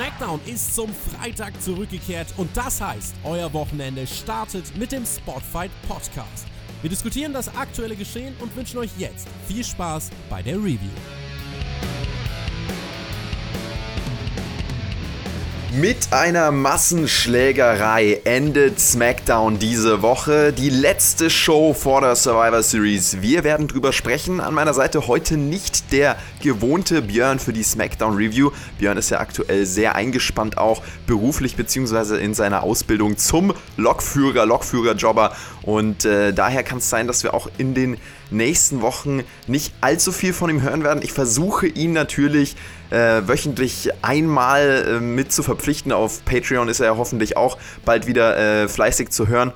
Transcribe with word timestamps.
SmackDown 0.00 0.40
ist 0.46 0.74
zum 0.74 0.88
Freitag 0.94 1.60
zurückgekehrt 1.60 2.28
und 2.38 2.48
das 2.56 2.80
heißt, 2.80 3.16
euer 3.22 3.52
Wochenende 3.52 4.06
startet 4.06 4.74
mit 4.78 4.92
dem 4.92 5.04
Spotfight 5.04 5.70
Podcast. 5.86 6.46
Wir 6.80 6.88
diskutieren 6.88 7.34
das 7.34 7.54
aktuelle 7.54 7.94
Geschehen 7.94 8.34
und 8.40 8.56
wünschen 8.56 8.78
euch 8.78 8.92
jetzt 8.96 9.28
viel 9.46 9.62
Spaß 9.62 10.08
bei 10.30 10.40
der 10.40 10.56
Review. 10.56 10.88
Mit 15.72 16.12
einer 16.12 16.50
Massenschlägerei 16.50 18.22
endet 18.24 18.80
SmackDown 18.80 19.60
diese 19.60 20.02
Woche. 20.02 20.52
Die 20.52 20.68
letzte 20.68 21.30
Show 21.30 21.74
vor 21.74 22.00
der 22.00 22.16
Survivor 22.16 22.60
Series. 22.64 23.22
Wir 23.22 23.44
werden 23.44 23.68
drüber 23.68 23.92
sprechen. 23.92 24.40
An 24.40 24.52
meiner 24.52 24.74
Seite 24.74 25.06
heute 25.06 25.36
nicht 25.36 25.92
der 25.92 26.16
gewohnte 26.42 27.02
Björn 27.02 27.38
für 27.38 27.52
die 27.52 27.62
SmackDown 27.62 28.16
Review. 28.16 28.50
Björn 28.78 28.98
ist 28.98 29.10
ja 29.10 29.20
aktuell 29.20 29.64
sehr 29.64 29.94
eingespannt, 29.94 30.58
auch 30.58 30.82
beruflich 31.06 31.54
bzw. 31.54 32.16
in 32.16 32.34
seiner 32.34 32.64
Ausbildung 32.64 33.16
zum 33.16 33.54
Lokführer, 33.76 34.46
Lokführerjobber. 34.46 35.36
Und 35.62 36.04
äh, 36.04 36.32
daher 36.32 36.64
kann 36.64 36.78
es 36.78 36.90
sein, 36.90 37.06
dass 37.06 37.22
wir 37.22 37.32
auch 37.32 37.48
in 37.58 37.74
den 37.74 37.96
nächsten 38.30 38.82
Wochen 38.82 39.22
nicht 39.46 39.72
allzu 39.80 40.12
viel 40.12 40.32
von 40.32 40.50
ihm 40.50 40.62
hören 40.62 40.84
werden. 40.84 41.02
Ich 41.02 41.12
versuche 41.12 41.66
ihn 41.66 41.92
natürlich 41.92 42.56
äh, 42.90 43.22
wöchentlich 43.26 43.90
einmal 44.02 44.84
äh, 44.86 45.00
mit 45.00 45.32
zu 45.32 45.42
verpflichten. 45.42 45.92
Auf 45.92 46.24
Patreon 46.24 46.68
ist 46.68 46.80
er 46.80 46.86
ja 46.86 46.96
hoffentlich 46.96 47.36
auch 47.36 47.58
bald 47.84 48.06
wieder 48.06 48.36
äh, 48.36 48.68
fleißig 48.68 49.10
zu 49.10 49.28
hören. 49.28 49.52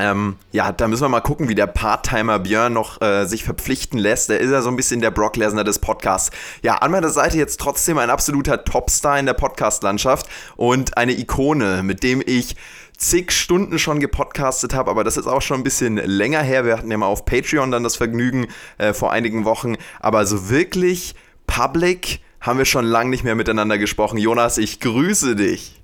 Ähm, 0.00 0.36
ja, 0.52 0.70
da 0.70 0.86
müssen 0.86 1.02
wir 1.02 1.08
mal 1.08 1.20
gucken, 1.20 1.48
wie 1.48 1.56
der 1.56 1.66
Part-Timer 1.66 2.38
Björn 2.38 2.72
noch 2.72 3.02
äh, 3.02 3.26
sich 3.26 3.42
verpflichten 3.42 3.98
lässt. 3.98 4.30
Der 4.30 4.38
ist 4.38 4.52
ja 4.52 4.62
so 4.62 4.70
ein 4.70 4.76
bisschen 4.76 5.00
der 5.00 5.10
Brock 5.10 5.36
Lesnar 5.36 5.64
des 5.64 5.80
Podcasts. 5.80 6.30
Ja, 6.62 6.76
an 6.76 6.92
meiner 6.92 7.10
Seite 7.10 7.36
jetzt 7.36 7.58
trotzdem 7.58 7.98
ein 7.98 8.08
absoluter 8.08 8.64
Topstar 8.64 9.18
in 9.18 9.26
der 9.26 9.34
Podcast-Landschaft 9.34 10.28
und 10.56 10.96
eine 10.96 11.18
Ikone, 11.18 11.82
mit 11.82 12.04
dem 12.04 12.22
ich 12.24 12.54
zig 12.98 13.30
Stunden 13.30 13.78
schon 13.78 14.00
gepodcastet 14.00 14.74
habe, 14.74 14.90
aber 14.90 15.04
das 15.04 15.16
ist 15.16 15.26
auch 15.26 15.40
schon 15.40 15.60
ein 15.60 15.64
bisschen 15.64 15.96
länger 15.96 16.42
her. 16.42 16.64
Wir 16.64 16.76
hatten 16.76 16.90
ja 16.90 16.98
mal 16.98 17.06
auf 17.06 17.24
Patreon 17.24 17.70
dann 17.70 17.84
das 17.84 17.96
Vergnügen 17.96 18.48
äh, 18.76 18.92
vor 18.92 19.12
einigen 19.12 19.44
Wochen, 19.44 19.76
aber 20.00 20.26
so 20.26 20.50
wirklich 20.50 21.14
public 21.46 22.20
haben 22.40 22.58
wir 22.58 22.64
schon 22.64 22.84
lange 22.84 23.10
nicht 23.10 23.24
mehr 23.24 23.34
miteinander 23.34 23.78
gesprochen. 23.78 24.18
Jonas, 24.18 24.58
ich 24.58 24.80
grüße 24.80 25.36
dich. 25.36 25.80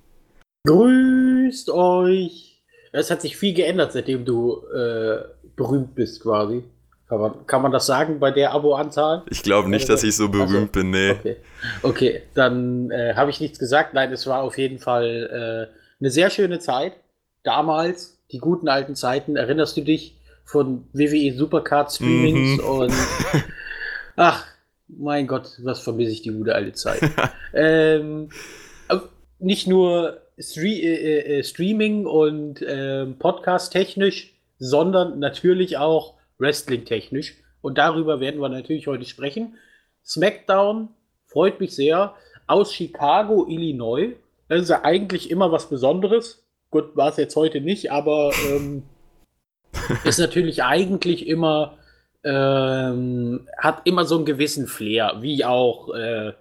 Grüßt 0.67 1.71
euch. 1.71 2.63
Es 2.93 3.11
hat 3.11 3.23
sich 3.23 3.37
viel 3.37 3.55
geändert, 3.55 3.93
seitdem 3.93 4.25
du 4.25 4.63
äh, 4.75 5.19
berühmt 5.57 5.95
bist, 5.95 6.23
quasi. 6.23 6.65
Kann 7.09 7.21
man, 7.21 7.47
kann 7.47 7.63
man 7.63 7.73
das 7.73 7.87
sagen 7.87 8.19
bei 8.19 8.31
der 8.31 8.53
Abo-Anzahl? 8.53 9.25
Ich 9.31 9.43
glaube 9.43 9.69
nicht, 9.69 9.89
dass 9.89 10.03
ich 10.03 10.17
so 10.17 10.29
berühmt 10.29 10.73
bin, 10.73 10.91
nee. 10.91 11.11
Okay, 11.11 11.37
okay. 11.83 12.23
dann 12.35 12.91
äh, 12.91 13.15
habe 13.15 13.31
ich 13.31 13.41
nichts 13.41 13.59
gesagt. 13.59 13.95
Nein, 13.95 14.11
es 14.13 14.27
war 14.27 14.43
auf 14.43 14.57
jeden 14.57 14.79
Fall 14.79 15.69
äh, 15.71 15.75
eine 16.01 16.11
sehr 16.11 16.31
schöne 16.31 16.61
Zeit. 16.61 16.95
Damals, 17.45 18.19
die 18.33 18.39
guten 18.39 18.69
alten 18.69 18.97
Zeiten, 18.97 19.37
erinnerst 19.37 19.77
du 19.77 19.83
dich 19.83 20.17
von 20.45 20.87
WWE 20.93 21.33
Supercard 21.35 21.93
Streamings 21.93 22.61
mhm. 22.61 22.69
und 22.69 22.93
ach, 24.17 24.45
mein 24.89 25.27
Gott, 25.27 25.51
was 25.63 25.81
vermisse 25.81 26.11
ich 26.11 26.23
die 26.23 26.31
gute 26.31 26.55
alte 26.55 26.73
Zeit. 26.73 27.01
ähm, 27.55 28.31
nicht 29.39 29.67
nur 29.67 30.23
Stre 30.39 30.67
äh, 30.67 31.39
äh, 31.39 31.45
Streaming 31.45 32.07
und 32.07 32.63
äh, 32.63 33.07
Podcast 33.07 33.73
technisch, 33.73 34.35
sondern 34.59 35.19
natürlich 35.19 35.77
auch 35.77 36.15
Wrestling 36.39 36.85
technisch. 36.85 37.37
Und 37.61 37.79
darüber 37.79 38.21
werden 38.21 38.41
wir 38.41 38.49
natürlich 38.49 38.87
heute 38.87 39.05
sprechen. 39.05 39.57
SmackDown 40.05 40.89
freut 41.27 41.61
mich 41.61 41.75
sehr. 41.75 42.15
Aus 42.47 42.73
Chicago, 42.73 43.47
Illinois. 43.49 44.15
Das 44.49 44.63
ist 44.63 44.69
ja 44.69 44.85
eigentlich 44.85 45.31
immer 45.31 45.51
was 45.53 45.69
Besonderes. 45.69 46.44
Gut, 46.75 46.97
war 46.97 47.11
es 47.11 47.19
jetzt 47.19 47.37
heute 47.37 47.61
nicht, 47.61 47.93
aber 47.93 48.33
ähm, 48.51 48.83
ist 50.05 50.19
natürlich 50.19 50.65
eigentlich 50.65 51.29
immer 51.29 51.79
ähm, 52.25 53.47
hat 53.57 53.83
immer 53.85 54.05
so 54.07 54.17
einen 54.17 54.25
gewissen 54.25 54.67
Flair, 54.67 55.19
wie 55.21 55.45
auch 55.45 55.95
äh, 55.95 56.33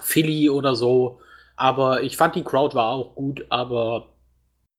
Philly 0.00 0.48
oder 0.48 0.74
so. 0.74 1.20
Aber 1.56 2.02
ich 2.02 2.16
fand 2.16 2.36
die 2.36 2.42
Crowd 2.42 2.74
war 2.74 2.90
auch 2.90 3.14
gut, 3.14 3.44
aber 3.50 4.14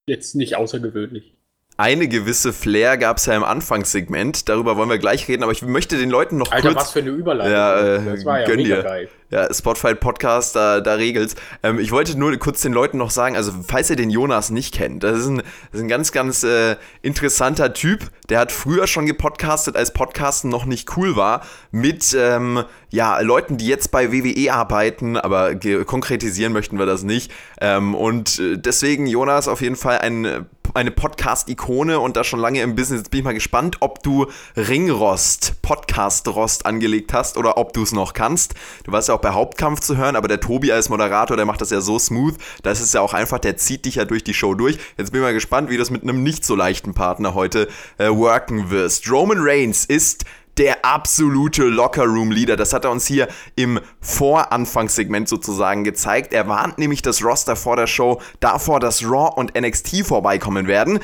jetzt 0.07 0.33
nicht 0.33 0.55
außergewöhnlich 0.55 1.37
eine 1.81 2.07
gewisse 2.07 2.53
Flair 2.53 2.95
gab 2.95 3.17
es 3.17 3.25
ja 3.25 3.35
im 3.35 3.43
Anfangssegment. 3.43 4.47
Darüber 4.47 4.77
wollen 4.77 4.89
wir 4.89 4.99
gleich 4.99 5.27
reden, 5.27 5.41
aber 5.41 5.51
ich 5.51 5.63
möchte 5.63 5.97
den 5.97 6.11
Leuten 6.11 6.37
noch 6.37 6.51
Alter, 6.51 6.73
kurz. 6.73 6.81
was 6.81 6.91
für 6.91 6.99
eine 6.99 7.09
Überleitung. 7.09 7.51
Ja, 7.51 7.95
äh, 7.95 8.05
das 8.05 8.23
war 8.23 8.41
ja 8.41 8.45
gönn 8.45 8.59
dir. 8.59 8.83
geil. 8.83 9.09
Ja, 9.31 9.51
Spotify 9.51 9.95
Podcast, 9.95 10.55
da, 10.55 10.79
da 10.81 10.95
regelt's. 10.95 11.35
Ähm, 11.63 11.79
ich 11.79 11.91
wollte 11.91 12.19
nur 12.19 12.37
kurz 12.37 12.61
den 12.61 12.73
Leuten 12.73 12.97
noch 12.97 13.09
sagen, 13.09 13.35
also 13.35 13.51
falls 13.65 13.89
ihr 13.89 13.95
den 13.95 14.09
Jonas 14.11 14.51
nicht 14.51 14.75
kennt, 14.75 15.03
das 15.03 15.19
ist 15.19 15.27
ein, 15.27 15.37
das 15.37 15.79
ist 15.79 15.81
ein 15.81 15.87
ganz, 15.87 16.11
ganz 16.11 16.43
äh, 16.43 16.75
interessanter 17.01 17.73
Typ. 17.73 18.11
Der 18.29 18.39
hat 18.39 18.51
früher 18.51 18.85
schon 18.85 19.07
gepodcastet, 19.07 19.75
als 19.75 19.91
Podcasten 19.91 20.51
noch 20.51 20.65
nicht 20.65 20.95
cool 20.97 21.15
war, 21.15 21.45
mit 21.71 22.15
ähm, 22.15 22.63
ja, 22.89 23.19
Leuten, 23.21 23.57
die 23.57 23.67
jetzt 23.67 23.89
bei 23.89 24.11
WWE 24.11 24.53
arbeiten, 24.53 25.17
aber 25.17 25.55
konkretisieren 25.85 26.53
möchten 26.53 26.77
wir 26.77 26.85
das 26.85 27.01
nicht. 27.03 27.31
Ähm, 27.59 27.95
und 27.95 28.37
äh, 28.37 28.57
deswegen, 28.57 29.07
Jonas, 29.07 29.47
auf 29.47 29.61
jeden 29.61 29.77
Fall 29.77 29.99
ein 29.99 30.45
eine 30.73 30.91
Podcast-Ikone 30.91 31.99
und 31.99 32.17
da 32.17 32.23
schon 32.23 32.39
lange 32.39 32.61
im 32.61 32.75
Business. 32.75 33.01
Jetzt 33.01 33.11
bin 33.11 33.19
ich 33.19 33.23
mal 33.23 33.33
gespannt, 33.33 33.77
ob 33.79 34.03
du 34.03 34.27
Ringrost, 34.55 35.61
Podcast-Rost 35.61 36.65
angelegt 36.65 37.13
hast 37.13 37.37
oder 37.37 37.57
ob 37.57 37.73
du 37.73 37.83
es 37.83 37.91
noch 37.91 38.13
kannst. 38.13 38.53
Du 38.83 38.91
warst 38.91 39.09
ja 39.09 39.15
auch 39.15 39.21
bei 39.21 39.31
Hauptkampf 39.31 39.79
zu 39.79 39.97
hören, 39.97 40.15
aber 40.15 40.27
der 40.27 40.39
Tobi 40.39 40.71
als 40.71 40.89
Moderator, 40.89 41.37
der 41.37 41.45
macht 41.45 41.61
das 41.61 41.69
ja 41.69 41.81
so 41.81 41.99
smooth. 41.99 42.35
Das 42.63 42.81
ist 42.81 42.93
ja 42.93 43.01
auch 43.01 43.13
einfach, 43.13 43.39
der 43.39 43.57
zieht 43.57 43.85
dich 43.85 43.95
ja 43.95 44.05
durch 44.05 44.23
die 44.23 44.33
Show 44.33 44.53
durch. 44.53 44.77
Jetzt 44.97 45.11
bin 45.11 45.21
ich 45.21 45.25
mal 45.25 45.33
gespannt, 45.33 45.69
wie 45.69 45.73
du 45.73 45.79
das 45.79 45.89
mit 45.89 46.03
einem 46.03 46.23
nicht 46.23 46.45
so 46.45 46.55
leichten 46.55 46.93
Partner 46.93 47.33
heute 47.33 47.67
äh, 47.97 48.09
worken 48.09 48.69
wirst. 48.69 49.09
Roman 49.09 49.39
Reigns 49.39 49.85
ist 49.85 50.25
der 50.57 50.83
absolute 50.85 51.63
Locker-Room-Leader. 51.63 52.55
Das 52.55 52.73
hat 52.73 52.85
er 52.85 52.91
uns 52.91 53.07
hier 53.07 53.27
im 53.55 53.79
Voranfangssegment 53.99 55.29
sozusagen 55.29 55.83
gezeigt. 55.83 56.33
Er 56.33 56.47
warnt 56.47 56.77
nämlich 56.77 57.01
das 57.01 57.23
Roster 57.23 57.55
vor 57.55 57.75
der 57.75 57.87
Show 57.87 58.21
davor, 58.39 58.79
dass 58.79 59.03
Raw 59.03 59.31
und 59.35 59.59
NXT 59.59 60.05
vorbeikommen 60.05 60.67
werden. 60.67 60.99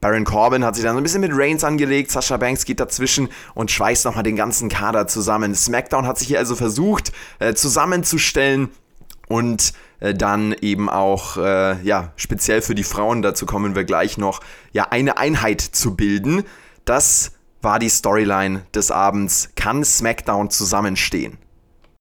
Baron 0.00 0.24
Corbin 0.24 0.64
hat 0.64 0.74
sich 0.74 0.84
dann 0.84 0.94
so 0.94 1.00
ein 1.00 1.04
bisschen 1.04 1.20
mit 1.20 1.30
Reigns 1.32 1.62
angelegt, 1.62 2.10
Sasha 2.10 2.36
Banks 2.36 2.64
geht 2.64 2.80
dazwischen 2.80 3.28
und 3.54 3.70
schweißt 3.70 4.04
nochmal 4.04 4.24
den 4.24 4.34
ganzen 4.34 4.68
Kader 4.68 5.06
zusammen. 5.06 5.54
SmackDown 5.54 6.08
hat 6.08 6.18
sich 6.18 6.26
hier 6.26 6.40
also 6.40 6.56
versucht 6.56 7.12
äh, 7.38 7.54
zusammenzustellen 7.54 8.70
und 9.28 9.72
äh, 10.00 10.12
dann 10.12 10.56
eben 10.60 10.90
auch, 10.90 11.36
äh, 11.36 11.80
ja, 11.82 12.12
speziell 12.16 12.62
für 12.62 12.74
die 12.74 12.82
Frauen, 12.82 13.22
dazu 13.22 13.46
kommen 13.46 13.76
wir 13.76 13.84
gleich 13.84 14.18
noch, 14.18 14.40
ja, 14.72 14.88
eine 14.90 15.18
Einheit 15.18 15.60
zu 15.60 15.94
bilden. 15.94 16.42
Das 16.84 17.30
war 17.62 17.78
die 17.78 17.88
Storyline 17.88 18.66
des 18.74 18.90
Abends. 18.90 19.50
Kann 19.56 19.84
SmackDown 19.84 20.50
zusammenstehen? 20.50 21.38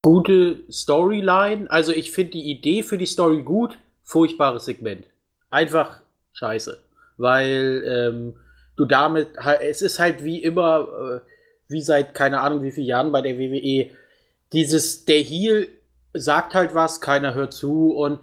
Gute 0.02 0.64
Storyline. 0.72 1.70
Also 1.70 1.92
ich 1.92 2.12
finde 2.12 2.32
die 2.32 2.50
Idee 2.52 2.84
für 2.84 2.98
die 2.98 3.06
Story 3.06 3.44
gut. 3.44 3.78
Furchtbares 4.04 4.66
Segment. 4.66 5.06
Einfach 5.50 6.02
scheiße. 6.34 6.80
Weil 7.18 7.84
ähm, 7.86 8.34
du 8.76 8.86
damit, 8.86 9.30
es 9.62 9.82
ist 9.82 10.00
halt 10.00 10.24
wie 10.24 10.42
immer, 10.42 10.88
äh, 10.90 11.20
wie 11.68 11.82
seit 11.82 12.14
keine 12.14 12.42
Ahnung 12.42 12.64
wie 12.64 12.72
vielen 12.72 12.88
Jahren 12.88 13.12
bei 13.12 13.22
der 13.22 13.38
WWE, 13.38 13.92
dieses, 14.54 15.06
der 15.06 15.20
Heel 15.20 15.68
sagt 16.14 16.56
halt 16.56 16.76
was, 16.76 17.00
keiner 17.00 17.34
hört 17.34 17.54
zu 17.54 17.92
und 17.92 18.20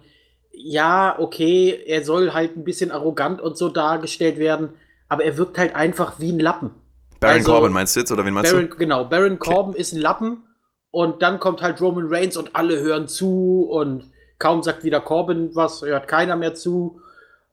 ja, 0.51 1.17
okay, 1.17 1.83
er 1.87 2.03
soll 2.03 2.33
halt 2.33 2.57
ein 2.57 2.63
bisschen 2.63 2.91
arrogant 2.91 3.39
und 3.39 3.57
so 3.57 3.69
dargestellt 3.69 4.37
werden, 4.37 4.69
aber 5.07 5.23
er 5.23 5.37
wirkt 5.37 5.57
halt 5.57 5.73
einfach 5.73 6.19
wie 6.19 6.31
ein 6.31 6.39
Lappen. 6.39 6.71
Baron 7.19 7.37
also, 7.37 7.51
Corbin 7.51 7.73
meinst 7.73 7.95
du 7.95 7.99
jetzt 7.99 8.11
oder 8.11 8.25
wen 8.25 8.33
meinst 8.33 8.51
Baron, 8.51 8.69
du? 8.69 8.75
Genau, 8.77 9.05
Baron 9.05 9.39
Corbin 9.39 9.71
okay. 9.71 9.81
ist 9.81 9.93
ein 9.93 10.01
Lappen 10.01 10.43
und 10.91 11.21
dann 11.21 11.39
kommt 11.39 11.61
halt 11.61 11.81
Roman 11.81 12.07
Reigns 12.07 12.37
und 12.37 12.55
alle 12.55 12.79
hören 12.79 13.07
zu 13.07 13.67
und 13.69 14.09
kaum 14.37 14.63
sagt 14.63 14.83
wieder 14.83 15.01
Corbin 15.01 15.51
was, 15.53 15.81
hört 15.81 16.07
keiner 16.07 16.35
mehr 16.35 16.55
zu 16.55 17.01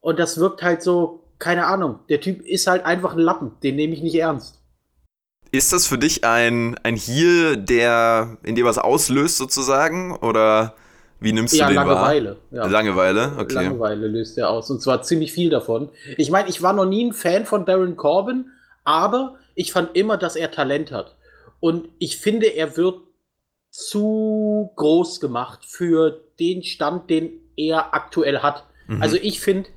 und 0.00 0.18
das 0.18 0.38
wirkt 0.38 0.62
halt 0.62 0.82
so, 0.82 1.24
keine 1.38 1.66
Ahnung, 1.66 1.98
der 2.08 2.20
Typ 2.20 2.46
ist 2.46 2.66
halt 2.66 2.84
einfach 2.84 3.14
ein 3.14 3.18
Lappen, 3.18 3.52
den 3.62 3.76
nehme 3.76 3.92
ich 3.92 4.02
nicht 4.02 4.14
ernst. 4.14 4.60
Ist 5.52 5.72
das 5.72 5.86
für 5.86 5.98
dich 5.98 6.24
ein, 6.24 6.76
ein 6.82 6.96
Heal, 6.96 7.56
der 7.56 8.38
in 8.42 8.54
dir 8.54 8.64
was 8.64 8.78
auslöst 8.78 9.38
sozusagen 9.38 10.16
oder 10.16 10.74
wie 11.18 11.32
nimmst 11.32 11.54
du 11.54 11.58
ja, 11.58 11.68
den 11.68 11.76
Langeweile, 11.76 12.36
wahr? 12.50 12.64
Ja. 12.64 12.66
Langeweile. 12.66 13.32
Okay. 13.38 13.54
Langeweile 13.54 14.06
löst 14.06 14.36
er 14.38 14.50
aus 14.50 14.70
und 14.70 14.82
zwar 14.82 15.02
ziemlich 15.02 15.32
viel 15.32 15.50
davon. 15.50 15.88
Ich 16.16 16.30
meine, 16.30 16.48
ich 16.48 16.62
war 16.62 16.72
noch 16.72 16.84
nie 16.84 17.06
ein 17.06 17.12
Fan 17.12 17.46
von 17.46 17.64
Baron 17.64 17.96
Corbin, 17.96 18.50
aber 18.84 19.36
ich 19.56 19.72
fand 19.72 19.96
immer, 19.96 20.16
dass 20.16 20.36
er 20.36 20.52
Talent 20.52 20.92
hat. 20.92 21.16
Und 21.58 21.88
ich 21.98 22.18
finde, 22.18 22.46
er 22.46 22.76
wird 22.76 23.00
zu 23.70 24.70
groß 24.76 25.18
gemacht 25.20 25.64
für 25.64 26.22
den 26.38 26.62
Stand, 26.62 27.10
den 27.10 27.32
er 27.56 27.94
aktuell 27.94 28.38
hat. 28.38 28.64
Mhm. 28.86 29.02
Also 29.02 29.16
ich 29.16 29.40
finde, 29.40 29.68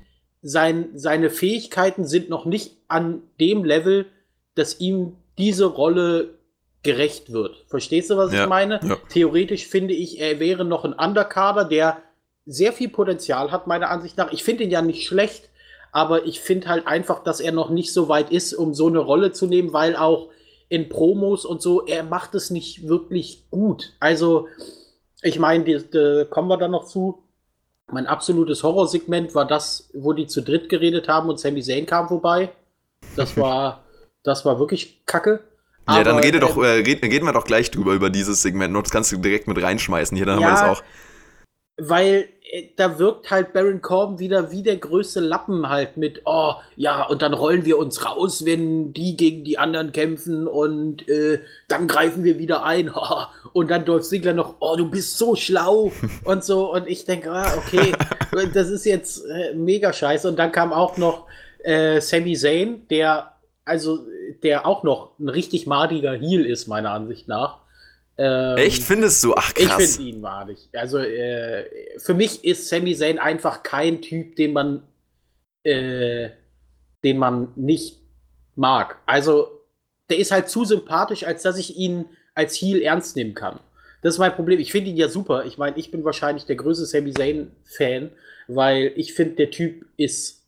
sein, 0.42 0.90
seine 0.94 1.30
Fähigkeiten 1.30 2.06
sind 2.06 2.28
noch 2.28 2.44
nicht 2.44 2.76
an 2.88 3.22
dem 3.40 3.64
Level, 3.64 4.06
dass 4.54 4.80
ihm 4.80 5.16
diese 5.38 5.66
Rolle 5.66 6.38
gerecht 6.82 7.32
wird. 7.32 7.64
Verstehst 7.68 8.10
du, 8.10 8.16
was 8.16 8.32
ja, 8.32 8.44
ich 8.44 8.48
meine? 8.48 8.80
Ja. 8.82 8.96
Theoretisch 9.08 9.66
finde 9.66 9.94
ich, 9.94 10.20
er 10.20 10.40
wäre 10.40 10.64
noch 10.64 10.84
ein 10.84 10.94
Undercarder, 10.94 11.64
der 11.64 12.02
sehr 12.46 12.72
viel 12.72 12.88
Potenzial 12.88 13.50
hat, 13.50 13.66
meiner 13.66 13.90
Ansicht 13.90 14.16
nach. 14.16 14.32
Ich 14.32 14.44
finde 14.44 14.64
ihn 14.64 14.70
ja 14.70 14.80
nicht 14.80 15.06
schlecht, 15.06 15.49
aber 15.92 16.24
ich 16.26 16.40
finde 16.40 16.68
halt 16.68 16.86
einfach, 16.86 17.22
dass 17.22 17.40
er 17.40 17.52
noch 17.52 17.70
nicht 17.70 17.92
so 17.92 18.08
weit 18.08 18.30
ist, 18.30 18.54
um 18.54 18.74
so 18.74 18.86
eine 18.86 18.98
Rolle 18.98 19.32
zu 19.32 19.46
nehmen, 19.46 19.72
weil 19.72 19.96
auch 19.96 20.28
in 20.68 20.88
Promos 20.88 21.44
und 21.44 21.60
so, 21.60 21.84
er 21.84 22.04
macht 22.04 22.34
es 22.34 22.50
nicht 22.50 22.88
wirklich 22.88 23.50
gut. 23.50 23.92
Also, 23.98 24.46
ich 25.20 25.38
meine, 25.38 25.64
kommen 26.30 26.48
wir 26.48 26.56
da 26.56 26.68
noch 26.68 26.86
zu. 26.86 27.24
Mein 27.92 28.06
absolutes 28.06 28.62
Horrorsegment 28.62 29.34
war 29.34 29.46
das, 29.46 29.90
wo 29.92 30.12
die 30.12 30.28
zu 30.28 30.42
dritt 30.42 30.68
geredet 30.68 31.08
haben 31.08 31.28
und 31.28 31.40
Sami 31.40 31.60
Zayn 31.60 31.86
kam 31.86 32.06
vorbei. 32.06 32.52
Das 33.16 33.36
war, 33.36 33.84
das 34.22 34.44
war 34.44 34.60
wirklich 34.60 35.04
kacke. 35.06 35.40
Aber, 35.86 35.98
ja, 35.98 36.04
dann 36.04 36.18
rede 36.18 36.38
äh, 36.38 36.40
doch, 36.40 36.56
äh, 36.56 36.68
reden, 36.68 37.10
reden 37.10 37.24
wir 37.24 37.32
doch 37.32 37.44
gleich 37.44 37.72
drüber, 37.72 37.94
über 37.94 38.10
dieses 38.10 38.42
Segment. 38.42 38.76
Das 38.76 38.90
kannst 38.92 39.10
du 39.10 39.16
direkt 39.16 39.48
mit 39.48 39.60
reinschmeißen. 39.60 40.16
Hier, 40.16 40.26
dann 40.26 40.40
ja, 40.40 40.46
haben 40.46 40.54
wir 40.54 40.68
das 40.68 40.78
auch. 40.78 40.84
Weil 41.78 42.28
da 42.76 42.98
wirkt 42.98 43.30
halt 43.30 43.52
Baron 43.52 43.80
Corbin 43.80 44.18
wieder 44.18 44.50
wie 44.50 44.62
der 44.62 44.76
größte 44.76 45.20
Lappen 45.20 45.68
halt 45.68 45.96
mit, 45.96 46.22
oh, 46.24 46.54
ja, 46.74 47.04
und 47.04 47.22
dann 47.22 47.32
rollen 47.32 47.64
wir 47.64 47.78
uns 47.78 48.04
raus, 48.04 48.44
wenn 48.44 48.92
die 48.92 49.16
gegen 49.16 49.44
die 49.44 49.58
anderen 49.58 49.92
kämpfen 49.92 50.48
und 50.48 51.08
äh, 51.08 51.40
dann 51.68 51.86
greifen 51.86 52.24
wir 52.24 52.38
wieder 52.38 52.64
ein. 52.64 52.90
Oh, 53.02 53.24
und 53.52 53.70
dann 53.70 53.84
Dolph 53.84 54.06
Ziggler 54.06 54.34
noch, 54.34 54.56
oh, 54.60 54.76
du 54.76 54.90
bist 54.90 55.16
so 55.16 55.34
schlau 55.34 55.90
und 56.24 56.44
so. 56.44 56.72
Und 56.72 56.86
ich 56.86 57.04
denke, 57.04 57.30
ah, 57.32 57.54
okay, 57.56 57.92
das 58.54 58.68
ist 58.68 58.84
jetzt 58.84 59.24
äh, 59.24 59.54
mega 59.54 59.92
scheiße. 59.92 60.28
Und 60.28 60.38
dann 60.38 60.52
kam 60.52 60.72
auch 60.72 60.96
noch 60.98 61.26
äh, 61.62 62.00
Sami 62.00 62.36
Zayn, 62.36 62.86
der, 62.88 63.32
also, 63.64 64.00
der 64.42 64.66
auch 64.66 64.82
noch 64.82 65.18
ein 65.18 65.28
richtig 65.28 65.66
madiger 65.66 66.12
Heel 66.12 66.44
ist, 66.44 66.66
meiner 66.66 66.90
Ansicht 66.90 67.26
nach. 67.26 67.60
Ähm, 68.22 68.58
Echt 68.58 68.82
findest 68.82 69.24
du? 69.24 69.32
Ach 69.34 69.54
krass. 69.54 69.80
Ich 69.80 69.96
finde 69.96 70.10
ihn 70.10 70.20
madig. 70.20 70.68
Also 70.74 70.98
äh, 70.98 71.64
für 71.96 72.12
mich 72.12 72.44
ist 72.44 72.68
Sami 72.68 72.94
Zayn 72.94 73.18
einfach 73.18 73.62
kein 73.62 74.02
Typ, 74.02 74.36
den 74.36 74.52
man, 74.52 74.82
äh, 75.62 76.28
den 77.02 77.16
man 77.16 77.48
nicht 77.56 77.98
mag. 78.56 78.98
Also 79.06 79.62
der 80.10 80.18
ist 80.18 80.32
halt 80.32 80.50
zu 80.50 80.66
sympathisch, 80.66 81.24
als 81.24 81.42
dass 81.42 81.56
ich 81.56 81.78
ihn 81.78 82.10
als 82.34 82.56
Heel 82.56 82.82
ernst 82.82 83.16
nehmen 83.16 83.32
kann. 83.32 83.58
Das 84.02 84.14
ist 84.14 84.18
mein 84.18 84.34
Problem. 84.34 84.60
Ich 84.60 84.70
finde 84.70 84.90
ihn 84.90 84.98
ja 84.98 85.08
super. 85.08 85.46
Ich 85.46 85.56
meine, 85.56 85.78
ich 85.78 85.90
bin 85.90 86.04
wahrscheinlich 86.04 86.44
der 86.44 86.56
größte 86.56 86.84
Sami 86.84 87.14
Zayn 87.14 87.52
Fan, 87.64 88.10
weil 88.48 88.92
ich 88.96 89.14
finde, 89.14 89.36
der 89.36 89.50
Typ 89.50 89.86
ist 89.96 90.46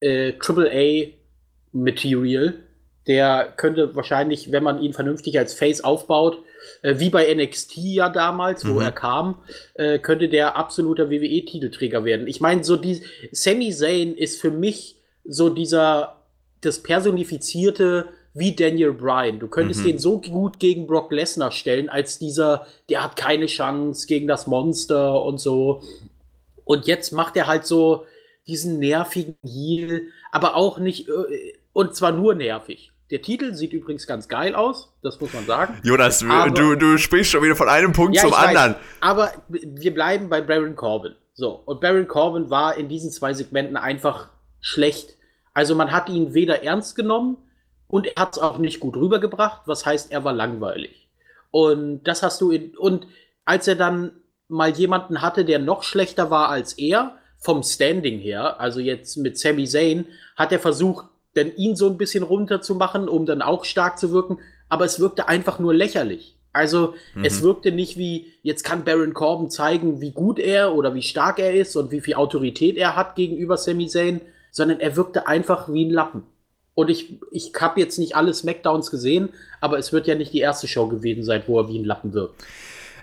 äh, 0.00 0.32
Triple 0.32 0.68
A 0.72 1.12
Material. 1.70 2.54
Der 3.06 3.54
könnte 3.56 3.94
wahrscheinlich, 3.94 4.50
wenn 4.50 4.64
man 4.64 4.82
ihn 4.82 4.94
vernünftig 4.94 5.38
als 5.38 5.54
Face 5.54 5.84
aufbaut, 5.84 6.42
äh, 6.82 6.98
wie 6.98 7.10
bei 7.10 7.32
NXT 7.34 7.76
ja 7.76 8.08
damals, 8.08 8.64
mhm. 8.64 8.74
wo 8.74 8.80
er 8.80 8.92
kam, 8.92 9.36
äh, 9.74 9.98
könnte 9.98 10.28
der 10.28 10.56
absoluter 10.56 11.10
WWE-Titelträger 11.10 12.04
werden. 12.04 12.26
Ich 12.26 12.40
meine, 12.40 12.64
so 12.64 12.76
die 12.76 13.02
Sami 13.32 13.70
Zayn 13.70 14.14
ist 14.16 14.40
für 14.40 14.50
mich 14.50 14.96
so 15.24 15.50
dieser 15.50 16.16
das 16.60 16.82
personifizierte 16.82 18.06
wie 18.34 18.54
Daniel 18.54 18.92
Bryan. 18.92 19.38
Du 19.38 19.48
könntest 19.48 19.80
mhm. 19.80 19.86
den 19.86 19.98
so 19.98 20.20
gut 20.20 20.58
gegen 20.58 20.86
Brock 20.86 21.10
Lesnar 21.12 21.50
stellen, 21.50 21.88
als 21.88 22.18
dieser, 22.18 22.66
der 22.88 23.02
hat 23.02 23.16
keine 23.16 23.46
Chance 23.46 24.06
gegen 24.06 24.26
das 24.26 24.46
Monster 24.46 25.22
und 25.24 25.38
so. 25.38 25.82
Und 26.64 26.86
jetzt 26.86 27.12
macht 27.12 27.36
er 27.36 27.46
halt 27.46 27.66
so 27.66 28.04
diesen 28.46 28.78
nervigen 28.78 29.36
Heal, 29.44 30.02
aber 30.30 30.56
auch 30.56 30.78
nicht, 30.78 31.08
äh, 31.08 31.54
und 31.72 31.94
zwar 31.94 32.12
nur 32.12 32.34
nervig. 32.34 32.92
Der 33.10 33.22
Titel 33.22 33.54
sieht 33.54 33.72
übrigens 33.72 34.06
ganz 34.06 34.28
geil 34.28 34.54
aus, 34.54 34.92
das 35.02 35.18
muss 35.18 35.32
man 35.32 35.46
sagen. 35.46 35.78
Jonas, 35.82 36.22
aber, 36.22 36.50
du, 36.50 36.74
du 36.74 36.98
sprichst 36.98 37.30
schon 37.30 37.42
wieder 37.42 37.56
von 37.56 37.68
einem 37.68 37.92
Punkt 37.92 38.16
ja, 38.16 38.22
zum 38.22 38.34
anderen. 38.34 38.74
Weiß, 38.74 38.80
aber 39.00 39.32
wir 39.48 39.94
bleiben 39.94 40.28
bei 40.28 40.42
Baron 40.42 40.76
Corbin. 40.76 41.14
So, 41.32 41.62
und 41.64 41.80
Baron 41.80 42.06
Corbin 42.06 42.50
war 42.50 42.76
in 42.76 42.88
diesen 42.88 43.10
zwei 43.10 43.32
Segmenten 43.32 43.76
einfach 43.76 44.28
schlecht. 44.60 45.16
Also 45.54 45.74
man 45.74 45.90
hat 45.90 46.10
ihn 46.10 46.34
weder 46.34 46.62
ernst 46.62 46.96
genommen 46.96 47.38
und 47.86 48.06
er 48.06 48.20
hat 48.20 48.36
es 48.36 48.42
auch 48.42 48.58
nicht 48.58 48.80
gut 48.80 48.96
rübergebracht, 48.96 49.62
was 49.64 49.86
heißt, 49.86 50.12
er 50.12 50.24
war 50.24 50.34
langweilig. 50.34 51.08
Und 51.50 52.04
das 52.04 52.22
hast 52.22 52.40
du 52.42 52.50
in, 52.50 52.76
und 52.76 53.06
als 53.46 53.66
er 53.68 53.76
dann 53.76 54.12
mal 54.48 54.70
jemanden 54.70 55.22
hatte, 55.22 55.46
der 55.46 55.58
noch 55.58 55.82
schlechter 55.82 56.30
war 56.30 56.50
als 56.50 56.74
er, 56.74 57.18
vom 57.38 57.62
Standing 57.62 58.18
her, 58.18 58.60
also 58.60 58.80
jetzt 58.80 59.16
mit 59.16 59.38
Sami 59.38 59.64
Zayn, 59.64 60.06
hat 60.36 60.52
er 60.52 60.58
versucht, 60.58 61.06
denn 61.38 61.54
ihn 61.56 61.76
so 61.76 61.88
ein 61.88 61.96
bisschen 61.96 62.24
runterzumachen, 62.24 63.08
um 63.08 63.26
dann 63.26 63.42
auch 63.42 63.64
stark 63.64 63.98
zu 63.98 64.12
wirken. 64.12 64.38
Aber 64.68 64.84
es 64.84 65.00
wirkte 65.00 65.28
einfach 65.28 65.58
nur 65.58 65.72
lächerlich. 65.72 66.36
Also 66.52 66.94
mhm. 67.14 67.24
es 67.24 67.42
wirkte 67.42 67.72
nicht 67.72 67.96
wie, 67.96 68.32
jetzt 68.42 68.64
kann 68.64 68.84
Baron 68.84 69.14
Corbin 69.14 69.50
zeigen, 69.50 70.00
wie 70.00 70.12
gut 70.12 70.38
er 70.38 70.74
oder 70.74 70.94
wie 70.94 71.02
stark 71.02 71.38
er 71.38 71.54
ist 71.54 71.76
und 71.76 71.90
wie 71.90 72.00
viel 72.00 72.14
Autorität 72.14 72.76
er 72.76 72.96
hat 72.96 73.14
gegenüber 73.14 73.56
Sami 73.56 73.86
Zayn, 73.86 74.20
sondern 74.50 74.80
er 74.80 74.96
wirkte 74.96 75.26
einfach 75.26 75.72
wie 75.72 75.84
ein 75.84 75.90
Lappen. 75.90 76.24
Und 76.74 76.90
ich, 76.90 77.18
ich 77.32 77.52
habe 77.60 77.80
jetzt 77.80 77.98
nicht 77.98 78.16
alle 78.16 78.32
Smackdowns 78.32 78.90
gesehen, 78.90 79.30
aber 79.60 79.78
es 79.78 79.92
wird 79.92 80.06
ja 80.06 80.14
nicht 80.14 80.32
die 80.32 80.40
erste 80.40 80.68
Show 80.68 80.86
gewesen 80.86 81.24
sein, 81.24 81.42
wo 81.46 81.60
er 81.60 81.68
wie 81.68 81.78
ein 81.78 81.84
Lappen 81.84 82.12
wirkt. 82.12 82.44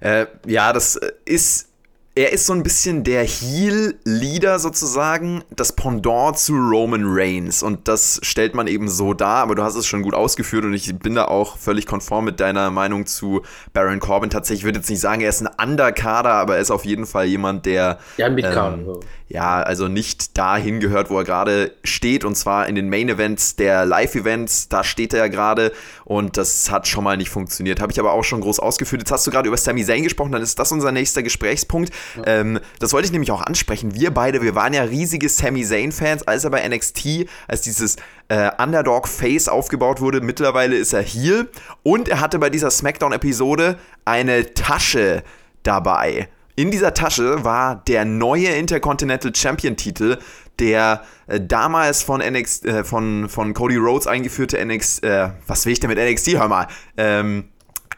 Äh, 0.01 0.27
ja, 0.47 0.73
das 0.73 0.95
äh, 0.95 1.11
ist 1.25 1.69
er 2.17 2.31
ist 2.31 2.45
so 2.45 2.53
ein 2.53 2.63
bisschen 2.63 3.03
der 3.03 3.25
Heel-Leader 3.25 4.57
sozusagen, 4.59 5.43
das 5.53 5.73
Pendant 5.73 6.37
zu 6.37 6.53
Roman 6.53 7.03
Reigns. 7.05 7.61
Und 7.61 7.89
das 7.89 8.21
stellt 8.23 8.55
man 8.55 8.67
eben 8.67 8.87
so 8.87 9.13
dar, 9.13 9.39
aber 9.39 9.55
du 9.55 9.63
hast 9.63 9.75
es 9.75 9.85
schon 9.85 10.01
gut 10.01 10.13
ausgeführt 10.13 10.63
und 10.63 10.73
ich 10.73 10.97
bin 10.97 11.15
da 11.15 11.25
auch 11.25 11.57
völlig 11.57 11.85
konform 11.85 12.23
mit 12.23 12.39
deiner 12.39 12.71
Meinung 12.71 13.05
zu 13.05 13.41
Baron 13.73 13.99
Corbin. 13.99 14.29
Tatsächlich, 14.29 14.61
ich 14.61 14.65
würde 14.65 14.79
jetzt 14.79 14.89
nicht 14.89 15.01
sagen, 15.01 15.21
er 15.21 15.29
ist 15.29 15.45
ein 15.45 15.49
Underkader, 15.61 16.31
aber 16.31 16.55
er 16.55 16.61
ist 16.61 16.71
auf 16.71 16.85
jeden 16.85 17.05
Fall 17.05 17.25
jemand, 17.25 17.65
der. 17.65 17.99
Ja, 18.15 18.29
Mitkader. 18.29 18.77
Ähm, 18.77 18.99
ja, 19.27 19.61
also 19.63 19.87
nicht 19.87 20.37
dahin 20.37 20.79
gehört, 20.79 21.09
wo 21.09 21.17
er 21.17 21.23
gerade 21.23 21.71
steht, 21.83 22.23
und 22.23 22.35
zwar 22.35 22.67
in 22.67 22.75
den 22.75 22.89
Main 22.89 23.09
Events 23.09 23.55
der 23.55 23.83
Live-Events. 23.85 24.69
Da 24.69 24.83
steht 24.83 25.13
er 25.13 25.19
ja 25.19 25.27
gerade 25.27 25.71
und 26.03 26.37
das 26.37 26.69
hat 26.69 26.87
schon 26.87 27.03
mal 27.03 27.17
nicht 27.17 27.31
funktioniert. 27.31 27.81
Habe 27.81 27.91
ich 27.91 27.99
aber 27.99 28.13
auch 28.13 28.23
schon 28.23 28.41
groß 28.41 28.59
ausgeführt. 28.59 29.01
Jetzt 29.01 29.11
hast 29.11 29.25
du 29.25 29.31
gerade 29.31 29.47
über 29.47 29.57
Sami 29.57 29.83
Zayn 29.83 30.03
gesprochen, 30.03 30.31
dann 30.31 30.43
ist 30.43 30.59
das 30.59 30.71
unser 30.71 30.91
nächster 30.91 31.23
Gesprächspunkt. 31.23 31.91
Ähm, 32.25 32.59
das 32.79 32.93
wollte 32.93 33.05
ich 33.05 33.11
nämlich 33.11 33.31
auch 33.31 33.41
ansprechen. 33.41 33.95
Wir 33.95 34.11
beide, 34.11 34.41
wir 34.41 34.55
waren 34.55 34.73
ja 34.73 34.83
riesige 34.83 35.29
Sami 35.29 35.63
Zayn-Fans, 35.63 36.23
als 36.23 36.43
er 36.43 36.49
bei 36.49 36.67
NXT, 36.67 37.27
als 37.47 37.61
dieses 37.61 37.97
äh, 38.27 38.51
Underdog-Face 38.57 39.49
aufgebaut 39.49 40.01
wurde. 40.01 40.21
Mittlerweile 40.21 40.75
ist 40.75 40.93
er 40.93 41.01
Heel 41.01 41.49
und 41.83 42.07
er 42.07 42.19
hatte 42.19 42.39
bei 42.39 42.49
dieser 42.49 42.71
SmackDown-Episode 42.71 43.77
eine 44.05 44.53
Tasche 44.53 45.23
dabei. 45.63 46.29
In 46.57 46.71
dieser 46.71 46.93
Tasche 46.93 47.43
war 47.43 47.83
der 47.87 48.05
neue 48.05 48.47
Intercontinental 48.47 49.35
Champion 49.35 49.75
Titel, 49.75 50.17
der 50.59 51.03
äh, 51.27 51.41
damals 51.41 52.01
von 52.01 52.21
NX, 52.21 52.63
äh, 52.63 52.83
von, 52.85 53.27
von 53.27 53.53
Cody 53.53 53.75
Rhodes 53.75 54.07
eingeführte 54.07 54.57
NX, 54.63 54.99
äh, 54.99 55.29
was 55.47 55.65
will 55.65 55.73
ich 55.73 55.81
denn 55.81 55.89
mit 55.89 55.99
NXT, 55.99 56.37
hör 56.37 56.47
mal, 56.47 56.67
ähm, 56.95 57.49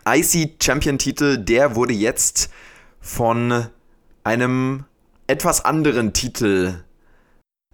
IC 0.08 0.56
Champion 0.62 0.98
Titel, 0.98 1.38
der 1.38 1.76
wurde 1.76 1.94
jetzt 1.94 2.50
von 3.00 3.68
einem 4.28 4.84
etwas 5.28 5.64
anderen 5.64 6.12
Titel 6.12 6.84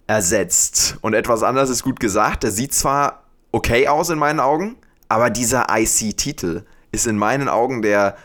ersetzt. 0.06 0.98
Und 1.00 1.14
etwas 1.14 1.42
anderes 1.42 1.68
ist 1.68 1.82
gut 1.82 1.98
gesagt, 1.98 2.44
der 2.44 2.52
sieht 2.52 2.72
zwar 2.72 3.24
okay 3.50 3.88
aus 3.88 4.08
in 4.10 4.20
meinen 4.20 4.38
Augen, 4.38 4.76
aber 5.08 5.30
dieser 5.30 5.66
IC-Titel 5.68 6.62
ist 6.92 7.08
in 7.08 7.18
meinen 7.18 7.48
Augen 7.48 7.82
der 7.82 8.16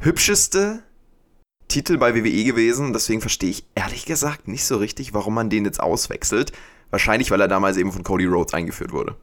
hübscheste, 0.00 0.82
Titel 1.68 1.98
bei 1.98 2.16
WWE 2.16 2.44
gewesen. 2.44 2.92
Deswegen 2.92 3.20
verstehe 3.20 3.50
ich 3.50 3.64
ehrlich 3.76 4.06
gesagt 4.06 4.48
nicht 4.48 4.64
so 4.64 4.78
richtig, 4.78 5.14
warum 5.14 5.34
man 5.34 5.50
den 5.50 5.64
jetzt 5.64 5.80
auswechselt. 5.80 6.50
Wahrscheinlich, 6.90 7.30
weil 7.30 7.40
er 7.40 7.46
damals 7.46 7.76
eben 7.76 7.92
von 7.92 8.02
Cody 8.02 8.24
Rhodes 8.24 8.54
eingeführt 8.54 8.90
wurde. 8.90 9.14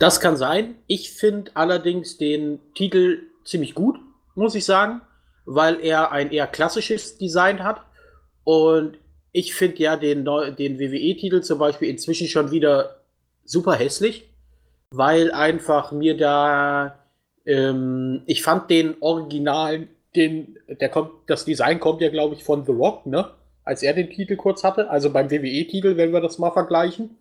Das 0.00 0.18
kann 0.18 0.36
sein. 0.36 0.74
Ich 0.88 1.12
finde 1.12 1.52
allerdings 1.54 2.18
den 2.18 2.58
Titel 2.74 3.22
ziemlich 3.44 3.76
gut, 3.76 4.00
muss 4.34 4.56
ich 4.56 4.64
sagen, 4.64 5.02
weil 5.44 5.80
er 5.80 6.12
ein 6.12 6.30
eher 6.30 6.46
klassisches 6.46 7.18
Design 7.18 7.62
hat. 7.62 7.82
Und 8.44 8.98
ich 9.32 9.54
finde 9.54 9.78
ja 9.78 9.96
den, 9.96 10.24
den 10.24 10.78
WWE-Titel 10.78 11.40
zum 11.40 11.58
Beispiel 11.58 11.88
inzwischen 11.88 12.28
schon 12.28 12.50
wieder 12.50 12.96
super 13.44 13.74
hässlich, 13.74 14.28
weil 14.90 15.32
einfach 15.32 15.92
mir 15.92 16.16
da, 16.16 16.98
ähm, 17.46 18.22
ich 18.26 18.42
fand 18.42 18.70
den 18.70 18.96
originalen 19.00 19.88
den, 20.14 20.58
der 20.68 20.88
kommt, 20.88 21.10
das 21.26 21.44
Design 21.44 21.80
kommt 21.80 22.00
ja, 22.00 22.10
glaube 22.10 22.34
ich, 22.34 22.44
von 22.44 22.64
The 22.64 22.72
Rock, 22.72 23.06
ne? 23.06 23.30
Als 23.64 23.82
er 23.82 23.94
den 23.94 24.10
Titel 24.10 24.36
kurz 24.36 24.64
hatte. 24.64 24.90
Also 24.90 25.10
beim 25.10 25.30
WWE-Titel, 25.30 25.96
wenn 25.96 26.12
wir 26.12 26.20
das 26.20 26.38
mal 26.38 26.50
vergleichen. 26.50 27.16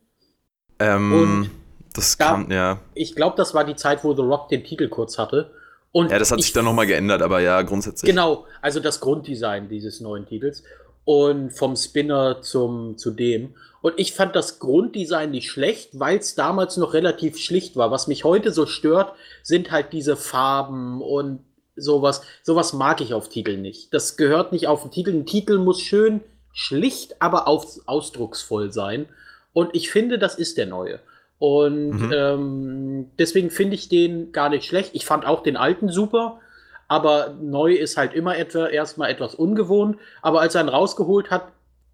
Ähm, 0.79 1.13
Und 1.13 1.51
das 1.93 2.17
kam, 2.17 2.51
ja. 2.51 2.79
Ich 2.95 3.15
glaube, 3.15 3.37
das 3.37 3.53
war 3.53 3.63
die 3.63 3.75
Zeit, 3.75 4.03
wo 4.03 4.15
The 4.15 4.23
Rock 4.23 4.49
den 4.49 4.63
Titel 4.63 4.89
kurz 4.89 5.17
hatte. 5.17 5.51
Und 5.91 6.11
ja, 6.11 6.19
das 6.19 6.31
hat 6.31 6.39
ich, 6.39 6.45
sich 6.45 6.53
dann 6.53 6.65
nochmal 6.65 6.87
geändert, 6.87 7.21
aber 7.21 7.41
ja, 7.41 7.61
grundsätzlich. 7.63 8.09
Genau, 8.09 8.45
also 8.61 8.79
das 8.79 8.99
Grunddesign 8.99 9.67
dieses 9.67 9.99
neuen 9.99 10.25
Titels. 10.25 10.63
Und 11.03 11.51
vom 11.51 11.75
Spinner 11.75 12.41
zum, 12.41 12.97
zu 12.97 13.11
dem. 13.11 13.55
Und 13.81 13.95
ich 13.97 14.13
fand 14.13 14.35
das 14.35 14.59
Grunddesign 14.59 15.31
nicht 15.31 15.49
schlecht, 15.49 15.99
weil 15.99 16.19
es 16.19 16.35
damals 16.35 16.77
noch 16.77 16.93
relativ 16.93 17.37
schlicht 17.37 17.75
war. 17.75 17.89
Was 17.89 18.07
mich 18.07 18.23
heute 18.23 18.51
so 18.51 18.67
stört, 18.67 19.13
sind 19.41 19.71
halt 19.71 19.91
diese 19.91 20.15
Farben 20.15 21.01
und 21.01 21.39
sowas, 21.75 22.21
sowas 22.43 22.73
mag 22.73 23.01
ich 23.01 23.13
auf 23.13 23.29
Titeln 23.29 23.61
nicht. 23.61 23.93
Das 23.93 24.15
gehört 24.15 24.51
nicht 24.51 24.67
auf 24.67 24.83
den 24.83 24.91
Titel. 24.91 25.11
Ein 25.11 25.25
Titel 25.25 25.57
muss 25.57 25.81
schön 25.81 26.21
schlicht, 26.53 27.21
aber 27.21 27.47
ausdrucksvoll 27.47 28.71
sein. 28.71 29.07
Und 29.53 29.71
ich 29.73 29.89
finde, 29.89 30.19
das 30.19 30.35
ist 30.35 30.57
der 30.57 30.67
neue. 30.67 30.99
Und 31.41 31.93
mhm. 31.93 32.13
ähm, 32.15 33.11
deswegen 33.17 33.49
finde 33.49 33.73
ich 33.73 33.89
den 33.89 34.31
gar 34.31 34.49
nicht 34.49 34.63
schlecht. 34.63 34.91
Ich 34.93 35.05
fand 35.05 35.25
auch 35.25 35.41
den 35.41 35.57
alten 35.57 35.89
super, 35.89 36.39
aber 36.87 37.35
neu 37.41 37.73
ist 37.73 37.97
halt 37.97 38.13
immer 38.13 38.37
etwa 38.37 38.67
erstmal 38.67 39.09
etwas 39.09 39.33
ungewohnt. 39.33 39.97
Aber 40.21 40.41
als 40.41 40.53
er 40.53 40.61
ihn 40.61 40.69
rausgeholt 40.69 41.31
hat, 41.31 41.47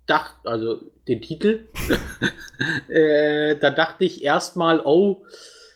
dachte, 0.06 0.50
also 0.50 0.82
den 1.08 1.22
Titel, 1.22 1.62
äh, 2.90 3.56
da 3.56 3.70
dachte 3.70 4.04
ich 4.04 4.22
erstmal, 4.22 4.82
oh, 4.84 5.24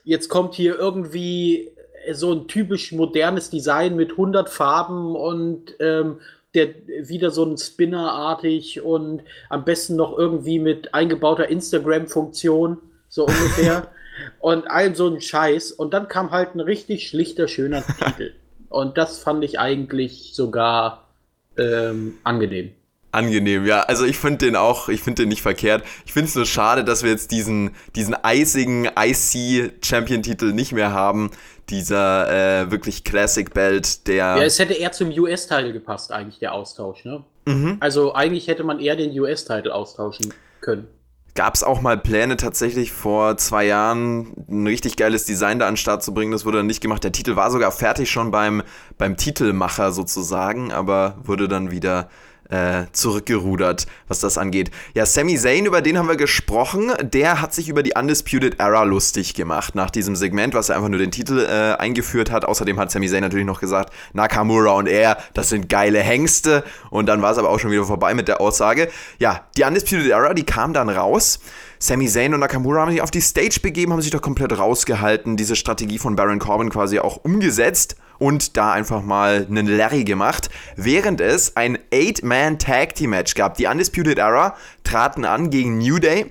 jetzt 0.04 0.28
kommt 0.28 0.54
hier 0.54 0.78
irgendwie 0.78 1.72
so 2.12 2.34
ein 2.34 2.50
typisch 2.50 2.92
modernes 2.92 3.52
Design 3.52 3.96
mit 3.96 4.12
100 4.12 4.50
Farben 4.50 5.16
und 5.16 5.76
ähm, 5.80 6.18
der 6.56 6.76
wieder 7.04 7.32
so 7.32 7.46
ein 7.46 7.58
Spinner-artig 7.58 8.82
und 8.82 9.22
am 9.48 9.64
besten 9.64 9.96
noch 9.96 10.18
irgendwie 10.18 10.60
mit 10.60 10.94
eingebauter 10.94 11.48
Instagram-Funktion, 11.48 12.78
so 13.12 13.26
ungefähr. 13.28 13.92
und 14.40 14.66
all 14.70 14.96
so 14.96 15.08
ein 15.08 15.22
Scheiß. 15.22 15.72
Und 15.72 15.94
dann 15.94 16.08
kam 16.08 16.32
halt 16.32 16.56
ein 16.56 16.60
richtig 16.60 17.08
schlichter, 17.08 17.48
schöner 17.48 17.84
Titel. 17.86 18.34
Und 18.70 18.98
das 18.98 19.20
fand 19.20 19.44
ich 19.44 19.60
eigentlich 19.60 20.32
sogar 20.34 21.10
ähm, 21.58 22.16
angenehm. 22.24 22.72
Angenehm, 23.12 23.66
ja. 23.66 23.82
Also 23.82 24.06
ich 24.06 24.18
finde 24.18 24.46
den 24.46 24.56
auch, 24.56 24.88
ich 24.88 25.02
finde 25.02 25.24
den 25.24 25.30
nicht 25.30 25.42
verkehrt. 25.42 25.84
Ich 26.06 26.14
finde 26.14 26.30
es 26.30 26.36
nur 26.36 26.46
schade, 26.46 26.86
dass 26.86 27.04
wir 27.04 27.12
jetzt 27.12 27.32
diesen, 27.32 27.76
diesen 27.94 28.16
eisigen 28.24 28.86
IC-Champion-Titel 28.86 30.54
nicht 30.54 30.72
mehr 30.72 30.94
haben. 30.94 31.30
Dieser 31.70 32.62
äh, 32.62 32.72
wirklich 32.72 33.04
Classic 33.04 33.54
Belt, 33.54 34.08
der. 34.08 34.38
Ja, 34.38 34.44
es 34.44 34.60
hätte 34.60 34.74
eher 34.74 34.94
zum 34.94 35.10
US-Titel 35.10 35.74
gepasst, 35.74 36.14
eigentlich, 36.14 36.40
der 36.40 36.54
Austausch, 36.54 37.04
ne? 37.04 37.24
Mhm. 37.46 37.78
Also 37.82 38.14
eigentlich 38.14 38.48
hätte 38.48 38.64
man 38.64 38.80
eher 38.80 38.96
den 38.96 39.18
US-Titel 39.20 39.72
austauschen 39.72 40.34
können. 40.62 40.88
Gab 41.34 41.56
es 41.56 41.64
auch 41.64 41.82
mal 41.82 41.98
Pläne 41.98 42.36
tatsächlich 42.36 42.92
vor 42.92 43.38
zwei 43.38 43.66
Jahren 43.66 44.34
ein 44.50 44.68
richtig 44.68 44.98
geiles 44.98 45.24
Design 45.24 45.60
da 45.60 45.68
an 45.68 45.74
den 45.74 45.78
Start 45.78 46.04
zu 46.04 46.14
bringen. 46.14 46.34
Das 46.34 46.44
wurde 46.44 46.58
dann 46.58 46.68
nicht 46.68 46.82
gemacht. 46.82 47.04
Der 47.06 47.14
Titel 47.14 47.38
war 47.38 47.50
sogar 47.52 47.72
fertig 47.72 48.12
schon 48.12 48.32
beim, 48.32 48.64
beim 48.98 49.16
Titelmacher 49.16 49.94
sozusagen, 49.94 50.74
aber 50.74 51.16
wurde 51.24 51.48
dann 51.48 51.72
wieder 51.72 52.10
äh, 52.52 52.84
zurückgerudert, 52.92 53.88
was 54.08 54.20
das 54.20 54.38
angeht. 54.38 54.72
Ja, 54.94 55.06
Sami 55.06 55.38
Zayn, 55.38 55.66
über 55.66 55.82
den 55.82 55.98
haben 55.98 56.08
wir 56.08 56.18
gesprochen. 56.18 56.92
Der 57.02 57.42
hat 57.42 57.54
sich 57.54 57.70
über 57.70 57.82
die 57.82 57.94
Undisputed 57.98 58.60
Era 58.60 58.84
lustig 58.84 59.34
gemacht 59.34 59.74
nach 59.74 59.90
diesem 59.90 60.16
Segment, 60.16 60.54
was 60.54 60.70
er 60.70 60.76
einfach 60.76 60.90
nur 60.90 61.00
den 61.00 61.12
Titel 61.12 61.40
äh, 61.40 61.78
eingeführt 61.82 62.30
hat. 62.30 62.46
Außerdem 62.46 62.80
hat 62.80 62.92
Sami 62.92 63.08
Zayn 63.08 63.22
natürlich 63.22 63.46
noch 63.46 63.62
gesagt, 63.62 63.94
Nakamura 64.14 64.74
und 64.74 64.88
er, 64.88 65.18
das 65.34 65.50
sind 65.50 65.70
geile 65.70 66.00
Hengste. 66.00 66.64
Und 66.90 67.08
dann 67.08 67.22
war 67.22 67.32
es 67.32 67.38
aber 67.38 67.50
auch 67.50 67.60
schon 67.60 67.72
wieder 67.72 67.86
vorbei 67.86 68.14
mit 68.14 68.28
der 68.28 68.42
Aussage. 68.42 68.90
Ja, 69.18 69.46
die 69.58 69.64
Undisputed 69.64 70.10
Era, 70.10 70.34
die 70.34 70.46
kam 70.46 70.74
dann 70.74 70.90
raus. 70.90 71.40
Sami 71.80 72.08
Zayn 72.08 72.34
und 72.34 72.42
Nakamura 72.42 72.82
haben 72.82 72.92
sich 72.92 73.02
auf 73.02 73.12
die 73.12 73.22
Stage 73.22 73.60
begeben, 73.62 73.94
haben 73.94 74.02
sich 74.02 74.12
doch 74.12 74.22
komplett 74.22 74.56
rausgehalten, 74.58 75.38
diese 75.38 75.56
Strategie 75.56 75.98
von 75.98 76.16
Baron 76.16 76.38
Corbin 76.38 76.70
quasi 76.70 77.00
auch 77.00 77.18
umgesetzt 77.24 77.96
und 78.22 78.56
da 78.56 78.72
einfach 78.72 79.02
mal 79.02 79.48
einen 79.50 79.66
Larry 79.66 80.04
gemacht, 80.04 80.52
während 80.76 81.22
es 81.22 81.58
ein 81.58 81.80
Eight-Man-Tag-Team-Match 81.92 83.34
gab. 83.34 83.58
Die 83.58 83.66
Undisputed 83.66 84.20
Era 84.20 84.56
traten 84.84 85.26
an 85.26 85.50
gegen 85.50 85.80
New 85.80 85.98
Day 85.98 86.28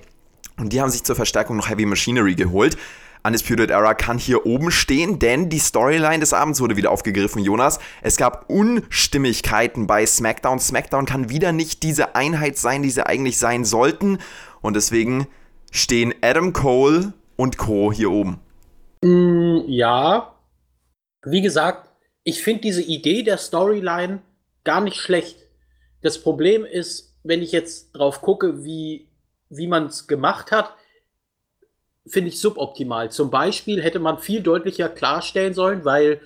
und 0.57 0.71
die 0.71 0.79
haben 0.79 0.89
sich 0.89 1.03
zur 1.03 1.17
Verstärkung 1.17 1.57
noch 1.57 1.69
Heavy 1.69 1.85
Machinery 1.85 2.35
geholt. 2.35 2.77
Undisputed 3.23 3.71
Era 3.71 3.93
kann 3.93 4.17
hier 4.17 4.45
oben 4.45 4.71
stehen, 4.71 5.19
denn 5.19 5.49
die 5.49 5.59
Storyline 5.59 6.19
des 6.19 6.31
Abends 6.31 6.61
wurde 6.61 6.77
wieder 6.77 6.91
aufgegriffen, 6.91 7.43
Jonas. 7.43 7.77
Es 8.01 8.15
gab 8.15 8.49
Unstimmigkeiten 8.49 9.85
bei 9.85 10.05
SmackDown. 10.05 10.59
SmackDown 10.59 11.05
kann 11.05 11.29
wieder 11.29 11.51
nicht 11.51 11.83
diese 11.83 12.15
Einheit 12.15 12.57
sein, 12.57 12.83
die 12.83 12.89
sie 12.89 13.05
eigentlich 13.05 13.37
sein 13.37 13.65
sollten. 13.65 14.19
Und 14.61 14.77
deswegen 14.77 15.27
stehen 15.71 16.13
Adam 16.21 16.53
Cole 16.53 17.11
und 17.35 17.57
Co. 17.57 17.91
hier 17.91 18.11
oben. 18.11 18.39
Mm, 19.03 19.63
ja, 19.67 20.30
wie 21.25 21.41
gesagt, 21.41 21.89
ich 22.23 22.43
finde 22.43 22.61
diese 22.61 22.81
Idee 22.81 23.23
der 23.23 23.37
Storyline 23.37 24.21
gar 24.63 24.81
nicht 24.81 24.97
schlecht. 24.97 25.37
Das 26.01 26.21
Problem 26.21 26.65
ist, 26.65 27.15
wenn 27.23 27.41
ich 27.41 27.51
jetzt 27.51 27.91
drauf 27.93 28.21
gucke, 28.21 28.63
wie, 28.63 29.07
wie 29.49 29.67
man 29.67 29.87
es 29.87 30.07
gemacht 30.07 30.51
hat, 30.51 30.73
finde 32.07 32.29
ich 32.29 32.39
suboptimal. 32.39 33.11
Zum 33.11 33.29
Beispiel 33.29 33.81
hätte 33.81 33.99
man 33.99 34.17
viel 34.17 34.41
deutlicher 34.41 34.89
klarstellen 34.89 35.53
sollen, 35.53 35.85
weil 35.85 36.19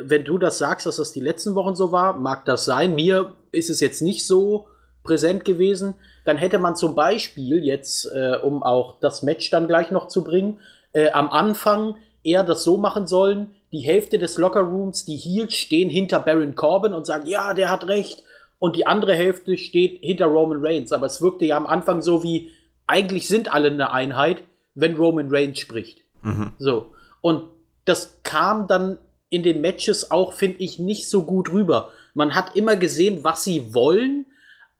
wenn 0.00 0.24
du 0.24 0.36
das 0.36 0.58
sagst, 0.58 0.86
dass 0.86 0.96
das 0.96 1.12
die 1.12 1.20
letzten 1.20 1.54
Wochen 1.54 1.74
so 1.74 1.90
war, 1.90 2.18
mag 2.18 2.44
das 2.44 2.66
sein. 2.66 2.94
Mir 2.94 3.34
ist 3.50 3.70
es 3.70 3.80
jetzt 3.80 4.02
nicht 4.02 4.26
so 4.26 4.68
präsent 5.02 5.44
gewesen. 5.44 5.94
Dann 6.26 6.36
hätte 6.36 6.58
man 6.58 6.76
zum 6.76 6.94
Beispiel 6.94 7.64
jetzt, 7.64 8.06
äh, 8.12 8.36
um 8.42 8.62
auch 8.62 9.00
das 9.00 9.22
Match 9.22 9.48
dann 9.50 9.68
gleich 9.68 9.90
noch 9.90 10.08
zu 10.08 10.22
bringen, 10.22 10.60
äh, 10.92 11.10
am 11.10 11.30
Anfang 11.30 11.96
eher 12.22 12.44
das 12.44 12.64
so 12.64 12.76
machen 12.76 13.06
sollen, 13.06 13.54
die 13.76 13.84
Hälfte 13.84 14.18
des 14.18 14.38
Lockerrooms, 14.38 15.04
die 15.04 15.16
Heels, 15.16 15.54
stehen 15.54 15.90
hinter 15.90 16.20
Baron 16.20 16.54
Corbin 16.54 16.94
und 16.94 17.06
sagen, 17.06 17.26
ja, 17.26 17.52
der 17.52 17.70
hat 17.70 17.86
recht. 17.86 18.22
Und 18.58 18.74
die 18.74 18.86
andere 18.86 19.14
Hälfte 19.14 19.58
steht 19.58 20.00
hinter 20.00 20.26
Roman 20.26 20.64
Reigns. 20.64 20.92
Aber 20.92 21.06
es 21.06 21.20
wirkte 21.20 21.44
ja 21.44 21.58
am 21.58 21.66
Anfang 21.66 22.00
so 22.00 22.22
wie, 22.22 22.50
eigentlich 22.86 23.28
sind 23.28 23.52
alle 23.52 23.70
eine 23.70 23.92
Einheit, 23.92 24.42
wenn 24.74 24.96
Roman 24.96 25.28
Reigns 25.30 25.58
spricht. 25.58 26.00
Mhm. 26.22 26.52
So. 26.58 26.94
Und 27.20 27.50
das 27.84 28.18
kam 28.22 28.66
dann 28.66 28.96
in 29.28 29.42
den 29.42 29.60
Matches 29.60 30.10
auch, 30.10 30.32
finde 30.32 30.60
ich, 30.60 30.78
nicht 30.78 31.10
so 31.10 31.24
gut 31.24 31.52
rüber. 31.52 31.90
Man 32.14 32.34
hat 32.34 32.56
immer 32.56 32.76
gesehen, 32.76 33.24
was 33.24 33.44
sie 33.44 33.74
wollen, 33.74 34.24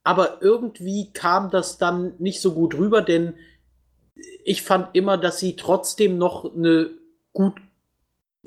aber 0.05 0.41
irgendwie 0.41 1.11
kam 1.13 1.51
das 1.51 1.77
dann 1.77 2.15
nicht 2.19 2.41
so 2.41 2.53
gut 2.53 2.75
rüber, 2.75 3.03
denn 3.03 3.35
ich 4.45 4.63
fand 4.63 4.95
immer, 4.95 5.19
dass 5.19 5.39
sie 5.39 5.55
trotzdem 5.55 6.17
noch 6.17 6.55
eine 6.55 6.91
gut 7.35 7.61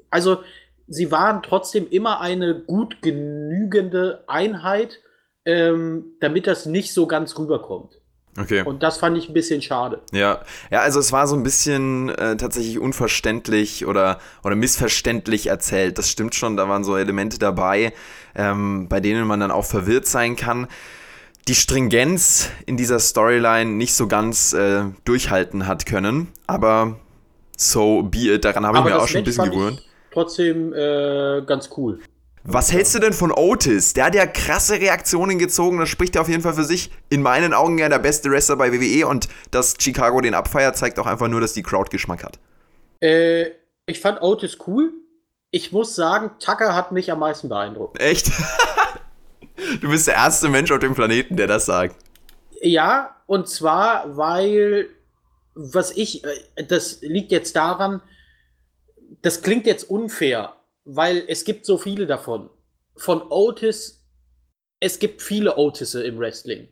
also 0.10 0.40
sie 0.88 1.12
waren 1.12 1.42
trotzdem 1.44 1.88
immer 1.90 2.20
eine 2.20 2.56
gut 2.56 3.02
genügende 3.02 4.24
Einheit, 4.28 5.00
ähm, 5.46 6.06
damit 6.20 6.48
das 6.48 6.66
nicht 6.66 6.94
so 6.94 7.08
ganz 7.08 7.38
rüberkommt. 7.38 8.00
Okay. 8.38 8.64
Und 8.64 8.84
das 8.84 8.98
fand 8.98 9.18
ich 9.18 9.28
ein 9.28 9.34
bisschen 9.34 9.62
schade. 9.62 10.02
Ja, 10.12 10.42
ja, 10.72 10.82
also 10.82 11.00
es 11.00 11.12
war 11.12 11.28
so 11.28 11.36
ein 11.36 11.44
bisschen 11.44 12.10
äh, 12.10 12.38
tatsächlich 12.38 12.80
unverständlich 12.80 13.86
oder, 13.86 14.20
oder 14.44 14.56
missverständlich 14.56 15.48
erzählt. 15.48 15.98
Das 15.98 16.10
stimmt 16.10 16.36
schon, 16.36 16.56
da 16.56 16.70
waren 16.70 16.84
so 16.84 16.96
Elemente 16.96 17.38
dabei, 17.38 17.92
ähm, 18.36 18.88
bei 18.88 19.00
denen 19.00 19.28
man 19.28 19.40
dann 19.40 19.52
auch 19.52 19.66
verwirrt 19.66 20.06
sein 20.06 20.36
kann. 20.36 20.68
Die 21.48 21.56
Stringenz 21.56 22.50
in 22.66 22.78
dieser 22.78 23.00
Storyline 23.00 23.72
nicht 23.72 23.94
so 23.94 24.08
ganz 24.08 24.54
äh, 24.54 24.84
durchhalten 25.04 25.68
hat 25.68 25.86
können, 25.86 26.28
aber 26.46 27.00
so 27.58 28.04
be 28.04 28.36
it, 28.36 28.46
daran 28.46 28.66
habe 28.66 28.78
ich 28.78 28.84
mir 28.86 29.02
auch 29.02 29.08
schon 29.08 29.20
ein 29.20 29.24
bisschen 29.26 29.52
gewöhnt 29.52 29.89
trotzdem 30.12 30.74
äh, 30.74 31.42
ganz 31.46 31.70
cool. 31.78 32.00
Was 32.44 32.72
hältst 32.72 32.96
du 32.96 33.00
denn 33.00 33.14
von 33.14 33.32
Otis? 33.32 33.94
Der 33.94 34.06
hat 34.06 34.16
ja 34.16 34.26
krasse 34.26 34.80
Reaktionen 34.80 35.38
gezogen, 35.38 35.78
das 35.78 35.90
spricht 35.90 36.16
ja 36.16 36.22
auf 36.22 36.30
jeden 36.30 36.42
Fall 36.42 36.54
für 36.54 36.64
sich. 36.64 36.90
In 37.10 37.22
meinen 37.22 37.54
Augen 37.54 37.78
ja 37.78 37.90
der 37.90 38.00
beste 38.00 38.32
Wrestler 38.32 38.56
bei 38.56 38.72
WWE 38.72 39.08
und 39.08 39.28
dass 39.52 39.76
Chicago 39.80 40.22
den 40.22 40.34
abfeiert, 40.34 40.78
zeigt 40.78 40.98
auch 41.00 41.06
einfach 41.06 41.28
nur, 41.28 41.42
dass 41.42 41.54
die 41.54 41.64
Crowd 41.64 41.90
Geschmack 41.92 42.24
hat. 42.24 42.40
Äh, 43.02 43.52
ich 43.86 44.00
fand 44.00 44.22
Otis 44.22 44.58
cool. 44.68 44.94
Ich 45.52 45.72
muss 45.72 45.96
sagen, 45.96 46.32
Tucker 46.40 46.76
hat 46.76 46.92
mich 46.92 47.12
am 47.12 47.20
meisten 47.20 47.50
beeindruckt. 47.50 48.00
Echt? 48.00 48.32
du 49.82 49.90
bist 49.90 50.08
der 50.08 50.16
erste 50.16 50.48
Mensch 50.48 50.72
auf 50.72 50.80
dem 50.80 50.96
Planeten, 50.96 51.36
der 51.36 51.48
das 51.48 51.66
sagt. 51.66 51.96
Ja, 52.62 53.16
und 53.26 53.48
zwar, 53.48 54.18
weil, 54.18 54.90
was 55.56 55.92
ich, 55.92 56.24
äh, 56.24 56.64
das 56.66 57.02
liegt 57.02 57.32
jetzt 57.32 57.56
daran, 57.56 58.02
das 59.22 59.42
klingt 59.42 59.66
jetzt 59.66 59.90
unfair, 59.90 60.54
weil 60.86 61.24
es 61.28 61.44
gibt 61.44 61.66
so 61.66 61.78
viele 61.78 62.08
davon. 62.08 62.50
Von 62.96 63.22
Otis, 63.30 64.06
es 64.80 65.00
gibt 65.00 65.22
viele 65.22 65.58
Otisse 65.58 66.04
im 66.04 66.20
Wrestling. 66.20 66.68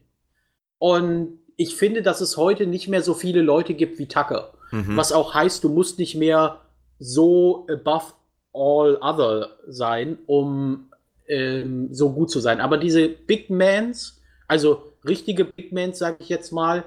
Und 0.80 1.40
ich 1.56 1.76
finde, 1.76 2.02
dass 2.02 2.22
es 2.22 2.38
heute 2.38 2.68
nicht 2.68 2.88
mehr 2.88 3.02
so 3.02 3.14
viele 3.14 3.42
Leute 3.42 3.74
gibt 3.74 3.98
wie 4.00 4.08
Tucker. 4.08 4.54
Mhm. 4.72 4.96
Was 4.96 5.12
auch 5.12 5.34
heißt, 5.34 5.64
du 5.64 5.70
musst 5.70 6.00
nicht 6.00 6.16
mehr 6.16 6.62
so 7.00 7.66
above 7.70 8.14
all 8.54 8.98
other 9.02 9.58
sein, 9.68 10.18
um 10.26 10.92
ähm, 11.28 11.94
so 11.94 12.12
gut 12.12 12.32
zu 12.32 12.40
sein. 12.40 12.62
Aber 12.62 12.78
diese 12.78 13.10
Big 13.10 13.50
Mans, 13.50 14.22
also 14.48 14.94
richtige 15.06 15.46
Big 15.46 15.72
Mans, 15.72 16.00
sage 16.00 16.18
ich 16.20 16.30
jetzt 16.30 16.52
mal, 16.52 16.84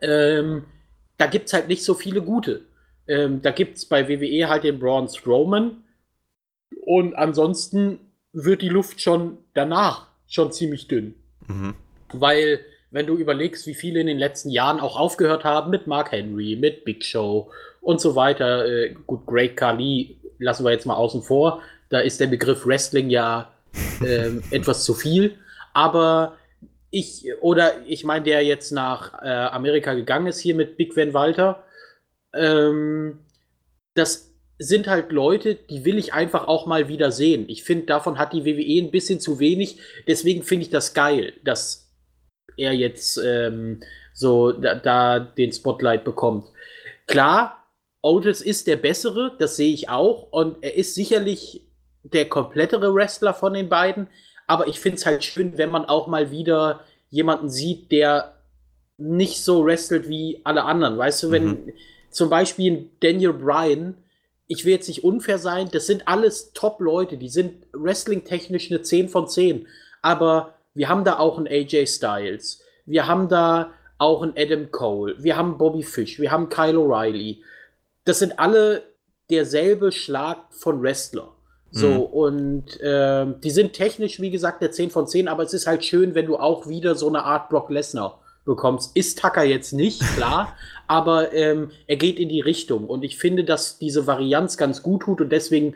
ähm, 0.00 0.64
da 1.18 1.26
gibt 1.26 1.48
es 1.48 1.52
halt 1.52 1.68
nicht 1.68 1.84
so 1.84 1.94
viele 1.94 2.22
gute. 2.22 2.62
Ähm, 3.10 3.42
da 3.42 3.50
gibt 3.50 3.76
es 3.76 3.86
bei 3.86 4.08
WWE 4.08 4.48
halt 4.48 4.62
den 4.62 4.78
Braun 4.78 5.08
Strowman. 5.08 5.82
Und 6.82 7.14
ansonsten 7.14 7.98
wird 8.32 8.62
die 8.62 8.68
Luft 8.68 9.00
schon 9.00 9.38
danach 9.52 10.06
schon 10.28 10.52
ziemlich 10.52 10.86
dünn. 10.86 11.16
Mhm. 11.48 11.74
Weil, 12.12 12.60
wenn 12.92 13.06
du 13.06 13.16
überlegst, 13.16 13.66
wie 13.66 13.74
viele 13.74 14.00
in 14.00 14.06
den 14.06 14.18
letzten 14.18 14.50
Jahren 14.50 14.78
auch 14.78 14.96
aufgehört 14.96 15.42
haben 15.42 15.70
mit 15.70 15.88
Mark 15.88 16.12
Henry, 16.12 16.56
mit 16.56 16.84
Big 16.84 17.04
Show 17.04 17.50
und 17.80 18.00
so 18.00 18.14
weiter. 18.14 18.64
Äh, 18.66 18.94
gut, 19.06 19.26
Great 19.26 19.56
Khali 19.56 20.16
lassen 20.38 20.64
wir 20.64 20.70
jetzt 20.70 20.86
mal 20.86 20.94
außen 20.94 21.22
vor. 21.22 21.62
Da 21.88 21.98
ist 21.98 22.20
der 22.20 22.28
Begriff 22.28 22.64
Wrestling 22.64 23.10
ja 23.10 23.50
äh, 24.00 24.30
etwas 24.52 24.84
zu 24.84 24.94
viel. 24.94 25.36
Aber 25.74 26.36
ich, 26.92 27.26
oder 27.40 27.72
ich 27.86 28.04
meine, 28.04 28.24
der 28.24 28.44
jetzt 28.44 28.70
nach 28.70 29.20
äh, 29.20 29.28
Amerika 29.28 29.94
gegangen 29.94 30.28
ist 30.28 30.38
hier 30.38 30.54
mit 30.54 30.76
Big 30.76 30.96
Van 30.96 31.12
Walter, 31.12 31.64
ähm, 32.34 33.18
das 33.94 34.30
sind 34.58 34.88
halt 34.88 35.10
Leute, 35.10 35.54
die 35.54 35.84
will 35.84 35.98
ich 35.98 36.12
einfach 36.12 36.46
auch 36.46 36.66
mal 36.66 36.88
wieder 36.88 37.10
sehen. 37.10 37.46
Ich 37.48 37.64
finde, 37.64 37.86
davon 37.86 38.18
hat 38.18 38.32
die 38.34 38.44
WWE 38.44 38.86
ein 38.86 38.90
bisschen 38.90 39.18
zu 39.18 39.38
wenig. 39.38 39.78
Deswegen 40.06 40.42
finde 40.42 40.64
ich 40.64 40.70
das 40.70 40.92
geil, 40.92 41.32
dass 41.44 41.90
er 42.56 42.72
jetzt 42.72 43.18
ähm, 43.24 43.82
so 44.12 44.52
da, 44.52 44.74
da, 44.74 45.18
den 45.18 45.52
Spotlight 45.52 46.04
bekommt. 46.04 46.44
Klar, 47.06 47.66
Otis 48.02 48.42
ist 48.42 48.66
der 48.66 48.76
bessere, 48.76 49.34
das 49.38 49.56
sehe 49.56 49.72
ich 49.72 49.88
auch. 49.88 50.30
Und 50.30 50.62
er 50.62 50.74
ist 50.74 50.94
sicherlich 50.94 51.62
der 52.02 52.28
komplettere 52.28 52.94
Wrestler 52.94 53.32
von 53.32 53.54
den 53.54 53.70
beiden. 53.70 54.08
Aber 54.46 54.68
ich 54.68 54.78
finde 54.78 54.98
es 54.98 55.06
halt 55.06 55.24
schön, 55.24 55.56
wenn 55.56 55.70
man 55.70 55.86
auch 55.86 56.06
mal 56.06 56.30
wieder 56.30 56.80
jemanden 57.08 57.48
sieht, 57.48 57.90
der 57.92 58.36
nicht 58.98 59.42
so 59.42 59.64
wrestelt 59.64 60.08
wie 60.08 60.40
alle 60.44 60.64
anderen. 60.64 60.98
Weißt 60.98 61.22
du, 61.22 61.30
wenn 61.30 61.44
mhm. 61.46 61.72
Zum 62.10 62.30
Beispiel 62.30 62.90
Daniel 63.00 63.32
Bryan 63.32 63.96
ich 64.52 64.64
will 64.64 64.72
jetzt 64.72 64.88
nicht 64.88 65.04
unfair 65.04 65.38
sein, 65.38 65.68
das 65.70 65.86
sind 65.86 66.08
alles 66.08 66.52
Top-Leute, 66.52 67.16
die 67.16 67.28
sind 67.28 67.68
wrestling-technisch 67.72 68.68
eine 68.72 68.82
10 68.82 69.08
von 69.08 69.28
10. 69.28 69.68
Aber 70.02 70.54
wir 70.74 70.88
haben 70.88 71.04
da 71.04 71.20
auch 71.20 71.38
einen 71.38 71.46
AJ 71.46 71.86
Styles, 71.86 72.60
wir 72.84 73.06
haben 73.06 73.28
da 73.28 73.70
auch 73.98 74.22
einen 74.22 74.34
Adam 74.36 74.72
Cole, 74.72 75.14
wir 75.20 75.36
haben 75.36 75.56
Bobby 75.56 75.84
Fish, 75.84 76.18
wir 76.18 76.32
haben 76.32 76.48
Kyle 76.48 76.78
O'Reilly. 76.78 77.42
Das 78.04 78.18
sind 78.18 78.40
alle 78.40 78.82
derselbe 79.30 79.92
Schlag 79.92 80.38
von 80.50 80.82
Wrestler. 80.82 81.32
So, 81.70 81.86
mhm. 81.86 82.00
und 82.00 82.80
äh, 82.80 83.26
die 83.44 83.50
sind 83.50 83.74
technisch, 83.74 84.20
wie 84.20 84.32
gesagt, 84.32 84.62
eine 84.62 84.72
10 84.72 84.90
von 84.90 85.06
10, 85.06 85.28
aber 85.28 85.44
es 85.44 85.54
ist 85.54 85.68
halt 85.68 85.84
schön, 85.84 86.16
wenn 86.16 86.26
du 86.26 86.36
auch 86.36 86.66
wieder 86.66 86.96
so 86.96 87.06
eine 87.06 87.22
Art 87.22 87.50
Brock 87.50 87.70
Lesnar 87.70 88.20
bekommst. 88.50 88.96
Ist 88.96 89.20
Tucker 89.20 89.44
jetzt 89.44 89.72
nicht, 89.72 90.00
klar, 90.16 90.56
aber 90.86 91.32
ähm, 91.32 91.70
er 91.86 91.96
geht 91.96 92.18
in 92.18 92.28
die 92.28 92.40
Richtung. 92.40 92.86
Und 92.86 93.04
ich 93.04 93.16
finde, 93.16 93.44
dass 93.44 93.78
diese 93.78 94.06
Varianz 94.06 94.56
ganz 94.56 94.82
gut 94.82 95.02
tut 95.02 95.20
und 95.20 95.30
deswegen 95.30 95.74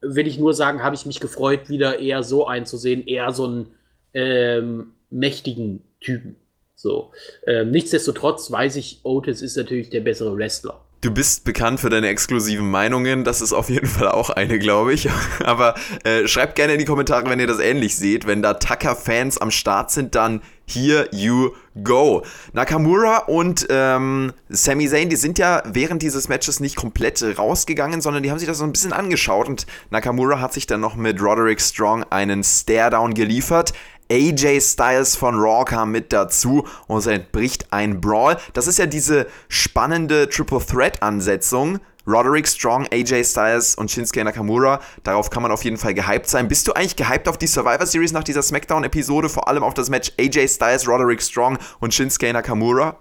will 0.00 0.26
ich 0.26 0.38
nur 0.38 0.54
sagen, 0.54 0.82
habe 0.82 0.96
ich 0.96 1.04
mich 1.04 1.20
gefreut, 1.20 1.68
wieder 1.68 1.98
eher 1.98 2.22
so 2.22 2.46
einzusehen, 2.46 3.06
eher 3.06 3.32
so 3.32 3.46
einen 3.46 3.66
ähm, 4.14 4.92
mächtigen 5.10 5.82
Typen. 6.00 6.36
So. 6.74 7.12
Ähm, 7.46 7.70
nichtsdestotrotz 7.70 8.50
weiß 8.50 8.76
ich, 8.76 9.00
Otis 9.04 9.42
ist 9.42 9.56
natürlich 9.56 9.90
der 9.90 10.00
bessere 10.00 10.36
Wrestler. 10.36 10.80
Du 11.02 11.10
bist 11.10 11.42
bekannt 11.42 11.80
für 11.80 11.90
deine 11.90 12.06
exklusiven 12.06 12.70
Meinungen. 12.70 13.24
Das 13.24 13.40
ist 13.40 13.52
auf 13.52 13.68
jeden 13.68 13.88
Fall 13.88 14.06
auch 14.06 14.30
eine, 14.30 14.60
glaube 14.60 14.94
ich. 14.94 15.10
Aber 15.44 15.74
äh, 16.04 16.28
schreibt 16.28 16.54
gerne 16.54 16.74
in 16.74 16.78
die 16.78 16.84
Kommentare, 16.84 17.28
wenn 17.28 17.40
ihr 17.40 17.48
das 17.48 17.58
ähnlich 17.58 17.96
seht. 17.96 18.24
Wenn 18.24 18.40
da 18.40 18.54
Tucker-Fans 18.54 19.38
am 19.38 19.50
Start 19.50 19.90
sind, 19.90 20.14
dann 20.14 20.42
here 20.64 21.08
you 21.10 21.50
go. 21.82 22.22
Nakamura 22.52 23.18
und 23.26 23.66
ähm, 23.68 24.32
Sami 24.48 24.88
Zayn, 24.88 25.08
die 25.08 25.16
sind 25.16 25.40
ja 25.40 25.64
während 25.66 26.02
dieses 26.02 26.28
Matches 26.28 26.60
nicht 26.60 26.76
komplett 26.76 27.20
rausgegangen, 27.36 28.00
sondern 28.00 28.22
die 28.22 28.30
haben 28.30 28.38
sich 28.38 28.46
das 28.46 28.58
so 28.58 28.64
ein 28.64 28.72
bisschen 28.72 28.92
angeschaut. 28.92 29.48
Und 29.48 29.66
Nakamura 29.90 30.40
hat 30.40 30.52
sich 30.52 30.68
dann 30.68 30.80
noch 30.80 30.94
mit 30.94 31.20
Roderick 31.20 31.60
Strong 31.60 32.04
einen 32.10 32.44
Stare-Down 32.44 33.14
geliefert. 33.14 33.72
AJ 34.12 34.60
Styles 34.60 35.16
von 35.16 35.36
Raw 35.36 35.64
kam 35.64 35.90
mit 35.90 36.12
dazu 36.12 36.68
und 36.86 36.98
es 36.98 37.06
entbricht 37.06 37.72
ein 37.72 37.98
Brawl. 38.02 38.36
Das 38.52 38.66
ist 38.66 38.78
ja 38.78 38.84
diese 38.84 39.26
spannende 39.48 40.28
Triple 40.28 40.60
Threat 40.60 41.02
Ansetzung. 41.02 41.80
Roderick 42.06 42.46
Strong, 42.46 42.88
AJ 42.92 43.24
Styles 43.24 43.74
und 43.74 43.90
Shinsuke 43.90 44.22
Nakamura. 44.22 44.80
Darauf 45.02 45.30
kann 45.30 45.42
man 45.42 45.50
auf 45.50 45.64
jeden 45.64 45.78
Fall 45.78 45.94
gehypt 45.94 46.28
sein. 46.28 46.46
Bist 46.48 46.68
du 46.68 46.74
eigentlich 46.74 46.96
gehypt 46.96 47.26
auf 47.26 47.38
die 47.38 47.46
Survivor 47.46 47.86
Series 47.86 48.12
nach 48.12 48.24
dieser 48.24 48.42
SmackDown-Episode? 48.42 49.30
Vor 49.30 49.48
allem 49.48 49.62
auf 49.62 49.72
das 49.72 49.88
Match 49.88 50.12
AJ 50.18 50.48
Styles, 50.48 50.86
Roderick 50.86 51.22
Strong 51.22 51.58
und 51.80 51.94
Shinsuke 51.94 52.30
Nakamura? 52.32 52.98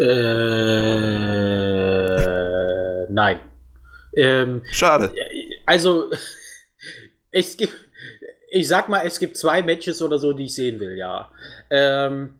Äh, 0.00 0.06
nein. 3.10 3.40
Ähm, 4.14 4.62
Schade. 4.70 5.12
Also, 5.64 6.10
es 7.32 7.56
gibt, 7.56 7.74
ich 8.56 8.68
sag 8.68 8.88
mal, 8.88 9.06
es 9.06 9.18
gibt 9.18 9.36
zwei 9.36 9.62
Matches 9.62 10.00
oder 10.00 10.18
so, 10.18 10.32
die 10.32 10.44
ich 10.44 10.54
sehen 10.54 10.80
will, 10.80 10.96
ja. 10.96 11.30
Ähm, 11.70 12.34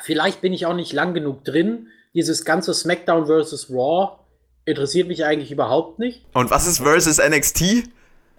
vielleicht 0.00 0.40
bin 0.40 0.52
ich 0.52 0.66
auch 0.66 0.74
nicht 0.74 0.92
lang 0.92 1.12
genug 1.14 1.44
drin. 1.44 1.88
Dieses 2.14 2.44
ganze 2.44 2.72
SmackDown 2.74 3.26
versus 3.26 3.70
Raw 3.70 4.18
interessiert 4.64 5.08
mich 5.08 5.24
eigentlich 5.24 5.50
überhaupt 5.50 5.98
nicht. 5.98 6.24
Und 6.32 6.50
was 6.50 6.66
ist 6.66 6.78
versus 6.78 7.18
NXT? 7.18 7.88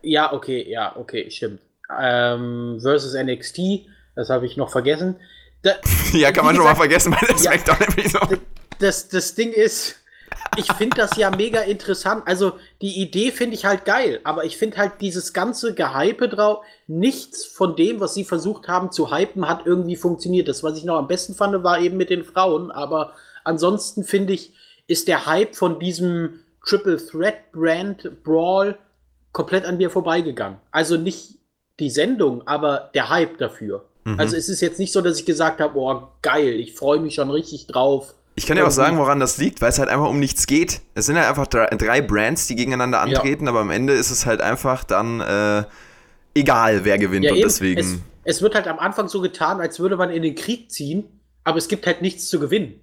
Ja, 0.02 0.34
okay, 0.34 0.66
ja, 0.68 0.96
okay, 0.96 1.30
stimmt. 1.30 1.62
Ähm, 2.02 2.80
versus 2.82 3.14
NXT, 3.14 3.86
das 4.16 4.30
habe 4.30 4.46
ich 4.46 4.58
noch 4.58 4.72
vergessen. 4.72 5.16
Da, 5.62 5.76
ja, 6.14 6.32
kann 6.32 6.46
man 6.46 6.56
schon 6.56 6.66
mal 6.66 6.76
vergessen 6.76 7.12
bei 7.12 7.26
der 7.28 7.38
SmackDown-Episode. 7.38 8.40
Das, 8.80 9.08
das 9.08 9.36
Ding 9.36 9.52
ist, 9.52 10.03
ich 10.58 10.72
finde 10.74 10.98
das 10.98 11.18
ja 11.18 11.30
mega 11.32 11.62
interessant. 11.62 12.24
Also 12.26 12.54
die 12.82 13.02
Idee 13.02 13.32
finde 13.32 13.56
ich 13.56 13.66
halt 13.66 13.86
geil, 13.86 14.20
aber 14.24 14.46
ich 14.46 14.58
finde 14.58 14.78
halt 14.78 14.94
dieses 15.02 15.34
ganze 15.34 15.74
Gehype 15.74 16.30
drauf, 16.30 16.64
nichts 16.88 17.46
von 17.46 17.76
dem, 17.76 18.00
was 18.00 18.14
sie 18.14 18.24
versucht 18.24 18.68
haben 18.68 18.92
zu 18.92 19.12
hypen, 19.12 19.48
hat 19.48 19.66
irgendwie 19.66 19.96
funktioniert. 19.96 20.48
Das, 20.48 20.64
was 20.64 20.78
ich 20.78 20.84
noch 20.84 20.98
am 20.98 21.08
besten 21.08 21.34
fand, 21.34 21.64
war 21.64 21.80
eben 21.80 21.98
mit 21.98 22.10
den 22.10 22.24
Frauen, 22.24 22.72
aber 22.72 23.14
ansonsten 23.44 24.04
finde 24.04 24.34
ich, 24.34 24.54
ist 24.88 25.08
der 25.08 25.26
Hype 25.26 25.56
von 25.56 25.80
diesem 25.80 26.42
Triple 26.66 26.98
Threat 26.98 27.52
Brand 27.52 28.24
Brawl 28.24 28.78
komplett 29.32 29.66
an 29.66 29.78
mir 29.78 29.90
vorbeigegangen. 29.90 30.60
Also 30.72 30.98
nicht 30.98 31.40
die 31.80 31.90
Sendung, 31.90 32.48
aber 32.48 32.92
der 32.94 33.10
Hype 33.10 33.38
dafür. 33.38 33.86
Mhm. 34.04 34.20
Also 34.20 34.36
es 34.36 34.50
ist 34.50 34.62
jetzt 34.62 34.80
nicht 34.80 34.94
so, 34.94 35.02
dass 35.02 35.20
ich 35.20 35.26
gesagt 35.26 35.60
habe, 35.60 35.78
oh 35.78 36.08
geil, 36.22 36.60
ich 36.60 36.76
freue 36.76 37.00
mich 37.00 37.16
schon 37.16 37.32
richtig 37.32 37.68
drauf 37.68 38.14
ich 38.36 38.48
kann 38.48 38.58
ja 38.58 38.66
auch 38.66 38.72
sagen, 38.72 38.98
woran 38.98 39.20
das 39.20 39.38
liegt, 39.38 39.62
weil 39.62 39.70
es 39.70 39.78
halt 39.78 39.90
einfach 39.90 40.10
um 40.10 40.20
nichts 40.20 40.48
geht. 40.48 40.82
Es 40.96 41.06
sind 41.06 41.16
ja 41.16 41.30
einfach 41.30 41.46
drei, 41.46 41.68
drei 41.68 42.02
Brands, 42.02 42.48
die 42.48 42.56
gegeneinander 42.56 43.00
antreten, 43.00 43.46
ja. 43.46 43.52
aber 43.52 43.60
am 43.60 43.70
Ende 43.70 43.94
ist 43.94 44.10
es 44.10 44.26
halt 44.26 44.42
einfach 44.42 44.84
dann 44.84 45.20
äh, 45.22 45.64
egal, 46.34 46.84
wer 46.84 46.98
gewinnt 46.98 47.26
ja, 47.26 47.34
und 47.34 47.42
deswegen. 47.42 47.80
Es, 47.80 47.98
es, 48.24 48.42
wird 48.42 48.56
halt 48.56 48.68
am 48.68 48.80
Anfang 48.80 49.08
so 49.08 49.22
getan, 49.22 49.62
als 49.62 49.80
würde 49.80 49.98
man 49.98 50.10
in 50.10 50.24
den 50.24 50.34
Krieg 50.34 50.72
ziehen, 50.72 51.06
aber 51.44 51.58
es 51.58 51.68
gibt 51.68 51.86
halt 51.86 52.02
nichts 52.02 52.28
zu 52.28 52.40
gewinnen. 52.40 52.80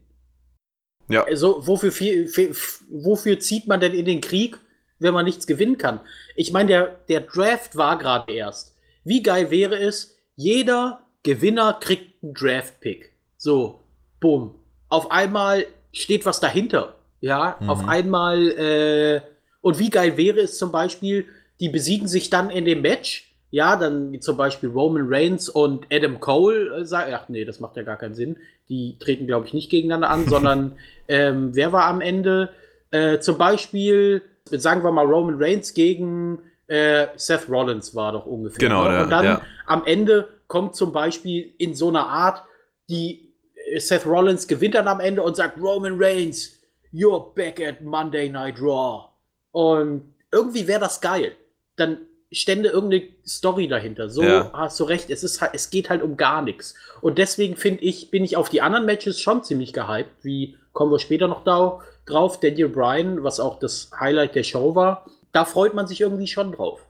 Ja. 1.08 1.24
Also, 1.24 1.66
wofür, 1.66 1.90
viel, 1.90 2.28
viel, 2.28 2.54
wofür 2.88 3.40
zieht 3.40 3.66
man 3.66 3.80
denn 3.80 3.92
in 3.92 4.04
den 4.04 4.20
Krieg, 4.20 4.56
wenn 5.00 5.12
man 5.12 5.24
nichts 5.24 5.48
gewinnen 5.48 5.78
kann? 5.78 5.98
Ich 6.36 6.52
meine, 6.52 6.68
der, 6.68 6.86
der 7.08 7.22
Draft 7.22 7.76
war 7.76 7.98
gerade 7.98 8.32
erst. 8.32 8.76
Wie 9.02 9.20
geil 9.20 9.50
wäre 9.50 9.76
es, 9.76 10.14
jeder 10.36 11.00
Gewinner 11.24 11.76
kriegt 11.80 12.22
einen 12.22 12.34
Draft-Pick. 12.34 13.10
So, 13.36 13.80
bumm 14.20 14.60
auf 14.90 15.11
einmal 15.11 15.66
steht 15.92 16.26
was 16.26 16.40
dahinter. 16.40 16.96
Ja, 17.20 17.57
mhm. 17.61 17.70
auf 17.70 17.88
einmal, 17.88 18.48
äh, 18.50 19.20
und 19.61 19.79
wie 19.79 19.90
geil 19.90 20.16
wäre 20.16 20.40
es 20.40 20.59
zum 20.59 20.72
Beispiel, 20.72 21.26
die 21.61 21.68
besiegen 21.68 22.09
sich 22.09 22.31
dann 22.31 22.50
in 22.50 22.64
dem 22.64 22.83
Match. 22.83 23.26
Ja, 23.53 23.76
dann 23.76 24.20
zum 24.20 24.37
Beispiel 24.37 24.68
Roman 24.68 25.07
Reigns 25.09 25.48
und 25.48 25.87
Adam 25.92 26.20
Cole 26.20 26.81
äh, 26.81 26.85
sagen, 26.85 27.12
ach 27.14 27.29
nee, 27.29 27.44
das 27.44 27.59
macht 27.61 27.76
ja 27.76 27.83
gar 27.83 27.96
keinen 27.96 28.14
Sinn. 28.14 28.37
Die 28.68 28.96
treten, 28.98 29.26
glaube 29.26 29.46
ich, 29.46 29.53
nicht 29.53 29.70
gegeneinander 29.70 30.11
an, 30.11 30.24
sondern 30.29 30.72
ähm, 31.09 31.50
wer 31.55 31.72
war 31.72 31.87
am 31.87 32.00
Ende? 32.00 32.50
Äh, 32.90 33.18
zum 33.18 33.38
Beispiel, 33.38 34.22
sagen 34.50 34.83
wir 34.83 34.92
mal, 34.92 35.05
Roman 35.05 35.42
Reigns 35.42 35.74
gegen 35.74 36.38
äh, 36.68 37.09
Seth 37.16 37.48
Rollins 37.48 37.94
war 37.94 38.12
doch 38.12 38.26
ungefähr. 38.26 38.68
Genau, 38.68 38.88
ne? 38.88 39.03
Und 39.03 39.11
dann 39.11 39.24
ja. 39.24 39.42
am 39.66 39.85
Ende 39.85 40.29
kommt 40.46 40.76
zum 40.76 40.92
Beispiel 40.92 41.53
in 41.59 41.74
so 41.74 41.88
einer 41.88 42.07
Art, 42.07 42.44
die 42.88 43.30
Seth 43.78 44.06
Rollins 44.06 44.46
gewinnt 44.46 44.74
dann 44.74 44.88
am 44.88 45.00
Ende 45.00 45.22
und 45.22 45.37
sagt, 45.37 45.59
Roman 45.61 45.96
Reigns, 45.98 46.59
you're 46.92 47.33
back 47.35 47.61
at 47.61 47.80
Monday 47.80 48.28
Night 48.28 48.61
Raw. 48.61 49.09
Und 49.52 50.14
irgendwie 50.33 50.66
wäre 50.66 50.80
das 50.80 51.00
geil. 51.00 51.33
Dann 51.76 51.98
stände 52.33 52.68
irgendeine 52.68 53.09
Story 53.26 53.68
dahinter. 53.68 54.09
So 54.09 54.22
ja. 54.22 54.50
hast 54.52 54.78
du 54.80 54.85
recht, 54.85 55.11
es, 55.11 55.24
ist 55.24 55.40
halt, 55.40 55.52
es 55.54 55.70
geht 55.70 55.90
halt 55.90 56.02
um 56.02 56.16
gar 56.16 56.42
nichts. 56.42 56.74
Und 57.00 57.18
deswegen 57.18 57.56
finde 57.56 57.83
ich, 57.83 58.11
bin 58.11 58.24
ich 58.24 58.37
auf 58.37 58.48
die 58.48 58.62
anderen 58.62 58.87
Matches 58.87 59.20
schon 59.20 59.42
ziemlich 59.42 59.72
gehypt, 59.72 60.11
wie 60.22 60.56
kommen 60.72 60.92
wir 60.92 60.98
später 60.98 61.28
noch 61.28 61.44
da, 61.44 61.80
drauf, 62.06 62.40
Daniel 62.40 62.68
Bryan, 62.68 63.24
was 63.24 63.40
auch 63.40 63.59
das 63.59 63.90
Highlight 63.98 64.35
der 64.35 64.44
Show 64.44 64.74
war. 64.74 65.06
Da 65.33 65.44
freut 65.44 65.74
man 65.74 65.87
sich 65.87 66.00
irgendwie 66.00 66.26
schon 66.26 66.52
drauf. 66.52 66.80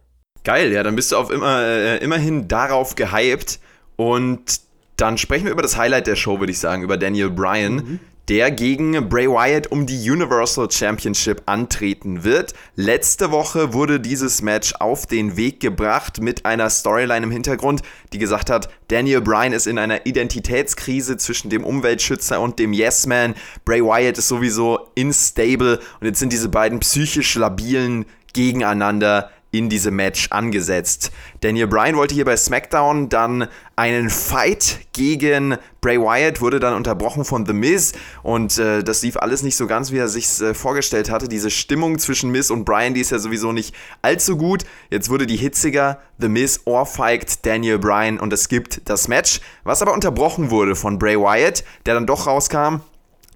Geil, 0.44 0.72
ja, 0.72 0.82
dann 0.82 0.96
bist 0.96 1.12
du 1.12 1.16
auf 1.16 1.30
immer, 1.30 1.62
äh, 1.62 1.98
immerhin 1.98 2.48
darauf 2.48 2.94
gehypt. 2.94 3.60
Und 3.96 4.60
dann 5.00 5.18
sprechen 5.18 5.44
wir 5.44 5.52
über 5.52 5.62
das 5.62 5.76
Highlight 5.76 6.06
der 6.06 6.16
Show, 6.16 6.40
würde 6.40 6.52
ich 6.52 6.58
sagen, 6.58 6.82
über 6.82 6.96
Daniel 6.96 7.30
Bryan. 7.30 7.74
Mhm 7.74 8.00
der 8.30 8.52
gegen 8.52 9.08
Bray 9.08 9.26
Wyatt 9.26 9.72
um 9.72 9.86
die 9.86 10.08
Universal 10.08 10.70
Championship 10.70 11.42
antreten 11.46 12.22
wird. 12.22 12.54
Letzte 12.76 13.32
Woche 13.32 13.72
wurde 13.72 13.98
dieses 13.98 14.40
Match 14.40 14.72
auf 14.78 15.06
den 15.06 15.36
Weg 15.36 15.58
gebracht 15.58 16.20
mit 16.20 16.46
einer 16.46 16.70
Storyline 16.70 17.26
im 17.26 17.32
Hintergrund, 17.32 17.82
die 18.12 18.18
gesagt 18.18 18.48
hat, 18.48 18.68
Daniel 18.86 19.20
Bryan 19.20 19.52
ist 19.52 19.66
in 19.66 19.78
einer 19.78 20.06
Identitätskrise 20.06 21.16
zwischen 21.16 21.50
dem 21.50 21.64
Umweltschützer 21.64 22.40
und 22.40 22.60
dem 22.60 22.72
Yes-Man. 22.72 23.34
Bray 23.64 23.82
Wyatt 23.82 24.16
ist 24.16 24.28
sowieso 24.28 24.78
instable 24.94 25.80
und 26.00 26.06
jetzt 26.06 26.20
sind 26.20 26.32
diese 26.32 26.50
beiden 26.50 26.78
psychisch 26.78 27.34
labilen 27.34 28.06
gegeneinander 28.32 29.32
in 29.52 29.68
diesem 29.68 29.96
Match 29.96 30.28
angesetzt. 30.30 31.10
Daniel 31.40 31.66
Bryan 31.66 31.96
wollte 31.96 32.14
hier 32.14 32.24
bei 32.24 32.36
SmackDown 32.36 33.08
dann 33.08 33.48
einen 33.74 34.10
Fight 34.10 34.80
gegen 34.92 35.56
Bray 35.80 35.98
Wyatt, 35.98 36.40
wurde 36.40 36.60
dann 36.60 36.74
unterbrochen 36.74 37.24
von 37.24 37.46
The 37.46 37.52
Miz 37.52 37.92
und 38.22 38.58
äh, 38.58 38.84
das 38.84 39.02
lief 39.02 39.16
alles 39.16 39.42
nicht 39.42 39.56
so 39.56 39.66
ganz, 39.66 39.90
wie 39.90 39.98
er 39.98 40.08
sich 40.08 40.40
äh, 40.40 40.54
vorgestellt 40.54 41.10
hatte. 41.10 41.26
Diese 41.26 41.50
Stimmung 41.50 41.98
zwischen 41.98 42.30
Miz 42.30 42.50
und 42.50 42.64
Bryan, 42.64 42.94
die 42.94 43.00
ist 43.00 43.10
ja 43.10 43.18
sowieso 43.18 43.52
nicht 43.52 43.74
allzu 44.02 44.36
gut. 44.36 44.64
Jetzt 44.90 45.08
wurde 45.08 45.26
die 45.26 45.36
hitziger. 45.36 46.00
The 46.18 46.28
Miz 46.28 46.60
ohrfeigt 46.66 47.44
Daniel 47.46 47.78
Bryan 47.78 48.20
und 48.20 48.32
es 48.32 48.48
gibt 48.48 48.82
das 48.88 49.08
Match, 49.08 49.40
was 49.64 49.82
aber 49.82 49.94
unterbrochen 49.94 50.50
wurde 50.50 50.76
von 50.76 50.98
Bray 50.98 51.18
Wyatt, 51.18 51.64
der 51.86 51.94
dann 51.94 52.06
doch 52.06 52.26
rauskam. 52.26 52.82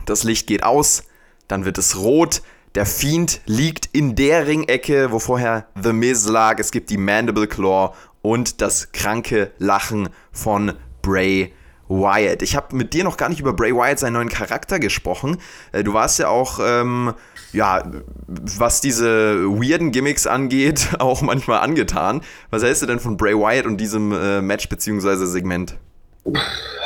Das 0.04 0.22
Licht 0.22 0.46
geht 0.46 0.62
aus, 0.62 1.04
dann 1.48 1.64
wird 1.64 1.78
es 1.78 1.96
rot. 1.96 2.42
Der 2.74 2.86
Fiend 2.86 3.40
liegt 3.46 3.86
in 3.92 4.16
der 4.16 4.48
Ringecke, 4.48 5.12
wo 5.12 5.20
vorher 5.20 5.68
The 5.80 5.92
Miz 5.92 6.26
lag. 6.28 6.58
Es 6.58 6.72
gibt 6.72 6.90
die 6.90 6.96
Mandible 6.96 7.46
Claw 7.46 7.94
und 8.20 8.60
das 8.60 8.90
kranke 8.90 9.52
Lachen 9.58 10.08
von 10.32 10.72
Bray 11.00 11.52
Wyatt. 11.88 12.42
Ich 12.42 12.56
habe 12.56 12.74
mit 12.74 12.92
dir 12.92 13.04
noch 13.04 13.16
gar 13.16 13.28
nicht 13.28 13.38
über 13.38 13.52
Bray 13.52 13.72
Wyatt 13.72 14.00
seinen 14.00 14.14
neuen 14.14 14.28
Charakter 14.28 14.80
gesprochen. 14.80 15.36
Äh, 15.70 15.84
du 15.84 15.94
warst 15.94 16.18
ja 16.18 16.26
auch, 16.26 16.58
ähm, 16.60 17.14
ja, 17.52 17.88
was 18.26 18.80
diese 18.80 19.44
weirden 19.44 19.92
Gimmicks 19.92 20.26
angeht, 20.26 20.88
auch 20.98 21.22
manchmal 21.22 21.60
angetan. 21.60 22.22
Was 22.50 22.64
hältst 22.64 22.82
du 22.82 22.86
denn 22.86 22.98
von 22.98 23.16
Bray 23.16 23.34
Wyatt 23.34 23.66
und 23.66 23.76
diesem 23.76 24.10
äh, 24.10 24.40
Match 24.40 24.68
bzw. 24.68 25.26
Segment? 25.26 25.76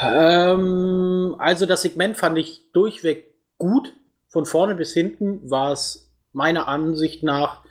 Ähm, 0.02 1.34
also 1.38 1.64
das 1.64 1.80
Segment 1.80 2.18
fand 2.18 2.36
ich 2.36 2.60
durchweg 2.74 3.24
gut 3.56 3.94
von 4.28 4.46
vorne 4.46 4.74
bis 4.74 4.92
hinten 4.92 5.50
war 5.50 5.72
es 5.72 6.10
meiner 6.32 6.68
Ansicht 6.68 7.22
nach 7.22 7.62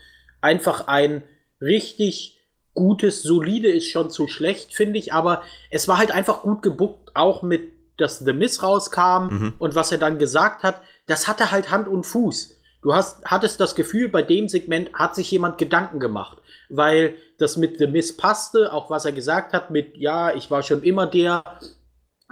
einfach 0.41 0.88
ein 0.88 1.24
richtig 1.62 2.38
gutes, 2.74 3.24
solide 3.24 3.70
ist 3.70 3.89
schon 3.89 4.10
zu 4.12 4.28
schlecht, 4.28 4.74
finde 4.74 5.00
ich, 5.00 5.12
aber 5.12 5.41
es 5.72 5.88
war 5.88 5.98
halt 5.98 6.12
einfach 6.12 6.43
gut 6.43 6.62
gebuckt, 6.62 7.12
auch 7.15 7.41
mit, 7.41 7.74
dass 7.98 8.20
The 8.20 8.34
Miss 8.34 8.62
rauskam 8.62 9.28
mhm. 9.30 9.54
und 9.58 9.74
was 9.74 9.91
er 9.91 9.98
dann 9.98 10.20
gesagt 10.20 10.63
hat, 10.63 10.82
das 11.08 11.28
hatte 11.28 11.52
halt 11.52 11.72
Hand 11.72 11.88
und 11.88 12.06
Fuß. 12.06 12.56
Du 12.84 12.93
hast, 12.93 13.26
hattest 13.26 13.60
das 13.60 13.74
Gefühl, 13.74 14.10
bei 14.10 14.22
dem 14.22 14.48
Segment 14.48 14.93
hat 14.93 15.15
sich 15.15 15.32
jemand 15.32 15.58
Gedanken 15.58 16.00
gemacht, 16.00 16.38
weil 16.70 17.15
das 17.39 17.58
mit 17.58 17.80
The 17.80 17.88
Miss 17.88 18.15
passte, 18.15 18.72
auch 18.72 18.91
was 18.91 19.06
er 19.06 19.12
gesagt 19.12 19.54
hat 19.54 19.72
mit, 19.72 19.98
ja, 19.98 20.34
ich 20.36 20.52
war 20.52 20.62
schon 20.62 20.84
immer 20.84 21.08
der, 21.08 21.43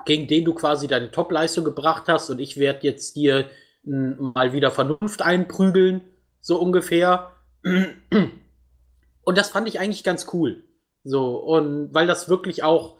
gegen 0.06 0.28
den 0.28 0.46
du 0.46 0.54
quasi 0.54 0.88
deine 0.88 1.10
Topleistung 1.10 1.66
gebracht 1.66 2.04
hast 2.08 2.30
und 2.30 2.40
ich 2.40 2.58
werde 2.58 2.82
jetzt 2.84 3.16
dir 3.16 3.50
mal 3.86 4.54
wieder 4.54 4.72
Vernunft 4.72 5.22
einprügeln, 5.22 6.02
so 6.42 6.60
ungefähr. 6.60 7.32
Und 7.64 9.38
das 9.38 9.50
fand 9.50 9.68
ich 9.68 9.80
eigentlich 9.80 10.04
ganz 10.04 10.28
cool. 10.34 10.64
So, 11.04 11.38
und 11.38 11.94
weil 11.94 12.08
das 12.08 12.30
wirklich 12.30 12.64
auch 12.64 12.98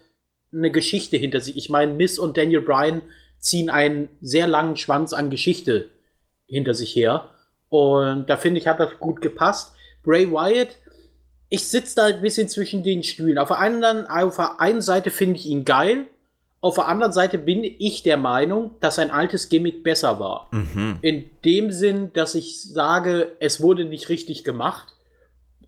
eine 0.54 0.72
Geschichte 0.72 1.18
hinter 1.18 1.42
sich. 1.42 1.58
Ich 1.58 1.70
meine, 1.70 1.94
Miss 1.94 2.20
und 2.20 2.38
Daniel 2.38 2.62
Bryan 2.62 3.02
ziehen 3.40 3.70
einen 3.70 4.10
sehr 4.22 4.48
langen 4.48 4.78
Schwanz 4.78 5.14
an 5.14 5.30
Geschichte 5.30 5.90
hinter 6.48 6.74
sich 6.74 6.96
her. 6.96 7.30
Und 7.70 8.30
da 8.30 8.38
finde 8.38 8.60
ich, 8.60 8.68
hat 8.68 8.80
das 8.80 9.00
gut 9.00 9.22
gepasst. 9.22 9.74
Bray 10.04 10.32
Wyatt, 10.32 10.78
ich 11.50 11.68
sitze 11.68 11.96
da 11.96 12.06
ein 12.06 12.22
bisschen 12.22 12.48
zwischen 12.48 12.84
den 12.84 13.04
Stühlen. 13.04 13.38
Auf 13.38 13.50
der 13.50 13.60
einen, 13.60 14.06
auf 14.08 14.36
der 14.36 14.62
einen 14.62 14.82
Seite 14.82 15.10
finde 15.10 15.40
ich 15.40 15.48
ihn 15.48 15.66
geil, 15.66 16.08
auf 16.66 16.74
der 16.74 16.88
anderen 16.88 17.14
Seite 17.14 17.38
bin 17.38 17.64
ich 17.64 18.02
der 18.02 18.18
Meinung, 18.18 18.72
dass 18.80 18.98
ein 18.98 19.12
altes 19.12 19.50
Gimmick 19.50 19.84
besser 19.84 20.20
war. 20.20 20.48
Mhm. 20.50 20.98
In 21.04 21.30
dem 21.46 21.72
Sinn, 21.72 22.12
dass 22.14 22.34
ich 22.34 22.60
sage, 22.60 23.34
es 23.40 23.62
wurde 23.62 23.86
nicht 23.86 24.10
richtig 24.10 24.44
gemacht. 24.44 24.96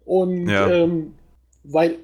Und 0.06 0.50
ja. 0.50 0.68
ähm, 0.68 1.14
weil, 1.64 2.00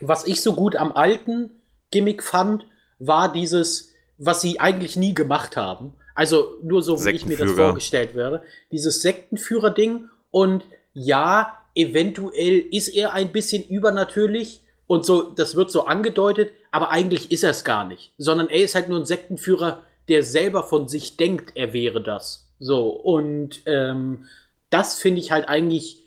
was 0.00 0.26
ich 0.26 0.42
so 0.42 0.54
gut 0.54 0.74
am 0.74 0.90
alten 0.90 1.50
Gimmick 1.92 2.24
fand, 2.24 2.66
war 2.98 3.32
dieses, 3.32 3.92
was 4.18 4.40
sie 4.40 4.58
eigentlich 4.58 4.96
nie 4.96 5.14
gemacht 5.14 5.56
haben. 5.56 5.94
Also 6.16 6.58
nur 6.64 6.82
so, 6.82 7.04
wie 7.04 7.10
ich 7.10 7.26
mir 7.26 7.36
das 7.36 7.52
vorgestellt 7.52 8.16
werde. 8.16 8.42
Dieses 8.72 9.02
Sektenführer-Ding. 9.02 10.08
Und 10.32 10.64
ja, 10.94 11.56
eventuell 11.76 12.58
ist 12.72 12.88
er 12.88 13.12
ein 13.12 13.30
bisschen 13.30 13.62
übernatürlich. 13.62 14.62
Und 14.90 15.06
so, 15.06 15.22
das 15.22 15.54
wird 15.54 15.70
so 15.70 15.84
angedeutet, 15.84 16.50
aber 16.72 16.90
eigentlich 16.90 17.30
ist 17.30 17.44
er 17.44 17.50
es 17.50 17.62
gar 17.62 17.86
nicht, 17.86 18.12
sondern 18.18 18.48
er 18.48 18.64
ist 18.64 18.74
halt 18.74 18.88
nur 18.88 18.98
ein 18.98 19.06
Sektenführer, 19.06 19.84
der 20.08 20.24
selber 20.24 20.64
von 20.64 20.88
sich 20.88 21.16
denkt, 21.16 21.52
er 21.54 21.72
wäre 21.72 22.02
das. 22.02 22.48
So, 22.58 22.88
und 22.88 23.62
ähm, 23.66 24.24
das 24.68 24.98
finde 24.98 25.20
ich 25.20 25.30
halt 25.30 25.48
eigentlich 25.48 26.02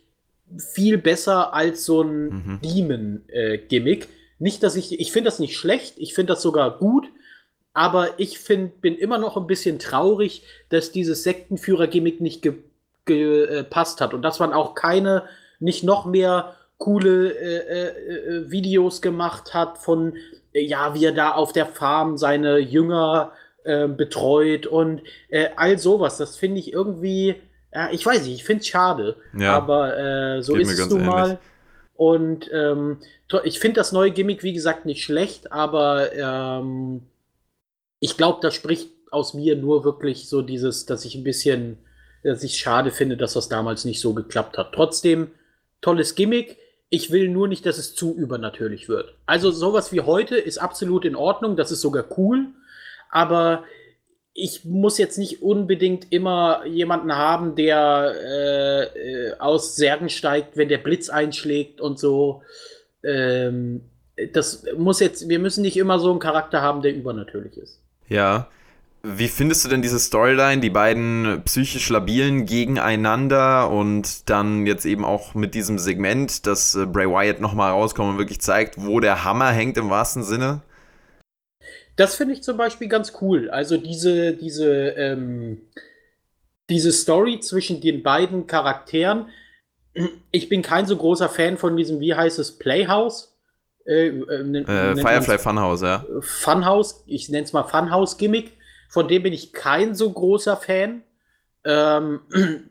viel 0.57 0.97
besser 0.97 1.53
als 1.53 1.85
so 1.85 2.01
ein 2.01 2.25
mhm. 2.25 2.59
Demon-Gimmick. 2.61 4.03
Äh, 4.03 4.07
nicht, 4.39 4.61
dass 4.63 4.75
ich, 4.75 4.99
ich 4.99 5.13
finde 5.13 5.29
das 5.29 5.39
nicht 5.39 5.55
schlecht, 5.55 5.93
ich 5.95 6.13
finde 6.13 6.33
das 6.33 6.41
sogar 6.41 6.77
gut, 6.77 7.07
aber 7.71 8.19
ich 8.19 8.37
find, 8.37 8.81
bin 8.81 8.97
immer 8.97 9.17
noch 9.17 9.37
ein 9.37 9.47
bisschen 9.47 9.79
traurig, 9.79 10.43
dass 10.67 10.91
dieses 10.91 11.23
Sektenführer-Gimmick 11.23 12.19
nicht 12.19 12.41
gepasst 12.41 12.65
ge, 13.05 13.45
äh, 13.45 13.65
hat 14.03 14.13
und 14.13 14.23
dass 14.23 14.39
man 14.39 14.51
auch 14.51 14.75
keine, 14.75 15.23
nicht 15.61 15.85
noch 15.85 16.05
mehr 16.05 16.57
coole 16.83 17.31
äh, 17.31 17.57
äh, 17.57 18.37
äh 18.37 18.51
Videos 18.51 19.01
gemacht 19.01 19.53
hat 19.53 19.77
von 19.77 20.13
ja, 20.53 20.93
wie 20.93 21.05
er 21.05 21.13
da 21.13 21.31
auf 21.31 21.53
der 21.53 21.65
Farm 21.65 22.17
seine 22.17 22.59
Jünger 22.59 23.31
äh, 23.63 23.87
betreut 23.87 24.67
und 24.67 25.01
äh, 25.29 25.47
all 25.55 25.79
sowas. 25.79 26.17
Das 26.17 26.35
finde 26.35 26.59
ich 26.59 26.71
irgendwie, 26.71 27.35
ich 27.91 28.05
weiß 28.05 28.23
nicht, 28.23 28.35
ich 28.35 28.43
finde 28.43 28.61
es 28.61 28.67
schade. 28.67 29.15
Ja, 29.35 29.53
aber 29.53 29.97
äh, 29.97 30.43
so 30.43 30.55
ist 30.55 30.77
es 30.77 30.89
nun 30.89 31.05
mal. 31.07 31.39
Und 31.95 32.51
ähm, 32.53 32.97
ich 33.45 33.59
finde 33.59 33.79
das 33.79 33.91
neue 33.91 34.11
Gimmick, 34.11 34.43
wie 34.43 34.53
gesagt, 34.53 34.85
nicht 34.85 35.03
schlecht, 35.03 35.51
aber 35.51 36.13
ähm, 36.13 37.01
ich 37.99 38.15
glaube, 38.15 38.39
das 38.41 38.53
spricht 38.53 38.89
aus 39.09 39.33
mir 39.33 39.55
nur 39.55 39.83
wirklich 39.83 40.27
so 40.27 40.41
dieses, 40.41 40.85
dass 40.85 41.05
ich 41.05 41.15
ein 41.15 41.23
bisschen, 41.23 41.77
dass 42.23 42.43
ich 42.43 42.57
schade 42.57 42.91
finde, 42.91 43.15
dass 43.15 43.33
das 43.33 43.47
damals 43.47 43.85
nicht 43.85 44.01
so 44.01 44.13
geklappt 44.13 44.57
hat. 44.57 44.73
Trotzdem, 44.73 45.31
tolles 45.81 46.15
Gimmick. 46.15 46.57
Ich 46.93 47.09
will 47.09 47.27
nur 47.27 47.47
nicht, 47.47 47.65
dass 47.65 47.79
es 47.79 47.95
zu 47.95 48.15
übernatürlich 48.15 48.87
wird. 48.87 49.15
Also 49.25 49.49
sowas 49.49 49.91
wie 49.91 50.01
heute 50.01 50.35
ist 50.35 50.59
absolut 50.59 51.05
in 51.05 51.15
Ordnung, 51.15 51.55
das 51.55 51.71
ist 51.71 51.81
sogar 51.81 52.05
cool, 52.19 52.49
aber 53.09 53.63
ich 54.35 54.63
muss 54.63 54.99
jetzt 54.99 55.17
nicht 55.17 55.41
unbedingt 55.41 56.13
immer 56.13 56.67
jemanden 56.67 57.15
haben, 57.15 57.55
der 57.55 58.13
äh, 58.95 59.39
aus 59.39 59.75
Särgen 59.75 60.09
steigt, 60.09 60.55
wenn 60.55 60.69
der 60.69 60.77
Blitz 60.77 61.09
einschlägt 61.09 61.81
und 61.81 61.97
so. 61.97 62.43
Ähm, 63.03 63.89
das 64.31 64.63
muss 64.77 64.99
jetzt, 64.99 65.27
wir 65.27 65.39
müssen 65.39 65.63
nicht 65.63 65.77
immer 65.77 65.97
so 65.97 66.11
einen 66.11 66.19
Charakter 66.19 66.61
haben, 66.61 66.83
der 66.83 66.93
übernatürlich 66.93 67.57
ist. 67.57 67.81
Ja, 68.07 68.49
wie 69.05 69.27
findest 69.27 69.65
du 69.65 69.69
denn 69.69 69.81
diese 69.81 69.99
Storyline, 69.99 70.61
die 70.61 70.69
beiden 70.69 71.41
psychisch 71.43 71.89
Labilen 71.89 72.45
gegeneinander 72.45 73.69
und 73.69 74.29
dann 74.29 74.65
jetzt 74.65 74.85
eben 74.85 75.03
auch 75.03 75.33
mit 75.33 75.55
diesem 75.55 75.77
Segment, 75.77 76.47
dass 76.47 76.75
äh, 76.75 76.85
Bray 76.85 77.09
Wyatt 77.09 77.41
nochmal 77.41 77.71
rauskommt 77.71 78.11
und 78.11 78.17
wirklich 78.17 78.39
zeigt, 78.39 78.81
wo 78.81 79.01
der 79.01 79.25
Hammer 79.25 79.51
hängt 79.51 79.77
im 79.77 79.89
wahrsten 79.89 80.23
Sinne? 80.23 80.61
Das 81.97 82.15
finde 82.15 82.33
ich 82.33 82.43
zum 82.43 82.55
Beispiel 82.55 82.87
ganz 82.87 83.11
cool. 83.19 83.49
Also 83.49 83.75
diese, 83.75 84.33
diese, 84.33 84.71
ähm, 84.71 85.61
diese 86.69 86.93
Story 86.93 87.41
zwischen 87.41 87.81
den 87.81 88.03
beiden 88.03 88.47
Charakteren. 88.47 89.27
Ich 90.31 90.47
bin 90.47 90.61
kein 90.61 90.85
so 90.85 90.95
großer 90.95 91.27
Fan 91.27 91.57
von 91.57 91.75
diesem, 91.75 91.99
wie 91.99 92.15
heißt 92.15 92.39
es, 92.39 92.57
Playhouse. 92.57 93.37
Äh, 93.85 94.07
äh, 94.07 94.59
äh 94.61 94.95
Firefly 94.95 95.37
Funhouse, 95.39 95.81
ja. 95.81 96.05
Funhouse, 96.21 97.03
ich 97.05 97.27
nenne 97.27 97.43
es 97.43 97.51
mal 97.51 97.63
Funhouse-Gimmick 97.63 98.53
von 98.93 99.07
dem 99.07 99.23
bin 99.23 99.33
ich 99.33 99.53
kein 99.53 99.95
so 99.95 100.11
großer 100.11 100.55
Fan. 100.55 101.01
Ähm, 101.65 102.19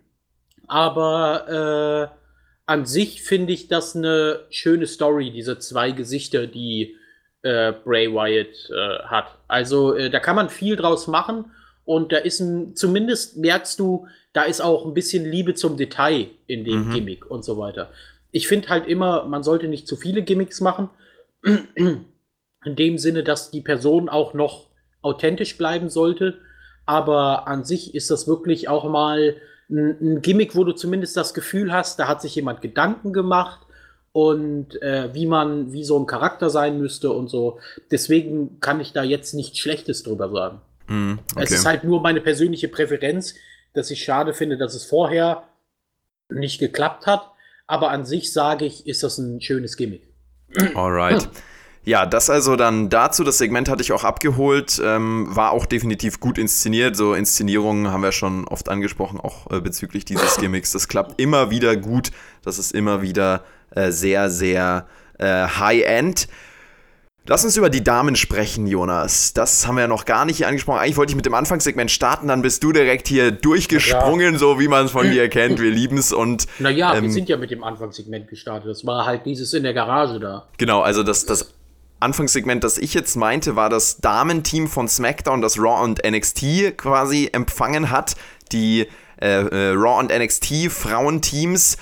aber 0.68 2.12
äh, 2.14 2.16
an 2.64 2.86
sich 2.86 3.24
finde 3.24 3.52
ich 3.52 3.66
das 3.66 3.96
eine 3.96 4.46
schöne 4.48 4.86
Story, 4.86 5.32
diese 5.32 5.58
zwei 5.58 5.90
Gesichter, 5.90 6.46
die 6.46 6.94
äh, 7.42 7.72
Bray 7.72 8.08
Wyatt 8.14 8.70
äh, 8.70 9.02
hat. 9.02 9.36
Also 9.48 9.96
äh, 9.96 10.10
da 10.10 10.20
kann 10.20 10.36
man 10.36 10.48
viel 10.48 10.76
draus 10.76 11.08
machen 11.08 11.46
und 11.84 12.12
da 12.12 12.18
ist 12.18 12.38
ein, 12.38 12.76
zumindest 12.76 13.38
merkst 13.38 13.80
du, 13.80 14.06
da 14.32 14.44
ist 14.44 14.60
auch 14.60 14.86
ein 14.86 14.94
bisschen 14.94 15.28
Liebe 15.28 15.54
zum 15.54 15.76
Detail 15.76 16.28
in 16.46 16.64
dem 16.64 16.86
mhm. 16.86 16.94
Gimmick 16.94 17.28
und 17.28 17.44
so 17.44 17.58
weiter. 17.58 17.90
Ich 18.30 18.46
finde 18.46 18.68
halt 18.68 18.86
immer, 18.86 19.24
man 19.24 19.42
sollte 19.42 19.66
nicht 19.66 19.88
zu 19.88 19.96
viele 19.96 20.22
Gimmicks 20.22 20.60
machen. 20.60 20.88
In 22.64 22.76
dem 22.76 22.96
Sinne, 22.96 23.24
dass 23.24 23.50
die 23.50 23.60
Person 23.60 24.08
auch 24.08 24.34
noch 24.34 24.71
authentisch 25.02 25.58
bleiben 25.58 25.90
sollte. 25.90 26.38
Aber 26.86 27.46
an 27.46 27.64
sich 27.64 27.94
ist 27.94 28.10
das 28.10 28.26
wirklich 28.26 28.68
auch 28.68 28.88
mal 28.88 29.36
ein, 29.70 29.96
ein 30.00 30.22
Gimmick, 30.22 30.54
wo 30.56 30.64
du 30.64 30.72
zumindest 30.72 31.16
das 31.16 31.34
Gefühl 31.34 31.72
hast, 31.72 31.98
da 31.98 32.08
hat 32.08 32.22
sich 32.22 32.34
jemand 32.34 32.60
Gedanken 32.60 33.12
gemacht 33.12 33.60
und 34.12 34.80
äh, 34.82 35.14
wie 35.14 35.26
man, 35.26 35.72
wie 35.72 35.84
so 35.84 35.98
ein 35.98 36.06
Charakter 36.06 36.50
sein 36.50 36.78
müsste 36.78 37.12
und 37.12 37.28
so. 37.28 37.58
Deswegen 37.90 38.60
kann 38.60 38.80
ich 38.80 38.92
da 38.92 39.02
jetzt 39.02 39.34
nichts 39.34 39.58
Schlechtes 39.58 40.02
drüber 40.02 40.30
sagen. 40.30 40.60
Mm, 40.88 41.18
okay. 41.32 41.44
Es 41.44 41.50
ist 41.52 41.66
halt 41.66 41.84
nur 41.84 42.00
meine 42.02 42.20
persönliche 42.20 42.68
Präferenz, 42.68 43.34
dass 43.72 43.90
ich 43.90 44.04
schade 44.04 44.34
finde, 44.34 44.58
dass 44.58 44.74
es 44.74 44.84
vorher 44.84 45.44
nicht 46.28 46.58
geklappt 46.58 47.06
hat. 47.06 47.30
Aber 47.66 47.90
an 47.90 48.04
sich 48.04 48.32
sage 48.32 48.66
ich, 48.66 48.86
ist 48.86 49.02
das 49.02 49.16
ein 49.18 49.40
schönes 49.40 49.76
Gimmick. 49.76 50.06
Alright. 50.74 51.28
Ja, 51.84 52.06
das 52.06 52.30
also 52.30 52.54
dann 52.54 52.90
dazu. 52.90 53.24
Das 53.24 53.38
Segment 53.38 53.68
hatte 53.68 53.82
ich 53.82 53.92
auch 53.92 54.04
abgeholt. 54.04 54.80
Ähm, 54.84 55.26
war 55.30 55.50
auch 55.50 55.66
definitiv 55.66 56.20
gut 56.20 56.38
inszeniert. 56.38 56.96
So 56.96 57.14
Inszenierungen 57.14 57.90
haben 57.90 58.02
wir 58.02 58.12
schon 58.12 58.46
oft 58.46 58.68
angesprochen, 58.68 59.18
auch 59.18 59.50
äh, 59.50 59.60
bezüglich 59.60 60.04
dieses 60.04 60.36
Gimmicks. 60.40 60.70
Das 60.72 60.86
klappt 60.86 61.20
immer 61.20 61.50
wieder 61.50 61.76
gut. 61.76 62.10
Das 62.44 62.58
ist 62.58 62.72
immer 62.72 63.02
wieder 63.02 63.42
äh, 63.70 63.90
sehr, 63.90 64.30
sehr 64.30 64.86
äh, 65.18 65.26
high-end. 65.26 66.28
Lass 67.26 67.44
uns 67.44 67.56
über 67.56 67.70
die 67.70 67.84
Damen 67.84 68.16
sprechen, 68.16 68.66
Jonas. 68.66 69.32
Das 69.32 69.66
haben 69.68 69.76
wir 69.76 69.82
ja 69.82 69.88
noch 69.88 70.06
gar 70.06 70.24
nicht 70.24 70.38
hier 70.38 70.48
angesprochen. 70.48 70.80
Eigentlich 70.80 70.96
wollte 70.96 71.12
ich 71.12 71.16
mit 71.16 71.24
dem 71.24 71.34
Anfangssegment 71.34 71.88
starten, 71.88 72.26
dann 72.26 72.42
bist 72.42 72.64
du 72.64 72.72
direkt 72.72 73.06
hier 73.06 73.30
durchgesprungen, 73.30 74.32
ja. 74.32 74.38
so 74.38 74.58
wie 74.58 74.66
man 74.66 74.86
es 74.86 74.90
von 74.90 75.08
dir 75.08 75.28
kennt. 75.30 75.60
Wir 75.60 75.70
lieben 75.70 75.98
es 75.98 76.12
und. 76.12 76.46
Naja, 76.58 76.96
ähm, 76.96 77.04
wir 77.04 77.12
sind 77.12 77.28
ja 77.28 77.36
mit 77.36 77.52
dem 77.52 77.62
Anfangssegment 77.62 78.26
gestartet. 78.26 78.68
Das 78.68 78.84
war 78.84 79.06
halt 79.06 79.24
dieses 79.24 79.54
in 79.54 79.62
der 79.62 79.72
Garage 79.72 80.18
da. 80.18 80.48
Genau, 80.58 80.80
also 80.80 81.04
das, 81.04 81.24
das 81.24 81.54
Anfangssegment, 82.02 82.64
das 82.64 82.78
ich 82.78 82.94
jetzt 82.94 83.16
meinte, 83.16 83.56
war 83.56 83.70
das 83.70 83.98
Damenteam 83.98 84.68
von 84.68 84.88
SmackDown, 84.88 85.40
das 85.40 85.58
Raw 85.58 85.82
und 85.82 86.02
NXT 86.04 86.76
quasi 86.76 87.30
empfangen 87.32 87.90
hat. 87.90 88.16
Die 88.52 88.86
äh, 89.20 89.26
äh, 89.28 89.70
Raw 89.70 90.00
und 90.00 90.12
NXT 90.12 90.70
Frauenteams. 90.70 91.76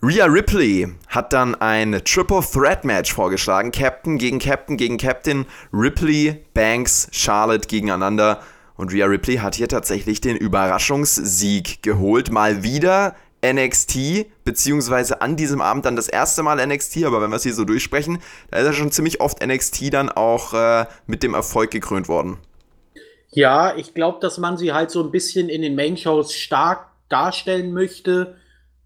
Rhea 0.00 0.26
Ripley 0.26 0.86
hat 1.08 1.32
dann 1.32 1.56
ein 1.56 2.00
Triple 2.04 2.40
Threat 2.40 2.84
Match 2.84 3.12
vorgeschlagen. 3.12 3.72
Captain 3.72 4.18
gegen 4.18 4.38
Captain 4.38 4.76
gegen 4.76 4.96
Captain. 4.96 5.44
Ripley, 5.72 6.44
Banks, 6.54 7.08
Charlotte 7.10 7.66
gegeneinander. 7.66 8.40
Und 8.76 8.92
Rhea 8.92 9.06
Ripley 9.06 9.38
hat 9.38 9.56
hier 9.56 9.68
tatsächlich 9.68 10.20
den 10.20 10.36
Überraschungssieg 10.36 11.82
geholt. 11.82 12.30
Mal 12.30 12.62
wieder 12.62 13.16
NXT, 13.44 14.26
beziehungsweise 14.44 15.22
an 15.22 15.36
diesem 15.36 15.60
Abend 15.60 15.84
dann 15.84 15.96
das 15.96 16.08
erste 16.08 16.42
Mal 16.42 16.64
NXT, 16.64 17.04
aber 17.04 17.20
wenn 17.22 17.30
wir 17.30 17.36
es 17.36 17.44
hier 17.44 17.54
so 17.54 17.64
durchsprechen, 17.64 18.18
da 18.50 18.58
ist 18.58 18.66
ja 18.66 18.72
schon 18.72 18.90
ziemlich 18.90 19.20
oft 19.20 19.44
NXT 19.44 19.92
dann 19.92 20.08
auch 20.08 20.54
äh, 20.54 20.86
mit 21.06 21.22
dem 21.22 21.34
Erfolg 21.34 21.70
gekrönt 21.70 22.08
worden. 22.08 22.38
Ja, 23.30 23.76
ich 23.76 23.94
glaube, 23.94 24.18
dass 24.20 24.38
man 24.38 24.56
sie 24.56 24.72
halt 24.72 24.90
so 24.90 25.02
ein 25.02 25.10
bisschen 25.10 25.48
in 25.48 25.62
den 25.62 25.76
Main-Shows 25.76 26.34
stark 26.34 26.88
darstellen 27.08 27.72
möchte, 27.72 28.36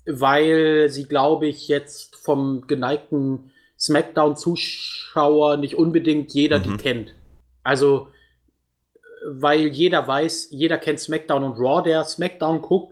weil 0.05 0.89
sie, 0.91 1.05
glaube 1.05 1.47
ich, 1.47 1.69
jetzt 1.69 2.17
vom 2.17 2.67
geneigten 2.67 3.53
SmackDown-Zuschauer 3.79 5.57
nicht 5.57 5.77
unbedingt 5.77 6.33
jeder 6.33 6.59
mhm. 6.59 6.63
die 6.63 6.77
kennt. 6.77 7.15
Also, 7.63 8.09
weil 9.25 9.69
jeder 9.69 10.07
weiß, 10.07 10.49
jeder 10.51 10.79
kennt 10.79 10.99
SmackDown 11.01 11.45
und 11.45 11.59
Raw, 11.59 11.83
der 11.83 12.05
SmackDown 12.05 12.61
guckt 12.61 12.92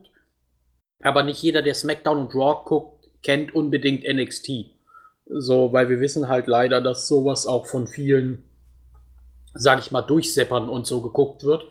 aber 1.02 1.22
nicht 1.22 1.42
jeder, 1.42 1.62
der 1.62 1.74
SmackDown 1.74 2.18
und 2.18 2.34
Raw 2.34 2.62
guckt, 2.64 3.08
kennt 3.22 3.54
unbedingt 3.54 4.04
NXT. 4.04 4.66
So, 5.26 5.72
weil 5.72 5.88
wir 5.88 6.00
wissen 6.00 6.28
halt 6.28 6.46
leider, 6.46 6.80
dass 6.80 7.08
sowas 7.08 7.46
auch 7.46 7.66
von 7.66 7.86
vielen, 7.86 8.44
sag 9.54 9.78
ich 9.78 9.90
mal, 9.90 10.02
durchseppern 10.02 10.68
und 10.68 10.86
so 10.86 11.00
geguckt 11.00 11.44
wird. 11.44 11.64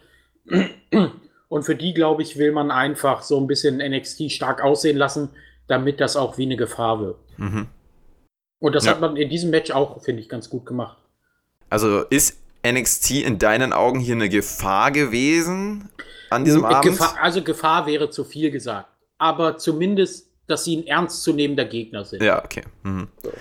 Und 1.50 1.64
für 1.64 1.76
die, 1.76 1.94
glaube 1.94 2.22
ich, 2.22 2.38
will 2.38 2.52
man 2.52 2.72
einfach 2.72 3.22
so 3.22 3.40
ein 3.40 3.48
bisschen 3.48 3.78
NXT 3.78 4.32
stark 4.32 4.64
aussehen 4.64 4.98
lassen, 4.98 5.30
damit 5.68 6.00
das 6.00 6.16
auch 6.16 6.38
wie 6.38 6.44
eine 6.44 6.58
Gefahr 6.58 7.00
wird. 7.02 7.18
Mhm. 7.38 7.68
Und 8.60 8.76
das 8.76 8.86
ja. 8.86 8.92
hat 8.92 9.02
man 9.02 9.16
in 9.16 9.30
diesem 9.30 9.52
Match 9.52 9.72
auch, 9.72 10.02
finde 10.04 10.22
ich, 10.22 10.30
ganz 10.30 10.50
gut 10.50 10.66
gemacht. 10.66 10.98
Also 11.70 12.02
ist 12.02 12.38
NXT 12.66 13.12
in 13.24 13.40
deinen 13.40 13.74
Augen 13.74 14.00
hier 14.00 14.16
eine 14.16 14.30
Gefahr 14.30 14.92
gewesen 14.92 15.90
an 16.30 16.46
diesem 16.46 16.66
Abend? 16.66 16.92
Gefahr, 16.92 17.16
also 17.22 17.44
Gefahr 17.44 17.86
wäre 17.86 18.10
zu 18.10 18.24
viel 18.24 18.52
gesagt 18.52 18.90
aber 19.20 19.58
zumindest, 19.58 20.28
dass 20.48 20.64
sie 20.64 20.78
ein 20.78 20.88
ernstzunehmender 20.88 21.66
Gegner 21.66 22.04
sind. 22.04 22.24
Ja, 22.24 22.44
okay. 22.44 22.64
Mhm. 22.84 23.08
So. 23.22 23.32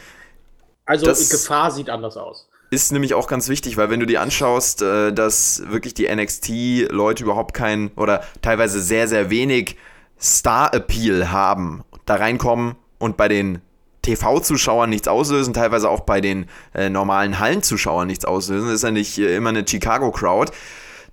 Also 0.84 1.06
das 1.06 1.30
Gefahr 1.30 1.70
sieht 1.70 1.88
anders 1.88 2.16
aus. 2.16 2.48
Ist 2.70 2.92
nämlich 2.92 3.14
auch 3.14 3.28
ganz 3.28 3.48
wichtig, 3.48 3.78
weil 3.78 3.88
wenn 3.88 4.00
du 4.00 4.06
dir 4.06 4.20
anschaust, 4.20 4.82
äh, 4.82 5.12
dass 5.12 5.62
wirklich 5.68 5.94
die 5.94 6.14
NXT-Leute 6.14 7.24
überhaupt 7.24 7.54
kein 7.54 7.90
oder 7.96 8.22
teilweise 8.42 8.80
sehr, 8.80 9.08
sehr 9.08 9.30
wenig 9.30 9.76
Star-Appeal 10.20 11.30
haben, 11.30 11.84
da 12.04 12.16
reinkommen 12.16 12.76
und 12.98 13.16
bei 13.16 13.28
den 13.28 13.62
TV-Zuschauern 14.02 14.90
nichts 14.90 15.08
auslösen, 15.08 15.54
teilweise 15.54 15.88
auch 15.88 16.00
bei 16.00 16.20
den 16.20 16.46
äh, 16.74 16.90
normalen 16.90 17.38
Hallenzuschauern 17.38 18.06
nichts 18.06 18.24
auslösen, 18.24 18.66
das 18.66 18.76
ist 18.76 18.82
ja 18.82 18.90
nicht 18.90 19.18
äh, 19.18 19.36
immer 19.36 19.50
eine 19.50 19.66
Chicago-Crowd, 19.66 20.52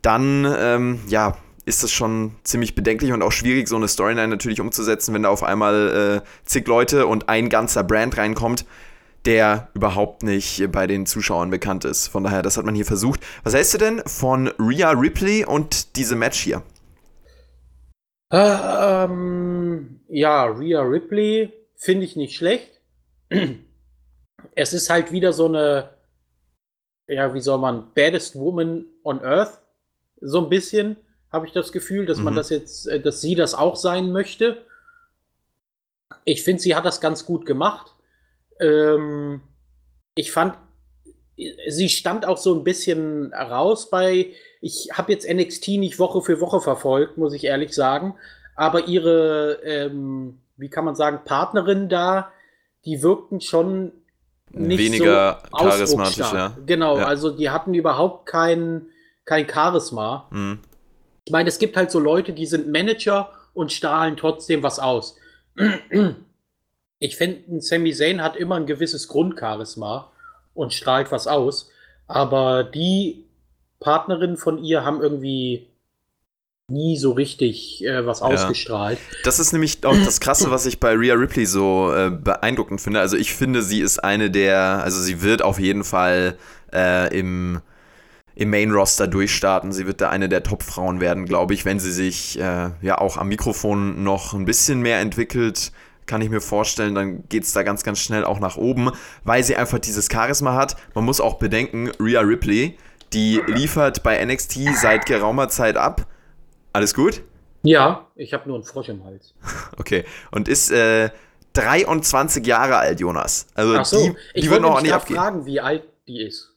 dann 0.02 0.46
ähm, 0.58 1.00
ja, 1.08 1.38
ist 1.66 1.84
das 1.84 1.92
schon 1.92 2.36
ziemlich 2.44 2.76
bedenklich 2.76 3.12
und 3.12 3.22
auch 3.22 3.32
schwierig, 3.32 3.68
so 3.68 3.76
eine 3.76 3.88
Storyline 3.88 4.28
natürlich 4.28 4.62
umzusetzen, 4.62 5.14
wenn 5.14 5.24
da 5.24 5.30
auf 5.30 5.44
einmal 5.44 6.22
äh, 6.24 6.48
zig 6.48 6.68
Leute 6.68 7.08
und 7.08 7.28
ein 7.28 7.50
ganzer 7.50 7.84
Brand 7.84 8.18
reinkommt, 8.18 8.66
der 9.26 9.70
überhaupt 9.74 10.22
nicht 10.22 10.72
bei 10.72 10.86
den 10.86 11.08
Zuschauern 11.08 11.50
bekannt 11.50 11.84
ist. 11.84 12.08
Von 12.08 12.24
daher, 12.24 12.44
das 12.44 12.58
hat 12.58 12.66
man 12.66 12.76
hier 12.76 12.86
versucht. 12.86 13.20
Was 13.44 13.56
hältst 13.56 13.74
du 13.74 13.78
denn 13.80 14.04
von 14.06 14.48
Rhea 14.60 14.92
Ripley 14.92 15.44
und 15.44 15.96
diesem 15.96 16.20
Match 16.20 16.40
hier? 16.40 16.62
Ähm, 18.32 20.02
ja, 20.08 20.46
Rhea 20.46 20.82
Ripley 20.82 21.52
finde 21.76 22.06
ich 22.06 22.16
nicht 22.16 22.36
schlecht. 22.36 22.82
Es 24.58 24.72
ist 24.72 24.90
halt 24.90 25.12
wieder 25.12 25.34
so 25.34 25.48
eine, 25.48 25.90
ja, 27.08 27.34
wie 27.34 27.42
soll 27.42 27.58
man, 27.58 27.92
baddest 27.94 28.36
woman 28.36 28.86
on 29.04 29.20
earth, 29.22 29.60
so 30.22 30.42
ein 30.44 30.50
bisschen 30.50 30.96
habe 31.36 31.46
ich 31.46 31.52
das 31.52 31.72
Gefühl, 31.72 32.06
dass 32.06 32.18
mhm. 32.18 32.24
man 32.24 32.36
das 32.36 32.50
jetzt, 32.50 32.88
äh, 32.88 33.00
dass 33.00 33.22
sie 33.22 33.36
das 33.36 33.54
auch 33.54 33.76
sein 33.76 34.12
möchte. 34.12 34.64
Ich 36.24 36.44
finde, 36.44 36.62
sie 36.62 36.76
hat 36.76 36.86
das 36.86 37.02
ganz 37.02 37.26
gut 37.26 37.46
gemacht. 37.46 37.94
Ähm, 38.60 39.42
ich 40.16 40.32
fand, 40.32 40.58
sie 41.68 41.90
stand 41.90 42.26
auch 42.26 42.38
so 42.38 42.56
ein 42.56 42.64
bisschen 42.64 43.34
raus 43.34 43.90
bei, 43.90 44.32
ich 44.62 44.90
habe 44.94 45.12
jetzt 45.12 45.30
NXT 45.30 45.68
nicht 45.70 46.00
Woche 46.00 46.22
für 46.22 46.40
Woche 46.40 46.62
verfolgt, 46.62 47.18
muss 47.18 47.34
ich 47.34 47.44
ehrlich 47.44 47.74
sagen, 47.74 48.16
aber 48.56 48.88
ihre, 48.88 49.60
ähm, 49.64 50.40
wie 50.56 50.70
kann 50.70 50.86
man 50.86 50.96
sagen, 50.96 51.20
Partnerin 51.26 51.90
da, 51.90 52.32
die 52.86 53.04
wirkten 53.04 53.42
schon 53.42 53.92
nicht 54.52 54.80
weniger 54.80 55.42
so 55.52 55.58
charismatisch, 55.58 56.18
ja. 56.32 56.56
Genau, 56.66 56.98
ja. 56.98 57.06
also 57.06 57.30
die 57.30 57.50
hatten 57.50 57.74
überhaupt 57.74 58.26
kein, 58.26 58.88
kein 59.26 59.50
Charisma. 59.50 60.30
Mhm. 60.32 60.60
Ich 61.26 61.32
meine, 61.32 61.50
es 61.50 61.60
gibt 61.60 61.76
halt 61.76 61.92
so 61.92 62.00
Leute, 62.00 62.34
die 62.34 62.46
sind 62.46 62.72
Manager 62.72 63.32
und 63.54 63.72
strahlen 63.72 64.16
trotzdem 64.16 64.64
was 64.64 64.80
aus. 64.80 65.18
Ich 67.00 67.18
finde, 67.18 67.62
Sami 67.62 67.94
Zayn 67.94 68.22
hat 68.22 68.36
immer 68.36 68.56
ein 68.56 68.66
gewisses 68.66 69.08
Grundcharisma 69.08 70.12
und 70.54 70.74
strahlt 70.74 71.12
was 71.12 71.28
aus. 71.28 71.70
Aber 72.08 72.64
die 72.64 73.26
Partnerinnen 73.80 74.38
von 74.38 74.64
ihr 74.64 74.86
haben 74.86 75.02
irgendwie 75.02 75.68
nie 76.68 76.98
so 76.98 77.12
richtig 77.12 77.84
äh, 77.84 78.06
was 78.06 78.22
ja. 78.22 78.28
ausgestrahlt. 78.28 78.98
Das 79.24 79.40
ist 79.40 79.52
nämlich 79.52 79.86
auch 79.86 79.96
das 80.04 80.20
Krasse, 80.20 80.50
was 80.50 80.66
ich 80.66 80.80
bei 80.80 80.94
Rhea 80.94 81.14
Ripley 81.14 81.46
so 81.46 81.94
äh, 81.94 82.10
beeindruckend 82.10 82.82
finde. 82.82 83.00
Also 83.00 83.18
ich 83.18 83.34
finde, 83.34 83.62
sie 83.62 83.82
ist 83.82 84.04
eine 84.04 84.32
der, 84.32 84.84
also 84.84 85.00
sie 85.00 85.22
wird 85.22 85.42
auf 85.42 85.60
jeden 85.60 85.84
Fall 85.84 86.38
äh, 86.74 87.16
im 87.18 87.62
im 88.36 88.50
Main-Roster 88.50 89.08
durchstarten. 89.08 89.72
Sie 89.72 89.88
wird 89.88 90.02
da 90.02 90.10
eine 90.10 90.30
der 90.30 90.44
Top-Frauen 90.44 91.00
werden, 91.00 91.26
glaube 91.26 91.54
ich, 91.54 91.66
wenn 91.66 91.80
sie 91.80 91.92
sich 91.92 92.40
äh, 92.40 92.72
ja 92.82 92.98
auch 92.98 93.18
am 93.18 93.30
Mikrofon 93.30 94.04
noch 94.04 94.34
ein 94.34 94.46
bisschen 94.46 94.82
mehr 94.82 95.00
entwickelt. 95.00 95.72
Kann 96.06 96.22
ich 96.22 96.30
mir 96.30 96.42
vorstellen, 96.42 96.94
dann 96.94 97.28
geht 97.30 97.44
es 97.44 97.54
da 97.54 97.64
ganz, 97.64 97.84
ganz 97.84 98.00
schnell 98.00 98.26
auch 98.26 98.40
nach 98.40 98.58
oben, 98.58 98.92
weil 99.24 99.44
sie 99.44 99.56
einfach 99.56 99.80
dieses 99.80 100.08
Charisma 100.12 100.54
hat. 100.54 100.76
Man 100.94 101.04
muss 101.06 101.20
auch 101.20 101.36
bedenken, 101.36 101.90
Rhea 102.00 102.22
Ripley, 102.22 102.78
die 103.14 103.42
liefert 103.48 104.04
bei 104.04 104.24
NXT 104.24 104.76
seit 104.76 105.06
geraumer 105.06 105.50
Zeit 105.50 105.78
ab. 105.78 106.06
Alles 106.74 106.94
gut? 106.94 107.22
Ja, 107.64 108.08
ich 108.16 108.34
habe 108.34 108.48
nur 108.48 108.58
einen 108.58 108.66
Frosch 108.66 108.90
im 108.90 109.04
Hals. 109.06 109.34
Okay, 109.78 110.04
und 110.32 110.48
ist 110.48 110.72
äh, 110.72 111.10
23 111.54 112.46
Jahre 112.46 112.78
alt, 112.78 113.00
Jonas. 113.00 113.48
Also 113.56 113.76
Ach 113.78 113.86
so, 113.86 113.98
die, 113.98 114.10
die 114.12 114.40
ich 114.40 114.50
wird 114.50 114.62
noch 114.62 114.82
nicht 114.82 114.94
abgehen. 114.94 115.16
fragen, 115.18 115.46
wie 115.46 115.60
alt 115.60 115.84
die 116.08 116.22
ist. 116.22 116.55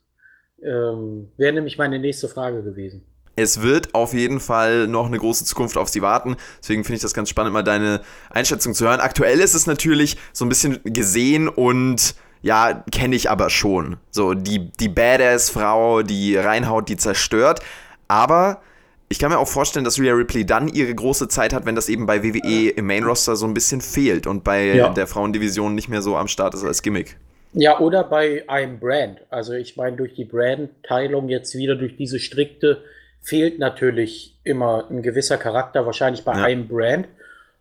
Ähm, 0.62 1.28
Wäre 1.36 1.52
nämlich 1.52 1.78
meine 1.78 1.98
nächste 1.98 2.28
Frage 2.28 2.62
gewesen. 2.62 3.04
Es 3.36 3.62
wird 3.62 3.94
auf 3.94 4.14
jeden 4.14 4.40
Fall 4.40 4.88
noch 4.88 5.06
eine 5.06 5.18
große 5.18 5.44
Zukunft 5.44 5.76
auf 5.76 5.88
sie 5.88 6.02
warten. 6.02 6.36
Deswegen 6.60 6.82
finde 6.82 6.96
ich 6.96 7.02
das 7.02 7.14
ganz 7.14 7.28
spannend, 7.28 7.52
mal 7.52 7.62
deine 7.62 8.00
Einschätzung 8.30 8.74
zu 8.74 8.84
hören. 8.84 8.98
Aktuell 8.98 9.38
ist 9.38 9.54
es 9.54 9.66
natürlich 9.66 10.16
so 10.32 10.44
ein 10.44 10.48
bisschen 10.48 10.80
gesehen 10.82 11.48
und 11.48 12.16
ja, 12.42 12.84
kenne 12.90 13.14
ich 13.14 13.30
aber 13.30 13.48
schon. 13.50 13.96
So, 14.10 14.34
die, 14.34 14.72
die 14.72 14.88
Badass-Frau, 14.88 16.02
die 16.02 16.36
reinhaut, 16.36 16.88
die 16.88 16.96
zerstört. 16.96 17.60
Aber 18.08 18.60
ich 19.08 19.18
kann 19.18 19.30
mir 19.30 19.38
auch 19.38 19.48
vorstellen, 19.48 19.84
dass 19.84 20.00
Rhea 20.00 20.14
Ripley 20.14 20.44
dann 20.44 20.68
ihre 20.68 20.94
große 20.94 21.28
Zeit 21.28 21.52
hat, 21.52 21.64
wenn 21.64 21.74
das 21.74 21.88
eben 21.88 22.06
bei 22.06 22.22
WWE 22.22 22.70
im 22.70 22.86
Main-Roster 22.86 23.36
so 23.36 23.46
ein 23.46 23.54
bisschen 23.54 23.80
fehlt 23.80 24.26
und 24.26 24.44
bei 24.44 24.74
ja. 24.74 24.88
der 24.90 25.06
Frauendivision 25.06 25.74
nicht 25.74 25.88
mehr 25.88 26.02
so 26.02 26.16
am 26.16 26.28
Start 26.28 26.54
ist 26.54 26.64
als 26.64 26.82
Gimmick. 26.82 27.16
Ja, 27.52 27.80
oder 27.80 28.04
bei 28.04 28.48
einem 28.48 28.78
Brand. 28.78 29.20
Also 29.30 29.54
ich 29.54 29.76
meine, 29.76 29.96
durch 29.96 30.14
die 30.14 30.24
Brand-Teilung 30.24 31.28
jetzt 31.28 31.54
wieder 31.54 31.76
durch 31.76 31.96
diese 31.96 32.18
strikte 32.18 32.82
fehlt 33.20 33.58
natürlich 33.58 34.38
immer 34.44 34.88
ein 34.90 35.02
gewisser 35.02 35.38
Charakter, 35.38 35.86
wahrscheinlich 35.86 36.24
bei 36.24 36.34
ja. 36.34 36.44
einem 36.44 36.68
Brand. 36.68 37.08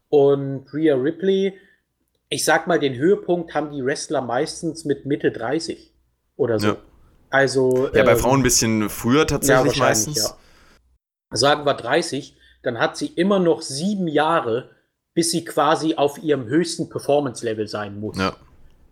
Und 0.09 0.71
Rhea 0.73 0.95
Ripley 0.95 1.53
ich 2.29 2.43
sag 2.43 2.67
mal, 2.67 2.79
den 2.79 2.95
Höhepunkt 2.95 3.53
haben 3.53 3.71
die 3.71 3.83
Wrestler 3.83 4.21
meistens 4.21 4.85
mit 4.85 5.05
Mitte 5.05 5.31
30 5.31 5.93
oder 6.35 6.59
so. 6.59 6.67
Ja. 6.67 6.77
Also. 7.29 7.89
Ja, 7.93 8.03
bei 8.03 8.11
ähm, 8.11 8.17
Frauen 8.17 8.39
ein 8.39 8.43
bisschen 8.43 8.89
früher 8.89 9.27
tatsächlich 9.27 9.75
ja, 9.75 9.83
meistens. 9.85 10.23
Ja. 10.23 11.37
Sagen 11.37 11.65
wir 11.65 11.73
30, 11.73 12.37
dann 12.63 12.79
hat 12.79 12.97
sie 12.97 13.07
immer 13.07 13.39
noch 13.39 13.61
sieben 13.61 14.07
Jahre, 14.07 14.69
bis 15.13 15.31
sie 15.31 15.43
quasi 15.43 15.95
auf 15.95 16.17
ihrem 16.19 16.45
höchsten 16.45 16.89
Performance-Level 16.89 17.67
sein 17.67 17.99
muss. 17.99 18.17
Ja. 18.17 18.35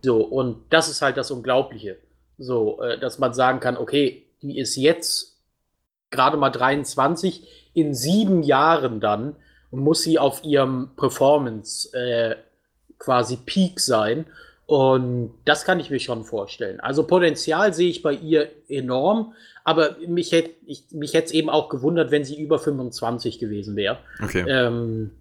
So, 0.01 0.21
und 0.21 0.63
das 0.69 0.89
ist 0.89 1.01
halt 1.01 1.17
das 1.17 1.31
Unglaubliche. 1.31 1.97
So, 2.37 2.81
äh, 2.81 2.99
dass 2.99 3.19
man 3.19 3.33
sagen 3.33 3.59
kann, 3.59 3.77
okay, 3.77 4.25
die 4.41 4.59
ist 4.59 4.75
jetzt 4.75 5.37
gerade 6.11 6.37
mal 6.37 6.49
23, 6.49 7.71
in 7.73 7.93
sieben 7.93 8.43
Jahren 8.43 8.99
dann 8.99 9.35
muss 9.71 10.03
sie 10.03 10.19
auf 10.19 10.43
ihrem 10.43 10.91
Performance 10.95 11.91
äh, 11.93 12.35
quasi 12.97 13.37
Peak 13.37 13.79
sein. 13.79 14.25
Und 14.67 15.33
das 15.45 15.63
kann 15.63 15.79
ich 15.79 15.91
mir 15.91 15.99
schon 15.99 16.23
vorstellen. 16.23 16.79
Also 16.79 17.05
Potenzial 17.05 17.73
sehe 17.73 17.89
ich 17.89 18.01
bei 18.01 18.13
ihr 18.13 18.49
enorm, 18.67 19.33
aber 19.63 19.97
mich 20.07 20.31
hätte 20.31 20.51
ich, 20.65 20.85
mich 20.91 21.13
hätte 21.13 21.25
es 21.25 21.31
eben 21.33 21.49
auch 21.49 21.69
gewundert, 21.69 22.09
wenn 22.09 22.25
sie 22.25 22.41
über 22.41 22.57
25 22.57 23.37
gewesen 23.37 23.75
wäre. 23.75 23.99
Okay. 24.23 24.43
Ähm, 24.47 25.11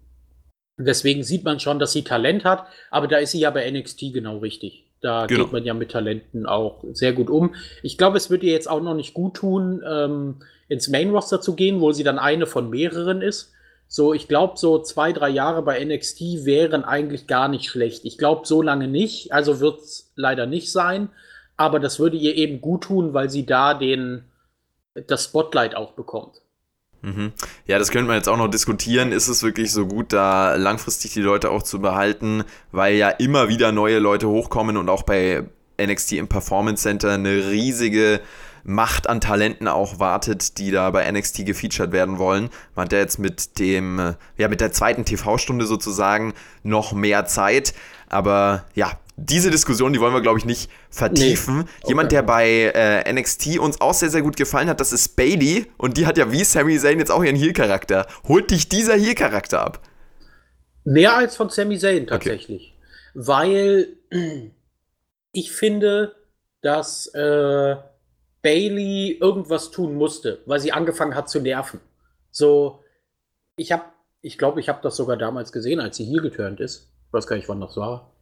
deswegen 0.77 1.23
sieht 1.23 1.43
man 1.43 1.59
schon, 1.59 1.79
dass 1.79 1.91
sie 1.91 2.03
Talent 2.03 2.45
hat, 2.45 2.67
aber 2.91 3.07
da 3.07 3.17
ist 3.17 3.31
sie 3.31 3.39
ja 3.39 3.51
bei 3.51 3.69
NXT 3.69 4.13
genau 4.13 4.37
richtig. 4.39 4.85
Da 5.01 5.25
genau. 5.25 5.43
geht 5.43 5.53
man 5.53 5.65
ja 5.65 5.73
mit 5.73 5.91
Talenten 5.91 6.45
auch 6.45 6.83
sehr 6.93 7.13
gut 7.13 7.29
um. 7.29 7.53
Ich 7.83 7.97
glaube, 7.97 8.17
es 8.17 8.29
wird 8.29 8.43
ihr 8.43 8.51
jetzt 8.51 8.69
auch 8.69 8.81
noch 8.81 8.95
nicht 8.95 9.13
gut 9.13 9.35
tun, 9.35 9.83
ähm, 9.87 10.37
ins 10.67 10.87
Main 10.87 11.11
Roster 11.11 11.41
zu 11.41 11.55
gehen, 11.55 11.79
wo 11.79 11.91
sie 11.91 12.03
dann 12.03 12.17
eine 12.17 12.47
von 12.47 12.69
mehreren 12.69 13.21
ist. 13.21 13.51
So, 13.87 14.13
ich 14.13 14.27
glaube, 14.27 14.57
so 14.57 14.81
zwei, 14.81 15.13
drei 15.13 15.29
Jahre 15.29 15.61
bei 15.61 15.83
NXT 15.83 16.45
wären 16.45 16.83
eigentlich 16.83 17.27
gar 17.27 17.47
nicht 17.47 17.69
schlecht. 17.69 18.03
Ich 18.03 18.17
glaube, 18.17 18.47
so 18.47 18.61
lange 18.61 18.87
nicht. 18.87 19.31
Also 19.31 19.59
wird 19.59 19.81
es 19.81 20.11
leider 20.15 20.47
nicht 20.47 20.71
sein. 20.71 21.09
Aber 21.55 21.79
das 21.79 21.99
würde 21.99 22.17
ihr 22.17 22.35
eben 22.35 22.61
gut 22.61 22.85
tun, 22.85 23.13
weil 23.13 23.29
sie 23.29 23.45
da 23.45 23.73
den, 23.73 24.25
das 25.07 25.25
Spotlight 25.25 25.75
auch 25.75 25.91
bekommt. 25.91 26.41
Mhm. 27.05 27.33
Ja, 27.67 27.77
das 27.77 27.91
könnte 27.91 28.07
man 28.07 28.17
jetzt 28.17 28.27
auch 28.27 28.37
noch 28.37 28.47
diskutieren. 28.47 29.11
Ist 29.11 29.27
es 29.27 29.43
wirklich 29.43 29.71
so 29.71 29.85
gut, 29.85 30.11
da 30.11 30.55
langfristig 30.55 31.13
die 31.13 31.21
Leute 31.21 31.51
auch 31.51 31.61
zu 31.61 31.79
behalten, 31.79 32.43
weil 32.71 32.95
ja 32.95 33.09
immer 33.09 33.47
wieder 33.47 33.71
neue 33.71 33.99
Leute 33.99 34.27
hochkommen 34.27 34.75
und 34.75 34.89
auch 34.89 35.03
bei 35.03 35.43
NXT 35.79 36.13
im 36.13 36.27
Performance 36.27 36.81
Center 36.81 37.13
eine 37.13 37.49
riesige 37.51 38.21
Macht 38.67 39.07
an 39.07 39.21
Talenten 39.21 39.67
auch 39.67 39.99
wartet, 39.99 40.57
die 40.57 40.71
da 40.71 40.89
bei 40.89 41.09
NXT 41.11 41.45
gefeatured 41.45 41.91
werden 41.91 42.17
wollen. 42.17 42.49
Man 42.73 42.85
hat 42.85 42.93
ja 42.93 42.97
jetzt 42.97 43.19
mit 43.19 43.59
dem, 43.59 44.15
ja, 44.37 44.47
mit 44.47 44.59
der 44.59 44.71
zweiten 44.71 45.05
TV-Stunde 45.05 45.67
sozusagen 45.67 46.33
noch 46.63 46.91
mehr 46.91 47.27
Zeit. 47.27 47.75
Aber 48.09 48.65
ja, 48.73 48.91
diese 49.17 49.49
Diskussion, 49.49 49.93
die 49.93 49.99
wollen 49.99 50.13
wir, 50.13 50.21
glaube 50.21 50.39
ich, 50.39 50.45
nicht 50.45 50.69
vertiefen. 50.89 51.57
Nee. 51.57 51.61
Okay. 51.61 51.87
Jemand, 51.87 52.11
der 52.11 52.21
bei 52.21 52.71
äh, 52.75 53.13
NXT 53.13 53.59
uns 53.59 53.79
auch 53.79 53.93
sehr, 53.93 54.09
sehr 54.09 54.21
gut 54.21 54.35
gefallen 54.35 54.67
hat, 54.67 54.79
das 54.81 54.91
ist 54.91 55.15
Bailey. 55.15 55.67
Und 55.77 55.97
die 55.97 56.05
hat 56.05 56.17
ja 56.17 56.31
wie 56.31 56.43
Sami 56.43 56.77
Zayn 56.77 56.99
jetzt 56.99 57.11
auch 57.11 57.23
ihren 57.23 57.35
Heel-Charakter. 57.35 58.07
Holt 58.27 58.51
dich 58.51 58.67
dieser 58.67 58.95
Heel-Charakter 58.95 59.61
ab? 59.61 59.81
Mehr 60.83 61.15
als 61.15 61.35
von 61.35 61.49
Sami 61.49 61.77
Zayn 61.79 62.07
tatsächlich. 62.07 62.75
Okay. 63.13 63.25
Weil 63.25 63.87
ich 65.31 65.51
finde, 65.53 66.15
dass 66.61 67.07
äh, 67.13 67.75
Bailey 68.41 69.17
irgendwas 69.21 69.71
tun 69.71 69.95
musste, 69.95 70.41
weil 70.45 70.59
sie 70.59 70.73
angefangen 70.73 71.15
hat 71.15 71.29
zu 71.29 71.39
nerven. 71.39 71.79
So, 72.31 72.83
ich 73.55 73.71
habe, 73.71 73.85
ich 74.21 74.37
glaube, 74.37 74.59
ich 74.59 74.67
habe 74.67 74.79
das 74.83 74.97
sogar 74.97 75.15
damals 75.15 75.53
gesehen, 75.53 75.79
als 75.79 75.95
sie 75.95 76.03
hier 76.03 76.21
geturnt 76.21 76.59
ist. 76.59 76.91
Ich 77.07 77.13
weiß 77.13 77.27
gar 77.27 77.37
nicht, 77.37 77.47
wann 77.47 77.61
das 77.61 77.77
war. 77.77 78.14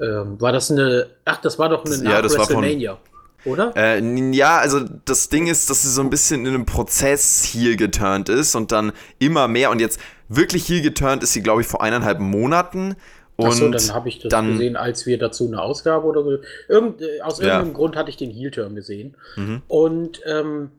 Ähm, 0.00 0.40
war 0.40 0.52
das 0.52 0.70
eine, 0.70 1.08
ach, 1.24 1.40
das 1.40 1.58
war 1.58 1.68
doch 1.68 1.84
eine 1.84 1.96
ja, 2.02 2.22
das 2.22 2.36
WrestleMania. 2.36 2.98
Von, 3.42 3.52
oder? 3.52 3.72
Äh, 3.74 4.00
ja, 4.32 4.58
also 4.58 4.80
das 5.04 5.28
Ding 5.28 5.46
ist, 5.46 5.70
dass 5.70 5.82
sie 5.82 5.90
so 5.90 6.02
ein 6.02 6.10
bisschen 6.10 6.44
in 6.46 6.54
einem 6.54 6.66
Prozess 6.66 7.44
hier 7.44 7.76
geturnt 7.76 8.28
ist 8.28 8.54
und 8.54 8.72
dann 8.72 8.92
immer 9.18 9.48
mehr 9.48 9.70
und 9.70 9.80
jetzt 9.80 10.00
wirklich 10.28 10.66
hier 10.66 10.82
geturnt 10.82 11.22
ist 11.22 11.32
sie, 11.32 11.42
glaube 11.42 11.62
ich, 11.62 11.66
vor 11.66 11.82
eineinhalb 11.82 12.20
Monaten 12.20 12.96
und 13.40 13.46
Achso, 13.46 13.68
dann 13.70 13.94
habe 13.94 14.08
ich 14.08 14.18
das 14.18 14.30
dann, 14.30 14.52
gesehen, 14.52 14.76
als 14.76 15.06
wir 15.06 15.18
dazu 15.18 15.46
eine 15.46 15.62
Ausgabe 15.62 16.06
oder 16.06 16.22
so. 16.22 16.38
Irgend, 16.68 17.00
äh, 17.00 17.22
aus 17.22 17.40
irgendeinem 17.40 17.68
ja. 17.68 17.72
Grund 17.72 17.96
hatte 17.96 18.10
ich 18.10 18.18
den 18.18 18.30
Heel-Turn 18.30 18.74
gesehen. 18.74 19.16
Mhm. 19.36 19.62
Und 19.66 20.20
ähm, 20.26 20.70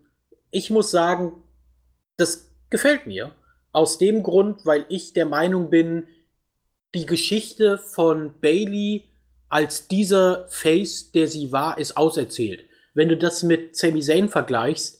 ich 0.52 0.70
muss 0.70 0.92
sagen, 0.92 1.34
das 2.18 2.52
gefällt 2.70 3.08
mir. 3.08 3.32
Aus 3.72 3.98
dem 3.98 4.22
Grund, 4.22 4.66
weil 4.66 4.86
ich 4.90 5.14
der 5.14 5.26
Meinung 5.26 5.70
bin, 5.70 6.04
die 6.94 7.06
Geschichte 7.06 7.80
von 7.80 8.34
Bailey 8.42 9.06
als 9.52 9.88
dieser 9.88 10.48
Face, 10.50 11.12
der 11.12 11.28
sie 11.28 11.52
war, 11.52 11.78
ist 11.78 11.98
auserzählt. 11.98 12.66
Wenn 12.94 13.10
du 13.10 13.18
das 13.18 13.44
mit 13.44 13.76
Sami 13.76 14.02
Zayn 14.02 14.30
vergleichst, 14.30 15.00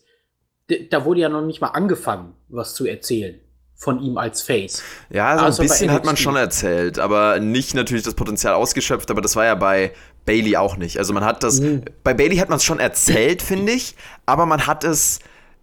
da 0.90 1.06
wurde 1.06 1.22
ja 1.22 1.30
noch 1.30 1.42
nicht 1.42 1.62
mal 1.62 1.70
angefangen, 1.70 2.36
was 2.48 2.74
zu 2.76 2.86
erzählen 2.86 3.40
von 3.76 4.00
ihm 4.00 4.18
als 4.18 4.44
Face. 4.44 4.84
Ja, 5.10 5.38
so 5.40 5.46
also 5.46 5.62
ein 5.64 5.68
bisschen 5.68 5.92
hat 5.92 6.06
man 6.06 6.16
schon 6.16 6.36
erzählt, 6.36 7.00
aber 7.00 7.40
nicht 7.40 7.74
natürlich 7.74 8.04
das 8.04 8.14
Potenzial 8.14 8.54
ausgeschöpft, 8.54 9.10
aber 9.10 9.22
das 9.22 9.36
war 9.36 9.46
ja 9.46 9.56
bei 9.56 9.92
Bailey 10.26 10.56
auch 10.56 10.78
nicht. 10.78 11.00
Also 11.00 11.14
man 11.14 11.26
hat 11.26 11.42
das, 11.42 11.62
mhm. 11.62 11.86
bei 12.04 12.14
Bailey 12.14 12.38
hat 12.38 12.50
man 12.50 12.58
es 12.58 12.64
schon 12.64 12.80
erzählt, 12.80 13.42
finde 13.42 13.72
ich, 13.72 13.96
aber 14.28 14.46
man 14.46 14.68
hat 14.68 14.84
es 14.84 15.20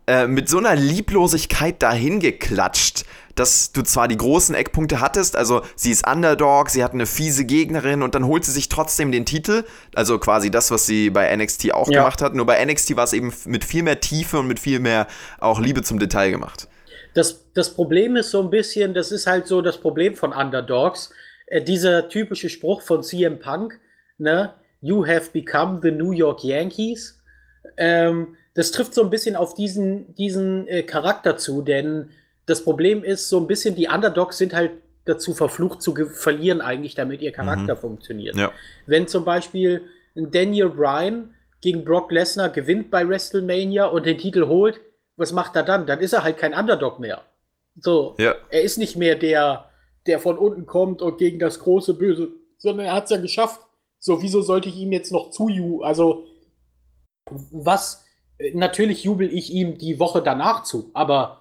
äh, 0.09 0.27
mit 0.27 0.48
so 0.48 0.59
einer 0.59 0.74
Lieblosigkeit 0.74 1.81
dahin 1.81 2.18
geklatscht, 2.18 3.05
dass 3.38 3.72
du 3.72 3.83
zwar 3.83 4.09
die 4.09 4.16
großen 4.16 4.55
Eckpunkte 4.55 5.01
hattest, 5.01 5.37
also 5.37 5.62
sie 5.77 5.90
ist 5.90 6.07
Underdog, 6.07 6.70
sie 6.70 6.83
hat 6.83 6.92
eine 6.92 7.07
fiese 7.07 7.44
Gegnerin 7.44 8.03
und 8.03 8.14
dann 8.14 8.27
holt 8.27 8.44
sie 8.44 8.53
sich 8.53 8.68
trotzdem 8.68 9.12
den 9.12 9.27
Titel, 9.27 9.64
also 9.94 10.18
quasi 10.18 10.51
das, 10.51 10.70
was 10.70 10.87
sie 10.87 11.11
bei 11.11 11.35
NXT 11.35 11.72
auch 11.72 11.88
ja. 11.90 12.01
gemacht 12.01 12.22
hat, 12.22 12.35
nur 12.35 12.46
bei 12.46 12.64
NXT 12.64 12.96
war 12.96 13.05
es 13.05 13.12
eben 13.12 13.33
mit 13.46 13.64
viel 13.64 13.83
mehr 13.83 14.01
Tiefe 14.01 14.38
und 14.38 14.46
mit 14.46 14.59
viel 14.59 14.81
mehr 14.81 15.07
auch 15.38 15.61
Liebe 15.61 15.83
zum 15.83 15.98
Detail 15.98 16.31
gemacht. 16.31 16.68
Das, 17.14 17.44
das 17.55 17.74
Problem 17.74 18.16
ist 18.16 18.31
so 18.31 18.42
ein 18.42 18.51
bisschen, 18.51 18.94
das 18.94 19.12
ist 19.12 19.27
halt 19.27 19.46
so 19.46 19.62
das 19.62 19.79
Problem 19.79 20.14
von 20.14 20.33
Underdogs. 20.33 21.11
Äh, 21.46 21.62
dieser 21.62 22.09
typische 22.09 22.48
Spruch 22.48 22.83
von 22.83 23.03
CM 23.03 23.38
Punk, 23.38 23.79
ne? 24.18 24.55
You 24.81 25.05
have 25.07 25.31
become 25.33 25.81
the 25.83 25.90
New 25.90 26.12
York 26.12 26.44
Yankees. 26.44 27.20
Ähm, 27.77 28.37
das 28.55 28.70
trifft 28.70 28.94
so 28.94 29.03
ein 29.03 29.11
bisschen 29.11 29.35
auf 29.35 29.55
diesen, 29.55 30.14
diesen 30.14 30.68
äh, 30.68 30.83
Charakter 30.83 31.37
zu, 31.37 31.62
denn 31.62 32.11
das 32.48 32.64
Problem 32.64 33.04
ist 33.04 33.28
so 33.28 33.38
ein 33.38 33.46
bisschen, 33.46 33.74
die 33.74 33.88
Underdogs 33.88 34.38
sind 34.38 34.54
halt 34.54 34.72
dazu 35.04 35.34
verflucht 35.34 35.82
zu 35.82 35.94
verlieren 35.94 36.61
eigentlich, 36.61 36.94
damit 36.94 37.20
ihr 37.22 37.32
Charakter 37.32 37.74
mhm. 37.74 37.78
funktioniert. 37.78 38.37
Ja. 38.37 38.52
Wenn 38.87 39.06
zum 39.06 39.24
Beispiel 39.24 39.82
Daniel 40.14 40.70
Bryan 40.70 41.34
gegen 41.61 41.84
Brock 41.84 42.11
Lesnar 42.11 42.48
gewinnt 42.50 42.90
bei 42.90 43.06
WrestleMania 43.06 43.87
und 43.87 44.06
den 44.06 44.18
Titel 44.18 44.46
holt, 44.46 44.80
was 45.16 45.32
macht 45.32 45.56
er 45.56 45.62
dann? 45.62 45.87
Dann 45.87 46.00
ist 46.00 46.12
er 46.12 46.24
halt 46.24 46.38
kein 46.38 46.54
Underdog 46.54 47.00
mehr. 47.00 47.22
So, 47.76 48.14
ja. 48.18 48.34
er 48.50 48.62
ist 48.62 48.78
nicht 48.78 48.96
mehr 48.96 49.14
der, 49.14 49.70
der 50.06 50.18
von 50.18 50.38
unten 50.38 50.66
kommt 50.66 51.02
und 51.02 51.18
gegen 51.18 51.38
das 51.38 51.61
große 51.61 51.94
Böse, 51.94 52.28
sondern 52.56 52.87
er 52.87 52.94
hat 52.94 53.04
es 53.04 53.11
ja 53.11 53.18
geschafft. 53.18 53.61
So, 53.98 54.22
wieso 54.22 54.42
sollte 54.42 54.68
ich 54.68 54.76
ihm 54.76 54.92
jetzt 54.92 55.12
noch 55.12 55.30
zu, 55.30 55.82
also 55.82 56.24
was, 57.50 58.04
natürlich 58.52 59.04
jubel 59.04 59.32
ich 59.32 59.52
ihm 59.52 59.76
die 59.76 59.98
Woche 59.98 60.22
danach 60.22 60.62
zu, 60.62 60.90
aber 60.94 61.38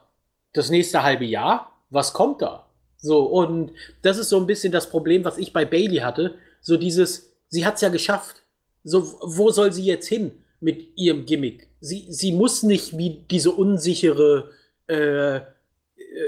das 0.57 0.69
nächste 0.69 1.03
halbe 1.03 1.25
Jahr, 1.25 1.71
was 1.89 2.13
kommt 2.13 2.41
da? 2.41 2.65
So, 2.97 3.23
und 3.25 3.71
das 4.01 4.17
ist 4.17 4.29
so 4.29 4.37
ein 4.37 4.47
bisschen 4.47 4.71
das 4.71 4.89
Problem, 4.89 5.23
was 5.23 5.37
ich 5.37 5.53
bei 5.53 5.65
Bailey 5.65 5.97
hatte. 5.97 6.35
So 6.61 6.77
dieses, 6.77 7.31
sie 7.47 7.65
hat 7.65 7.75
es 7.75 7.81
ja 7.81 7.89
geschafft. 7.89 8.43
So, 8.83 9.03
wo 9.21 9.51
soll 9.51 9.71
sie 9.71 9.85
jetzt 9.85 10.07
hin 10.07 10.31
mit 10.59 10.97
ihrem 10.97 11.25
Gimmick? 11.25 11.67
sie, 11.79 12.05
sie 12.09 12.31
muss 12.31 12.63
nicht 12.63 12.97
wie 12.97 13.23
diese 13.29 13.51
unsichere 13.51 14.51
äh, 14.87 15.37
äh, 15.37 15.43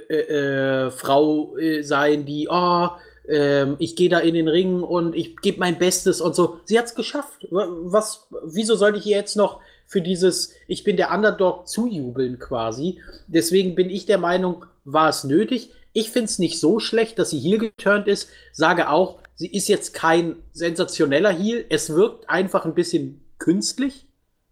äh, 0.10 0.92
Frau 0.92 1.58
äh, 1.58 1.82
sein, 1.84 2.26
die, 2.26 2.48
oh, 2.50 2.90
ähm, 3.28 3.76
ich 3.80 3.96
gehe 3.96 4.10
da 4.10 4.20
in 4.20 4.34
den 4.34 4.48
Ring 4.48 4.82
und 4.84 5.16
ich 5.16 5.38
gebe 5.38 5.60
mein 5.60 5.78
Bestes 5.78 6.22
und 6.22 6.36
so. 6.36 6.60
Sie 6.66 6.78
hat 6.78 6.86
es 6.86 6.96
geschafft. 6.96 7.48
Was, 7.52 8.28
wieso 8.46 8.76
sollte 8.76 9.00
ich 9.00 9.06
ihr 9.06 9.18
jetzt 9.18 9.36
noch 9.38 9.62
für 9.90 10.02
dieses, 10.02 10.54
ich 10.68 10.84
bin 10.84 10.98
der 10.98 11.12
Underdog 11.12 11.68
zujubeln 11.68 12.38
quasi? 12.38 13.02
Deswegen 13.26 13.74
bin 13.74 13.90
ich 13.90 14.06
der 14.06 14.20
Meinung, 14.20 14.66
war 14.86 15.10
es 15.10 15.24
nötig. 15.24 15.72
Ich 15.94 16.12
finde 16.12 16.26
es 16.26 16.38
nicht 16.38 16.60
so 16.60 16.80
schlecht, 16.80 17.18
dass 17.18 17.32
sie 17.32 17.40
hier 17.40 17.58
geturnt 17.58 18.08
ist. 18.08 18.30
Sage 18.52 18.90
auch, 18.90 19.18
sie 19.34 19.52
ist 19.52 19.68
jetzt 19.68 19.96
kein 19.96 20.36
sensationeller 20.54 21.32
Heal. 21.32 21.66
Es 21.70 21.90
wirkt 21.90 22.30
einfach 22.30 22.66
ein 22.66 22.76
bisschen 22.76 23.26
künstlich. 23.40 24.06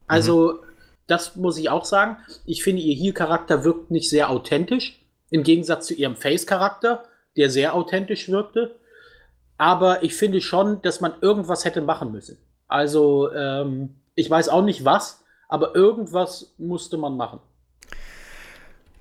Also, 0.07 0.53
mhm. 0.53 0.67
Das 1.05 1.37
muss 1.37 1.57
ich 1.57 1.69
auch 1.69 1.85
sagen. 1.85 2.17
Ich 2.45 2.63
finde, 2.63 2.81
ihr 2.81 2.95
Heal-Charakter 2.95 3.63
wirkt 3.63 3.91
nicht 3.91 4.09
sehr 4.09 4.29
authentisch. 4.29 4.99
Im 5.29 5.43
Gegensatz 5.43 5.85
zu 5.85 5.93
ihrem 5.93 6.15
Face-Charakter, 6.17 7.05
der 7.37 7.49
sehr 7.49 7.75
authentisch 7.75 8.27
wirkte. 8.27 8.75
Aber 9.57 10.03
ich 10.03 10.15
finde 10.15 10.41
schon, 10.41 10.81
dass 10.81 10.99
man 10.99 11.13
irgendwas 11.21 11.63
hätte 11.63 11.81
machen 11.81 12.11
müssen. 12.11 12.37
Also, 12.67 13.31
ähm, 13.31 13.95
ich 14.15 14.29
weiß 14.29 14.49
auch 14.49 14.63
nicht 14.63 14.83
was, 14.83 15.23
aber 15.47 15.75
irgendwas 15.75 16.53
musste 16.57 16.97
man 16.97 17.17
machen. 17.17 17.39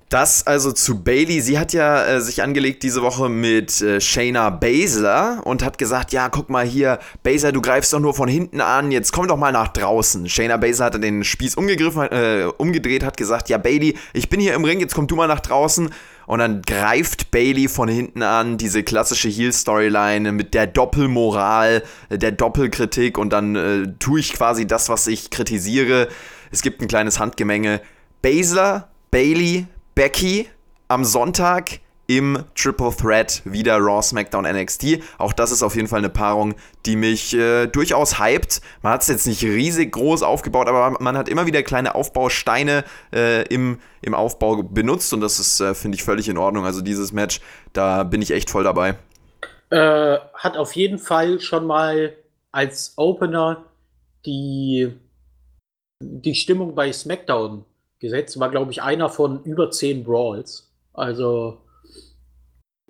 Das 0.09 0.47
also 0.47 0.71
zu 0.71 1.03
Bailey. 1.03 1.41
Sie 1.41 1.59
hat 1.59 1.73
ja 1.73 2.05
äh, 2.05 2.21
sich 2.21 2.41
angelegt 2.41 2.81
diese 2.83 3.01
Woche 3.01 3.27
mit 3.27 3.81
äh, 3.81 3.99
Shayna 3.99 4.49
Baszler 4.51 5.41
und 5.43 5.65
hat 5.65 5.77
gesagt, 5.77 6.13
ja, 6.13 6.29
guck 6.29 6.49
mal 6.49 6.65
hier, 6.65 6.99
Baszler, 7.23 7.51
du 7.51 7.61
greifst 7.61 7.91
doch 7.91 7.99
nur 7.99 8.13
von 8.13 8.29
hinten 8.29 8.61
an, 8.61 8.91
jetzt 8.91 9.11
komm 9.11 9.27
doch 9.27 9.35
mal 9.35 9.51
nach 9.51 9.67
draußen. 9.67 10.29
Shayna 10.29 10.55
Baszler 10.55 10.85
hatte 10.85 11.01
den 11.01 11.25
Spieß 11.25 11.55
umgegriffen, 11.55 12.03
äh, 12.03 12.49
umgedreht, 12.57 13.03
hat 13.03 13.17
gesagt, 13.17 13.49
ja, 13.49 13.57
Bailey, 13.57 13.97
ich 14.13 14.29
bin 14.29 14.39
hier 14.39 14.53
im 14.53 14.63
Ring, 14.63 14.79
jetzt 14.79 14.95
komm 14.95 15.07
du 15.07 15.17
mal 15.17 15.27
nach 15.27 15.41
draußen. 15.41 15.89
Und 16.25 16.39
dann 16.39 16.61
greift 16.61 17.31
Bailey 17.31 17.67
von 17.67 17.89
hinten 17.89 18.21
an, 18.21 18.57
diese 18.57 18.83
klassische 18.83 19.27
Heel-Storyline 19.27 20.31
mit 20.31 20.53
der 20.53 20.67
Doppelmoral, 20.67 21.83
der 22.09 22.31
Doppelkritik 22.31 23.17
und 23.17 23.31
dann 23.31 23.55
äh, 23.57 23.87
tue 23.99 24.21
ich 24.21 24.33
quasi 24.33 24.67
das, 24.67 24.87
was 24.87 25.07
ich 25.07 25.31
kritisiere. 25.31 26.07
Es 26.51 26.61
gibt 26.61 26.81
ein 26.81 26.87
kleines 26.87 27.19
Handgemenge. 27.19 27.81
Baszler, 28.21 28.89
Bailey, 29.11 29.67
Becky 29.95 30.47
am 30.87 31.03
Sonntag 31.03 31.79
im 32.07 32.43
Triple 32.55 32.95
Threat 32.95 33.41
wieder 33.45 33.77
Raw, 33.77 34.01
SmackDown, 34.01 34.45
NXT. 34.45 34.99
Auch 35.17 35.33
das 35.33 35.51
ist 35.51 35.61
auf 35.61 35.75
jeden 35.75 35.87
Fall 35.87 35.99
eine 35.99 36.09
Paarung, 36.09 36.55
die 36.85 36.95
mich 36.95 37.33
äh, 37.33 37.67
durchaus 37.67 38.19
hypt. 38.19 38.61
Man 38.81 38.93
hat 38.93 39.01
es 39.01 39.09
jetzt 39.09 39.27
nicht 39.27 39.43
riesig 39.43 39.91
groß 39.91 40.23
aufgebaut, 40.23 40.67
aber 40.67 40.97
man 41.01 41.17
hat 41.17 41.27
immer 41.27 41.45
wieder 41.45 41.63
kleine 41.63 41.95
Aufbausteine 41.95 42.85
äh, 43.13 43.43
im, 43.47 43.79
im 44.01 44.13
Aufbau 44.13 44.63
benutzt 44.63 45.13
und 45.13 45.21
das 45.21 45.39
ist, 45.39 45.59
äh, 45.59 45.75
finde 45.75 45.97
ich, 45.97 46.03
völlig 46.03 46.29
in 46.29 46.37
Ordnung. 46.37 46.65
Also 46.65 46.81
dieses 46.81 47.11
Match, 47.11 47.41
da 47.73 48.03
bin 48.03 48.21
ich 48.21 48.31
echt 48.31 48.49
voll 48.49 48.63
dabei. 48.63 48.95
Äh, 49.69 50.17
hat 50.33 50.55
auf 50.55 50.73
jeden 50.73 50.99
Fall 50.99 51.41
schon 51.41 51.67
mal 51.67 52.15
als 52.53 52.93
Opener 52.95 53.65
die, 54.25 54.93
die 56.01 56.35
Stimmung 56.35 56.75
bei 56.75 56.91
SmackDown 56.91 57.65
gesetzt. 57.99 58.39
War, 58.39 58.49
glaube 58.49 58.71
ich, 58.71 58.81
einer 58.81 59.09
von 59.09 59.43
über 59.43 59.71
zehn 59.71 60.03
Brawls. 60.03 60.71
Also 60.93 61.59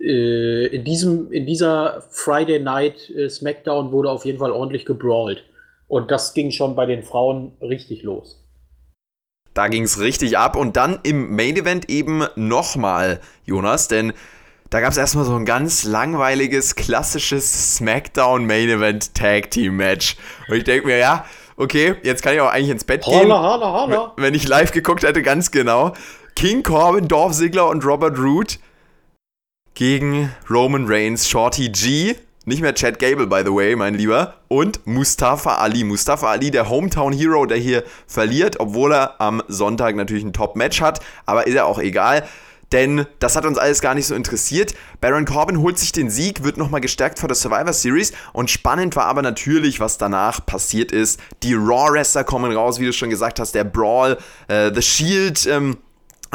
äh, 0.00 0.66
in, 0.66 0.84
diesem, 0.84 1.32
in 1.32 1.46
dieser 1.46 2.02
Friday 2.10 2.60
Night 2.60 3.10
äh, 3.10 3.28
SmackDown 3.28 3.92
wurde 3.92 4.10
auf 4.10 4.24
jeden 4.24 4.38
Fall 4.38 4.52
ordentlich 4.52 4.84
gebrawlt. 4.84 5.44
Und 5.88 6.10
das 6.10 6.34
ging 6.34 6.50
schon 6.50 6.76
bei 6.76 6.86
den 6.86 7.02
Frauen 7.02 7.52
richtig 7.60 8.02
los. 8.02 8.44
Da 9.54 9.68
ging 9.68 9.84
es 9.84 9.98
richtig 9.98 10.36
ab. 10.38 10.54
Und 10.54 10.76
dann 10.76 11.00
im 11.02 11.34
Main 11.34 11.56
Event 11.56 11.90
eben 11.90 12.24
nochmal, 12.36 13.20
Jonas, 13.44 13.88
denn 13.88 14.12
da 14.70 14.80
gab 14.80 14.92
es 14.92 14.98
erstmal 14.98 15.24
so 15.24 15.34
ein 15.34 15.46
ganz 15.46 15.84
langweiliges, 15.84 16.76
klassisches 16.76 17.76
SmackDown 17.76 18.46
Main 18.46 18.68
Event 18.68 19.14
Tag 19.14 19.50
Team 19.50 19.76
Match. 19.76 20.16
Und 20.48 20.58
ich 20.58 20.64
denke 20.64 20.86
mir, 20.86 20.98
ja, 20.98 21.24
okay, 21.58 21.96
jetzt 22.02 22.22
kann 22.22 22.34
ich 22.34 22.40
auch 22.40 22.50
eigentlich 22.50 22.70
ins 22.70 22.84
Bett 22.84 23.04
holla, 23.04 23.20
gehen. 23.20 23.32
Holla, 23.32 23.72
holla. 23.72 24.12
Wenn 24.16 24.34
ich 24.34 24.48
live 24.48 24.72
geguckt 24.72 25.02
hätte, 25.02 25.22
ganz 25.22 25.50
genau. 25.50 25.92
King 26.34 26.62
Corbin, 26.62 27.08
Dorf 27.08 27.32
Ziggler 27.32 27.68
und 27.68 27.84
Robert 27.84 28.18
Root 28.18 28.58
gegen 29.74 30.32
Roman 30.48 30.86
Reigns, 30.86 31.28
Shorty 31.28 31.68
G, 31.68 32.16
nicht 32.44 32.62
mehr 32.62 32.74
Chad 32.74 32.98
Gable, 32.98 33.26
by 33.26 33.42
the 33.44 33.52
way, 33.52 33.76
mein 33.76 33.94
Lieber, 33.94 34.34
und 34.48 34.86
Mustafa 34.86 35.56
Ali. 35.56 35.84
Mustafa 35.84 36.30
Ali, 36.30 36.50
der 36.50 36.70
Hometown 36.70 37.12
Hero, 37.12 37.44
der 37.44 37.58
hier 37.58 37.84
verliert, 38.06 38.58
obwohl 38.58 38.92
er 38.92 39.20
am 39.20 39.42
Sonntag 39.48 39.96
natürlich 39.96 40.24
ein 40.24 40.32
Top-Match 40.32 40.80
hat, 40.80 41.00
aber 41.26 41.46
ist 41.46 41.54
ja 41.54 41.64
auch 41.64 41.78
egal 41.78 42.26
denn 42.72 43.06
das 43.18 43.36
hat 43.36 43.46
uns 43.46 43.58
alles 43.58 43.80
gar 43.80 43.94
nicht 43.94 44.06
so 44.06 44.14
interessiert. 44.14 44.74
Baron 45.00 45.24
Corbin 45.24 45.58
holt 45.58 45.78
sich 45.78 45.92
den 45.92 46.10
Sieg, 46.10 46.44
wird 46.44 46.56
nochmal 46.56 46.80
gestärkt 46.80 47.18
vor 47.18 47.28
der 47.28 47.36
Survivor 47.36 47.72
Series 47.72 48.12
und 48.32 48.50
spannend 48.50 48.96
war 48.96 49.06
aber 49.06 49.22
natürlich, 49.22 49.80
was 49.80 49.98
danach 49.98 50.44
passiert 50.44 50.92
ist. 50.92 51.20
Die 51.42 51.54
Raw-Wrestler 51.54 52.24
kommen 52.24 52.52
raus, 52.52 52.78
wie 52.78 52.86
du 52.86 52.92
schon 52.92 53.10
gesagt 53.10 53.40
hast, 53.40 53.54
der 53.54 53.64
Brawl, 53.64 54.18
äh, 54.48 54.70
The 54.74 54.82
Shield, 54.82 55.46
ähm, 55.46 55.78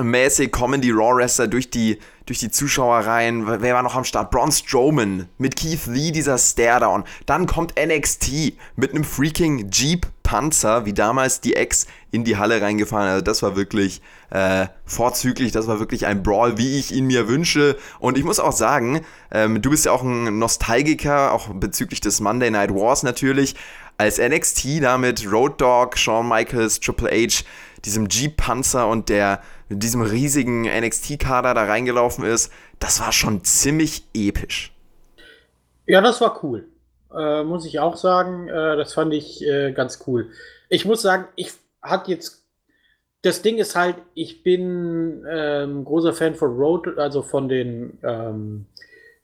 mäßig 0.01 0.51
kommen 0.51 0.81
die 0.81 0.91
Raw-Wrestler 0.91 1.47
durch 1.47 1.69
die, 1.69 1.99
durch 2.25 2.39
die 2.39 2.49
Zuschauereien. 2.49 3.61
Wer 3.61 3.75
war 3.75 3.83
noch 3.83 3.95
am 3.95 4.03
Start? 4.03 4.31
Braun 4.31 4.51
Strowman 4.51 5.27
mit 5.37 5.55
Keith 5.55 5.85
Lee, 5.87 6.11
dieser 6.11 6.37
Staredown. 6.37 7.03
Dann 7.25 7.45
kommt 7.45 7.75
NXT 7.77 8.53
mit 8.75 8.91
einem 8.91 9.03
freaking 9.03 9.69
Jeep 9.69 10.07
Panzer, 10.23 10.85
wie 10.85 10.93
damals 10.93 11.41
die 11.41 11.55
Ex 11.55 11.85
in 12.11 12.23
die 12.23 12.37
Halle 12.37 12.61
reingefahren. 12.61 13.07
Also 13.07 13.21
das 13.21 13.43
war 13.43 13.55
wirklich 13.55 14.01
äh, 14.33 14.67
vorzüglich, 14.85 15.51
das 15.51 15.67
war 15.67 15.79
wirklich 15.79 16.05
ein 16.05 16.23
Brawl, 16.23 16.57
wie 16.57 16.79
ich 16.79 16.91
ihn 16.91 17.05
mir 17.05 17.27
wünsche. 17.27 17.77
Und 17.99 18.17
ich 18.17 18.23
muss 18.23 18.39
auch 18.39 18.51
sagen, 18.51 19.05
ähm, 19.31 19.61
du 19.61 19.69
bist 19.69 19.85
ja 19.85 19.91
auch 19.91 20.01
ein 20.01 20.39
Nostalgiker, 20.39 21.31
auch 21.31 21.49
bezüglich 21.53 22.01
des 22.01 22.19
Monday 22.19 22.49
Night 22.49 22.73
Wars 22.73 23.03
natürlich. 23.03 23.55
Als 23.97 24.17
NXT 24.17 24.81
da 24.81 24.97
mit 24.97 25.31
Road 25.31 25.61
Dogg, 25.61 25.97
Shawn 25.97 26.27
Michaels, 26.27 26.79
Triple 26.79 27.09
H, 27.11 27.43
diesem 27.85 28.07
Jeep-Panzer 28.09 28.87
und 28.87 29.09
der 29.09 29.41
mit 29.69 29.83
diesem 29.83 30.01
riesigen 30.01 30.63
NXT-Kader 30.63 31.53
da 31.53 31.65
reingelaufen 31.65 32.25
ist, 32.25 32.51
das 32.79 32.99
war 32.99 33.11
schon 33.11 33.43
ziemlich 33.43 34.07
episch. 34.15 34.73
Ja, 35.85 36.01
das 36.01 36.21
war 36.21 36.43
cool 36.43 36.67
äh, 37.15 37.43
muss 37.43 37.65
ich 37.65 37.79
auch 37.79 37.95
sagen. 37.95 38.47
Äh, 38.47 38.75
das 38.77 38.93
fand 38.93 39.13
ich 39.13 39.45
äh, 39.45 39.71
ganz 39.71 39.99
cool. 40.07 40.31
Ich 40.69 40.85
muss 40.85 41.01
sagen, 41.01 41.25
ich 41.35 41.51
hatte 41.81 42.11
jetzt. 42.11 42.42
Das 43.23 43.41
Ding 43.41 43.57
ist 43.57 43.75
halt, 43.75 43.95
ich 44.13 44.43
bin 44.43 45.25
ähm, 45.27 45.85
großer 45.85 46.13
Fan 46.13 46.35
von 46.35 46.55
Road, 46.55 46.97
also 46.97 47.21
von 47.21 47.49
den 47.49 47.97
ähm, 48.03 48.65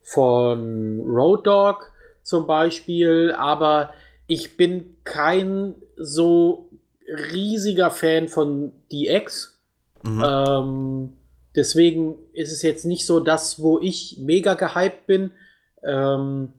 von 0.02 1.02
Road 1.02 1.46
Dog 1.46 1.92
zum 2.24 2.48
Beispiel, 2.48 3.34
aber 3.38 3.94
ich 4.26 4.58
bin 4.58 4.96
kein 5.04 5.76
so 5.98 6.70
riesiger 7.08 7.92
Fan 7.92 8.28
von 8.28 8.72
DX. 8.92 9.60
Mhm. 10.04 10.24
Ähm, 10.26 11.14
deswegen 11.56 12.16
ist 12.34 12.52
es 12.52 12.62
jetzt 12.62 12.86
nicht 12.86 13.06
so 13.06 13.20
das, 13.20 13.62
wo 13.62 13.80
ich 13.80 14.18
mega 14.20 14.54
gehypt 14.54 15.08
bin. 15.08 15.32
Ähm, 15.84 16.54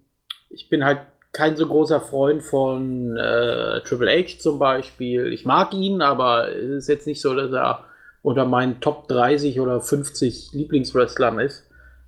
ich 0.51 0.69
bin 0.69 0.85
halt 0.85 1.01
kein 1.33 1.57
so 1.57 1.67
großer 1.67 2.01
Freund 2.01 2.43
von 2.43 3.17
äh, 3.17 3.81
Triple 3.83 4.11
H 4.11 4.39
zum 4.39 4.59
Beispiel. 4.59 5.33
Ich 5.33 5.45
mag 5.45 5.73
ihn, 5.75 6.03
aber 6.03 6.49
es 6.55 6.71
ist 6.71 6.89
jetzt 6.89 7.07
nicht 7.07 7.21
so, 7.21 7.35
dass 7.35 7.53
er 7.53 7.85
unter 8.23 8.45
meinen 8.45 8.81
Top 8.81 9.09
30 9.09 9.61
oder 9.61 9.81
50 9.81 10.53
Lieblingswrestlern 10.53 11.39
ist. 11.39 11.67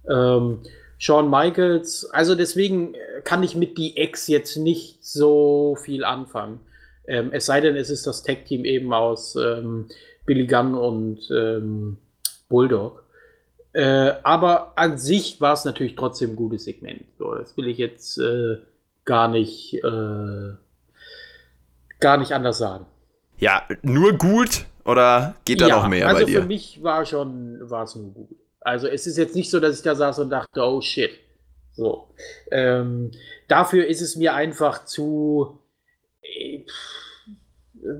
Ähm, 0.08 0.60
Shawn 0.98 1.30
Michaels, 1.30 2.08
also 2.12 2.34
deswegen 2.34 2.94
kann 3.24 3.42
ich 3.42 3.56
mit 3.56 3.78
die 3.78 3.96
Ex 3.96 4.28
jetzt 4.28 4.56
nicht 4.56 5.04
so 5.04 5.76
viel 5.80 6.04
anfangen. 6.04 6.60
Ähm, 7.06 7.30
es 7.32 7.46
sei 7.46 7.60
denn, 7.60 7.76
es 7.76 7.90
ist 7.90 8.06
das 8.06 8.22
Tag-Team 8.22 8.64
eben 8.64 8.92
aus 8.92 9.36
ähm, 9.36 9.88
Billy 10.26 10.46
Gunn 10.46 10.74
und 10.74 11.28
ähm, 11.30 11.98
Bulldog. 12.48 13.04
Äh, 13.72 14.12
aber 14.22 14.72
an 14.76 14.98
sich 14.98 15.40
war 15.40 15.54
es 15.54 15.64
natürlich 15.64 15.96
trotzdem 15.96 16.30
ein 16.30 16.36
gutes 16.36 16.64
Segment. 16.64 17.04
So, 17.18 17.34
das 17.34 17.56
will 17.56 17.68
ich 17.68 17.78
jetzt 17.78 18.18
äh, 18.18 18.58
gar 19.04 19.28
nicht, 19.28 19.74
äh, 19.74 20.54
gar 22.00 22.16
nicht 22.18 22.32
anders 22.32 22.58
sagen. 22.58 22.86
Ja, 23.38 23.62
nur 23.82 24.12
gut 24.14 24.66
oder 24.84 25.34
geht 25.44 25.60
da 25.60 25.68
ja, 25.68 25.76
noch 25.76 25.88
mehr 25.88 26.06
also 26.06 26.20
bei 26.20 26.24
dir? 26.26 26.36
Also 26.36 26.42
für 26.42 26.48
mich 26.48 26.82
war 26.82 27.04
schon, 27.04 27.58
war 27.70 27.84
es 27.84 27.94
nur 27.94 28.12
gut. 28.12 28.36
Also 28.60 28.86
es 28.86 29.06
ist 29.06 29.18
jetzt 29.18 29.34
nicht 29.34 29.50
so, 29.50 29.60
dass 29.60 29.76
ich 29.76 29.82
da 29.82 29.94
saß 29.94 30.20
und 30.20 30.30
dachte, 30.30 30.62
oh 30.62 30.80
shit. 30.80 31.10
So. 31.72 32.08
Ähm, 32.50 33.10
dafür 33.48 33.86
ist 33.86 34.00
es 34.00 34.16
mir 34.16 34.34
einfach 34.34 34.84
zu. 34.84 35.58
Äh, 36.22 36.64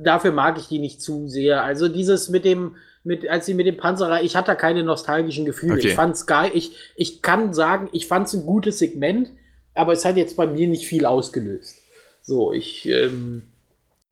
dafür 0.05 0.33
mag 0.33 0.59
ich 0.59 0.69
die 0.69 0.79
nicht 0.79 1.01
zu 1.01 1.27
sehr. 1.27 1.65
Also 1.65 1.89
dieses 1.89 2.29
mit 2.29 2.45
dem, 2.45 2.77
mit, 3.03 3.29
als 3.29 3.47
sie 3.47 3.55
mit 3.55 3.67
dem 3.67 3.77
Panzer, 3.77 4.23
ich 4.23 4.37
hatte 4.37 4.55
keine 4.55 4.85
nostalgischen 4.85 5.45
Gefühle. 5.45 5.75
Okay. 5.75 5.89
Ich 5.89 5.95
fand's 5.95 6.27
geil. 6.27 6.51
Ich, 6.55 6.77
ich 6.95 7.23
kann 7.23 7.53
sagen, 7.53 7.89
ich 7.93 8.07
fand 8.07 8.29
es 8.29 8.35
ein 8.35 8.47
gutes 8.47 8.79
Segment 8.79 9.31
aber 9.75 9.93
es 9.93 10.05
hat 10.05 10.17
jetzt 10.17 10.37
bei 10.37 10.47
mir 10.47 10.69
nicht 10.69 10.87
viel 10.87 11.07
ausgelöst. 11.07 11.79
So, 12.23 12.53
ich 12.53 12.87
ähm, 12.87 13.43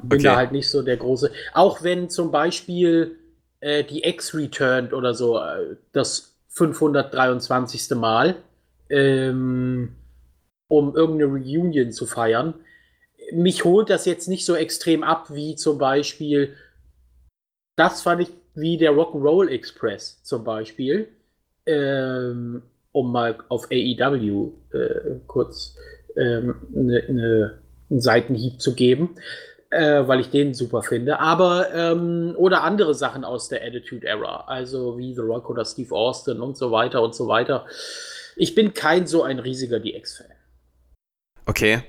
bin 0.03 0.19
okay. 0.19 0.23
da 0.23 0.37
halt 0.37 0.53
nicht 0.53 0.69
so 0.69 0.83
der 0.83 0.97
große. 0.97 1.31
Auch 1.55 1.83
wenn 1.83 2.11
zum 2.11 2.31
Beispiel 2.31 3.17
äh, 3.61 3.85
die 3.85 4.05
X 4.05 4.35
returned 4.35 4.93
oder 4.93 5.15
so, 5.15 5.39
äh, 5.39 5.77
das 5.93 6.35
523. 6.49 7.91
Mal, 7.91 8.37
ähm, 8.89 9.97
um 10.69 10.95
irgendeine 10.95 11.31
Reunion 11.31 11.93
zu 11.93 12.07
feiern. 12.07 12.55
Mich 13.33 13.65
holt 13.65 13.91
das 13.91 14.07
jetzt 14.07 14.29
nicht 14.29 14.45
so 14.45 14.55
extrem 14.55 15.05
ab 15.05 15.33
wie 15.33 15.55
zum 15.55 15.79
Beispiel, 15.79 16.57
das 17.77 18.03
fand 18.03 18.23
ich 18.23 18.29
wie 18.55 18.77
der 18.77 18.93
Rock'n'Roll 18.93 19.49
Express 19.49 20.23
zum 20.25 20.43
Beispiel. 20.43 21.09
Ähm, 21.67 22.63
um 22.93 23.13
mal 23.13 23.39
auf 23.49 23.69
AEW 23.71 24.53
äh, 24.73 25.21
kurz 25.27 25.77
ähm, 26.17 26.55
ne, 26.71 27.05
ne, 27.09 27.59
einen 27.91 28.01
Seitenhieb 28.01 28.61
zu 28.61 28.75
geben, 28.75 29.17
äh, 29.71 30.07
weil 30.07 30.21
ich 30.21 30.31
den 30.31 30.55
super 30.55 30.83
finde. 30.83 31.21
Aber, 31.21 31.73
ähm, 31.75 32.35
oder 32.37 32.63
andere 32.63 32.95
Sachen 32.95 33.25
aus 33.25 33.49
der 33.49 33.65
Attitude 33.65 34.07
Era, 34.07 34.45
also 34.47 34.99
wie 34.99 35.15
The 35.15 35.21
Rock 35.21 35.51
oder 35.51 35.65
Steve 35.65 35.95
Austin 35.95 36.41
und 36.41 36.57
so 36.57 36.71
weiter 36.71 37.03
und 37.03 37.15
so 37.15 37.29
weiter. 37.29 37.67
Ich 38.37 38.55
bin 38.55 38.75
kein 38.75 39.07
so 39.07 39.23
ein 39.23 39.39
riesiger 39.39 39.81
DX-Fan. 39.81 40.27
Okay. 41.47 41.83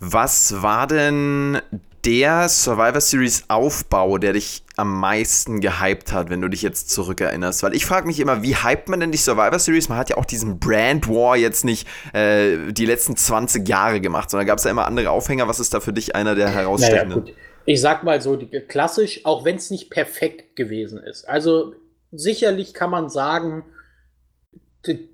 Was 0.00 0.62
war 0.62 0.86
denn 0.86 1.60
der 2.08 2.48
Survivor 2.48 3.02
Series 3.02 3.44
Aufbau, 3.48 4.16
der 4.16 4.32
dich 4.32 4.62
am 4.76 4.98
meisten 4.98 5.60
gehypt 5.60 6.10
hat, 6.10 6.30
wenn 6.30 6.40
du 6.40 6.48
dich 6.48 6.62
jetzt 6.62 6.88
zurückerinnerst? 6.88 7.62
Weil 7.62 7.74
ich 7.74 7.84
frage 7.84 8.06
mich 8.06 8.18
immer, 8.18 8.42
wie 8.42 8.56
hypt 8.56 8.88
man 8.88 9.00
denn 9.00 9.12
die 9.12 9.18
Survivor 9.18 9.58
Series? 9.58 9.90
Man 9.90 9.98
hat 9.98 10.08
ja 10.08 10.16
auch 10.16 10.24
diesen 10.24 10.58
Brand 10.58 11.06
War 11.06 11.36
jetzt 11.36 11.66
nicht 11.66 11.86
äh, 12.14 12.72
die 12.72 12.86
letzten 12.86 13.14
20 13.14 13.68
Jahre 13.68 14.00
gemacht, 14.00 14.30
sondern 14.30 14.46
gab 14.46 14.56
es 14.56 14.64
ja 14.64 14.70
immer 14.70 14.86
andere 14.86 15.10
Aufhänger. 15.10 15.48
Was 15.48 15.60
ist 15.60 15.74
da 15.74 15.80
für 15.80 15.92
dich 15.92 16.14
einer 16.14 16.34
der 16.34 16.48
herausstechenden? 16.48 17.24
Naja, 17.24 17.36
ich 17.66 17.78
sag 17.82 18.04
mal 18.04 18.22
so, 18.22 18.36
die, 18.36 18.48
klassisch, 18.60 19.26
auch 19.26 19.44
wenn 19.44 19.56
es 19.56 19.70
nicht 19.70 19.90
perfekt 19.90 20.56
gewesen 20.56 21.02
ist. 21.02 21.28
Also 21.28 21.74
sicherlich 22.10 22.72
kann 22.72 22.88
man 22.88 23.10
sagen, 23.10 23.66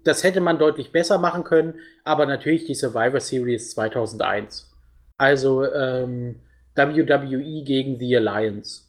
das 0.04 0.22
hätte 0.22 0.40
man 0.40 0.60
deutlich 0.60 0.92
besser 0.92 1.18
machen 1.18 1.42
können, 1.42 1.74
aber 2.04 2.26
natürlich 2.26 2.66
die 2.66 2.76
Survivor 2.76 3.18
Series 3.18 3.70
2001. 3.70 4.70
Also 5.18 5.64
ähm, 5.64 6.36
WWE 6.76 7.62
gegen 7.64 7.98
The 7.98 8.16
Alliance. 8.16 8.82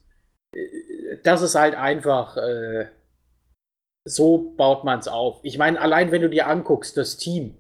Das 1.24 1.42
ist 1.42 1.56
halt 1.56 1.76
einfach, 1.76 2.38
äh, 2.38 2.88
so 4.06 4.54
baut 4.56 4.84
man 4.84 5.00
es 5.00 5.08
auf. 5.08 5.40
Ich 5.44 5.58
meine, 5.58 5.80
allein 5.80 6.12
wenn 6.12 6.22
du 6.22 6.30
dir 6.30 6.48
anguckst, 6.48 6.96
das 6.98 7.18
Team, 7.18 7.56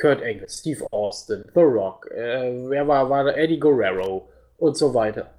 Kurt 0.00 0.22
Angle, 0.22 0.48
Steve 0.48 0.86
Austin, 0.90 1.44
The 1.54 1.60
Rock, 1.60 2.10
äh, 2.10 2.68
wer 2.68 2.86
war, 2.88 3.10
war 3.10 3.36
Eddie 3.36 3.60
Guerrero 3.60 4.28
und 4.56 4.76
so 4.76 4.94
weiter. 4.94 5.30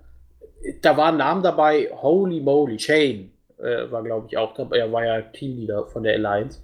Da 0.81 0.95
waren 0.95 1.17
Namen 1.17 1.41
dabei, 1.41 1.89
holy 1.91 2.39
moly, 2.39 2.77
Shane 2.77 3.31
äh, 3.57 3.89
war 3.89 4.03
glaube 4.03 4.27
ich 4.29 4.37
auch 4.37 4.53
dabei, 4.53 4.77
er 4.77 4.91
war 4.91 5.05
ja 5.05 5.21
Teamleader 5.21 5.87
von 5.87 6.03
der 6.03 6.13
Alliance 6.13 6.59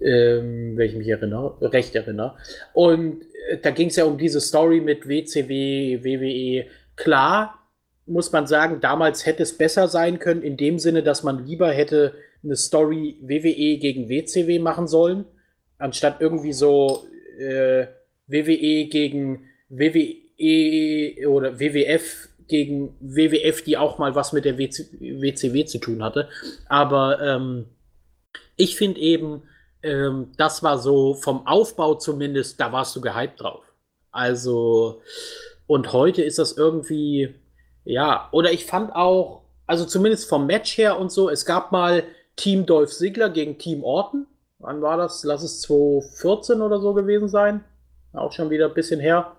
ähm, 0.00 0.76
wenn 0.76 0.88
ich 0.88 0.94
mich 0.94 1.08
erinnere, 1.08 1.56
recht 1.72 1.94
erinnere. 1.94 2.36
Und 2.72 3.22
äh, 3.50 3.58
da 3.58 3.70
ging 3.70 3.88
es 3.88 3.96
ja 3.96 4.04
um 4.04 4.18
diese 4.18 4.40
Story 4.40 4.80
mit 4.80 5.08
WCW, 5.08 6.04
WWE. 6.04 6.66
Klar, 7.00 7.66
muss 8.04 8.30
man 8.30 8.46
sagen, 8.46 8.80
damals 8.80 9.24
hätte 9.24 9.42
es 9.42 9.56
besser 9.56 9.88
sein 9.88 10.18
können, 10.18 10.42
in 10.42 10.58
dem 10.58 10.78
Sinne, 10.78 11.02
dass 11.02 11.22
man 11.22 11.46
lieber 11.46 11.70
hätte 11.70 12.14
eine 12.44 12.56
Story 12.56 13.18
WWE 13.22 13.78
gegen 13.78 14.08
WCW 14.10 14.58
machen 14.58 14.86
sollen, 14.86 15.24
anstatt 15.78 16.20
irgendwie 16.20 16.52
so 16.52 17.06
äh, 17.38 17.86
WWE 18.26 18.86
gegen 18.86 19.46
WWE 19.70 21.26
oder 21.26 21.58
WWF 21.58 22.28
gegen 22.48 22.94
WWF, 23.00 23.62
die 23.62 23.78
auch 23.78 23.96
mal 23.96 24.14
was 24.14 24.34
mit 24.34 24.44
der 24.44 24.58
WC 24.58 24.84
WCW 25.00 25.64
zu 25.64 25.78
tun 25.78 26.02
hatte. 26.02 26.28
Aber 26.68 27.18
ähm, 27.22 27.66
ich 28.56 28.76
finde 28.76 29.00
eben, 29.00 29.42
ähm, 29.82 30.32
das 30.36 30.62
war 30.62 30.78
so 30.78 31.14
vom 31.14 31.46
Aufbau 31.46 31.94
zumindest, 31.94 32.60
da 32.60 32.72
warst 32.72 32.94
du 32.94 33.00
gehypt 33.00 33.40
drauf. 33.40 33.64
Also, 34.10 35.00
und 35.70 35.92
heute 35.92 36.20
ist 36.20 36.40
das 36.40 36.56
irgendwie, 36.56 37.32
ja, 37.84 38.28
oder 38.32 38.50
ich 38.50 38.66
fand 38.66 38.92
auch, 38.92 39.42
also 39.68 39.84
zumindest 39.84 40.28
vom 40.28 40.46
Match 40.46 40.76
her 40.76 40.98
und 40.98 41.12
so, 41.12 41.30
es 41.30 41.46
gab 41.46 41.70
mal 41.70 42.02
Team 42.34 42.66
Dolph 42.66 42.90
Ziggler 42.90 43.30
gegen 43.30 43.56
Team 43.56 43.84
Orton. 43.84 44.26
Wann 44.58 44.82
war 44.82 44.96
das? 44.96 45.22
Lass 45.22 45.44
es 45.44 45.60
2014 45.60 46.60
oder 46.60 46.80
so 46.80 46.92
gewesen 46.92 47.28
sein. 47.28 47.62
Auch 48.12 48.32
schon 48.32 48.50
wieder 48.50 48.66
ein 48.66 48.74
bisschen 48.74 48.98
her. 48.98 49.36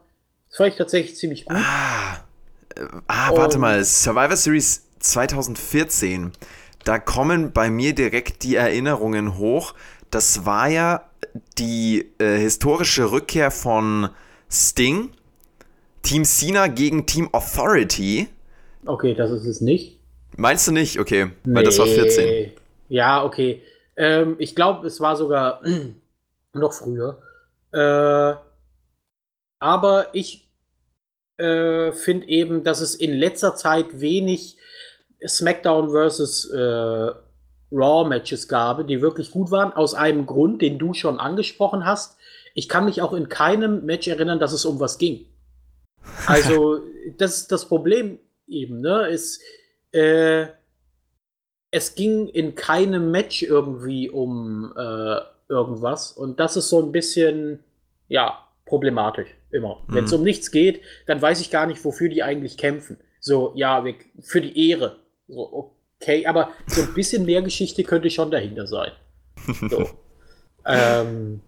Das 0.47 0.55
fand 0.55 0.69
ich 0.69 0.77
tatsächlich 0.77 1.17
ziemlich 1.17 1.43
gut. 1.43 1.57
Ah, 1.57 2.23
äh, 2.77 2.87
ah 3.07 3.35
warte 3.35 3.57
mal. 3.57 3.83
Survivor 3.83 4.37
Series 4.37 4.87
2014. 4.99 6.31
Da 6.85 6.97
kommen 6.97 7.51
bei 7.51 7.69
mir 7.69 7.93
direkt 7.93 8.43
die 8.43 8.55
Erinnerungen 8.55 9.37
hoch 9.37 9.73
das 10.11 10.45
war 10.45 10.67
ja 10.67 11.09
die 11.57 12.11
äh, 12.19 12.37
historische 12.37 13.11
Rückkehr 13.11 13.49
von 13.49 14.09
Sting, 14.49 15.11
Team 16.01 16.25
Cena 16.25 16.67
gegen 16.67 17.05
Team 17.05 17.29
Authority. 17.31 18.27
Okay, 18.85 19.13
das 19.13 19.31
ist 19.31 19.45
es 19.45 19.61
nicht. 19.61 19.99
Meinst 20.37 20.67
du 20.67 20.71
nicht? 20.71 20.99
Okay, 20.99 21.31
nee. 21.43 21.55
weil 21.55 21.63
das 21.63 21.77
war 21.77 21.85
14. 21.85 22.51
Ja, 22.89 23.23
okay. 23.23 23.61
Ähm, 23.95 24.35
ich 24.39 24.55
glaube, 24.55 24.87
es 24.87 24.99
war 24.99 25.15
sogar 25.15 25.61
noch 26.53 26.73
früher. 26.73 27.21
Äh, 27.71 28.35
aber 29.59 30.07
ich 30.13 30.49
äh, 31.37 31.91
finde 31.91 32.27
eben, 32.27 32.63
dass 32.63 32.81
es 32.81 32.95
in 32.95 33.13
letzter 33.13 33.55
Zeit 33.55 34.01
wenig 34.01 34.57
SmackDown 35.25 35.91
versus 35.91 36.49
äh, 36.49 37.11
Raw-Matches 37.71 38.47
gab, 38.47 38.85
die 38.87 39.01
wirklich 39.01 39.31
gut 39.31 39.51
waren, 39.51 39.71
aus 39.73 39.93
einem 39.93 40.25
Grund, 40.25 40.61
den 40.61 40.77
du 40.77 40.93
schon 40.93 41.19
angesprochen 41.19 41.85
hast. 41.85 42.17
Ich 42.53 42.67
kann 42.67 42.85
mich 42.85 43.01
auch 43.01 43.13
in 43.13 43.29
keinem 43.29 43.85
Match 43.85 44.07
erinnern, 44.07 44.39
dass 44.39 44.51
es 44.51 44.65
um 44.65 44.79
was 44.79 44.97
ging. 44.97 45.25
Also, 46.25 46.81
das 47.17 47.37
ist 47.37 47.51
das 47.51 47.67
Problem 47.67 48.19
eben, 48.47 48.81
ne? 48.81 49.07
Es, 49.09 49.39
äh, 49.91 50.47
es 51.71 51.95
ging 51.95 52.27
in 52.27 52.55
keinem 52.55 53.11
Match 53.11 53.43
irgendwie 53.43 54.09
um 54.09 54.73
äh, 54.77 55.17
irgendwas. 55.47 56.11
Und 56.11 56.39
das 56.39 56.57
ist 56.57 56.69
so 56.69 56.81
ein 56.81 56.91
bisschen, 56.91 57.59
ja, 58.07 58.47
problematisch. 58.65 59.29
Immer. 59.51 59.83
Mhm. 59.87 59.93
Wenn 59.93 60.03
es 60.05 60.13
um 60.13 60.23
nichts 60.23 60.51
geht, 60.51 60.81
dann 61.07 61.21
weiß 61.21 61.41
ich 61.41 61.51
gar 61.51 61.67
nicht, 61.67 61.83
wofür 61.83 62.09
die 62.09 62.23
eigentlich 62.23 62.57
kämpfen. 62.57 62.97
So, 63.19 63.51
ja, 63.55 63.83
für 64.21 64.41
die 64.41 64.69
Ehre. 64.69 64.97
So, 65.27 65.73
okay, 65.99 66.25
aber 66.25 66.51
so 66.67 66.81
ein 66.81 66.93
bisschen 66.93 67.25
mehr 67.25 67.41
Geschichte 67.41 67.83
könnte 67.83 68.09
schon 68.09 68.31
dahinter 68.31 68.65
sein. 68.67 68.91
So. 69.69 69.89
ähm, 70.65 71.41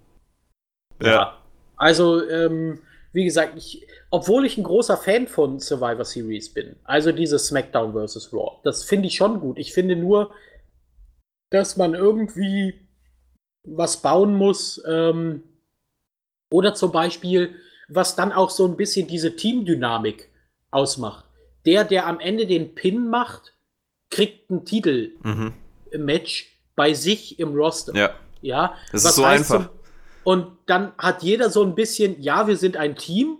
ja. 1.01 1.09
ja. 1.09 1.37
Also, 1.77 2.27
ähm, 2.29 2.79
wie 3.13 3.23
gesagt, 3.23 3.53
ich, 3.57 3.87
obwohl 4.09 4.45
ich 4.45 4.57
ein 4.57 4.63
großer 4.63 4.97
Fan 4.97 5.27
von 5.27 5.59
Survivor 5.59 6.03
Series 6.03 6.53
bin, 6.53 6.75
also 6.83 7.11
dieses 7.11 7.47
SmackDown 7.47 7.93
vs. 7.93 8.33
Raw, 8.33 8.59
das 8.63 8.83
finde 8.83 9.07
ich 9.07 9.15
schon 9.15 9.39
gut. 9.39 9.57
Ich 9.57 9.71
finde 9.71 9.95
nur, 9.95 10.31
dass 11.51 11.77
man 11.77 11.93
irgendwie 11.93 12.87
was 13.63 14.01
bauen 14.01 14.35
muss, 14.35 14.83
ähm, 14.87 15.43
oder 16.53 16.75
zum 16.75 16.91
Beispiel, 16.91 17.55
was 17.87 18.15
dann 18.15 18.31
auch 18.31 18.49
so 18.49 18.67
ein 18.67 18.77
bisschen 18.77 19.07
diese 19.07 19.35
Teamdynamik 19.35 20.29
ausmacht. 20.69 21.25
Der, 21.65 21.83
der 21.83 22.05
am 22.05 22.19
Ende 22.19 22.45
den 22.45 22.75
Pin 22.75 23.07
macht, 23.09 23.53
kriegt 24.09 24.51
ein 24.51 24.65
Titel-Match 24.65 26.43
mhm. 26.43 26.47
bei 26.75 26.93
sich 26.93 27.39
im 27.39 27.55
Roster. 27.55 27.95
Ja. 27.95 28.15
Ja. 28.41 28.75
Das 28.91 29.05
ist 29.05 29.15
so 29.15 29.23
einfach. 29.23 29.63
So, 29.63 29.82
und 30.23 30.47
dann 30.65 30.93
hat 30.97 31.23
jeder 31.23 31.49
so 31.49 31.63
ein 31.63 31.75
bisschen, 31.75 32.21
ja, 32.21 32.47
wir 32.47 32.57
sind 32.57 32.77
ein 32.77 32.95
Team, 32.95 33.37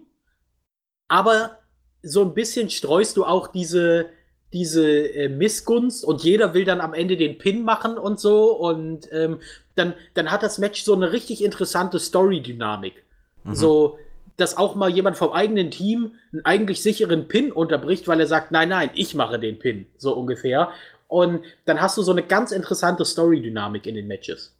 aber 1.08 1.60
so 2.02 2.22
ein 2.22 2.34
bisschen 2.34 2.70
streust 2.70 3.18
du 3.18 3.26
auch 3.26 3.48
diese, 3.48 4.08
diese 4.52 5.08
äh, 5.08 5.30
Missgunst 5.30 6.04
und 6.04 6.24
jeder 6.24 6.54
will 6.54 6.66
dann 6.66 6.82
am 6.82 6.94
Ende 6.94 7.18
den 7.18 7.38
Pin 7.38 7.64
machen 7.64 7.98
und 7.98 8.20
so 8.20 8.52
und 8.52 9.08
ähm, 9.12 9.40
dann, 9.76 9.94
dann 10.14 10.30
hat 10.30 10.44
das 10.44 10.58
Match 10.58 10.84
so 10.84 10.94
eine 10.94 11.12
richtig 11.12 11.44
interessante 11.44 12.00
Story-Dynamik. 12.00 13.04
Mhm. 13.44 13.56
So, 13.56 14.00
dass 14.38 14.58
auch 14.58 14.76
mal 14.76 14.90
jemand 14.90 15.18
vom 15.18 15.32
eigenen 15.32 15.72
Team 15.72 16.16
einen 16.32 16.46
eigentlich 16.46 16.82
sicheren 16.82 17.28
Pin 17.28 17.52
unterbricht, 17.52 18.08
weil 18.08 18.20
er 18.20 18.28
sagt, 18.28 18.52
nein, 18.52 18.70
nein, 18.70 18.90
ich 18.94 19.16
mache 19.16 19.40
den 19.40 19.60
Pin, 19.60 19.86
so 19.98 20.14
ungefähr. 20.14 20.72
Und 21.08 21.44
dann 21.66 21.80
hast 21.82 21.98
du 21.98 22.02
so 22.02 22.12
eine 22.12 22.24
ganz 22.24 22.52
interessante 22.52 23.06
Story-Dynamik 23.06 23.86
in 23.86 23.96
den 23.96 24.08
Matches. 24.08 24.56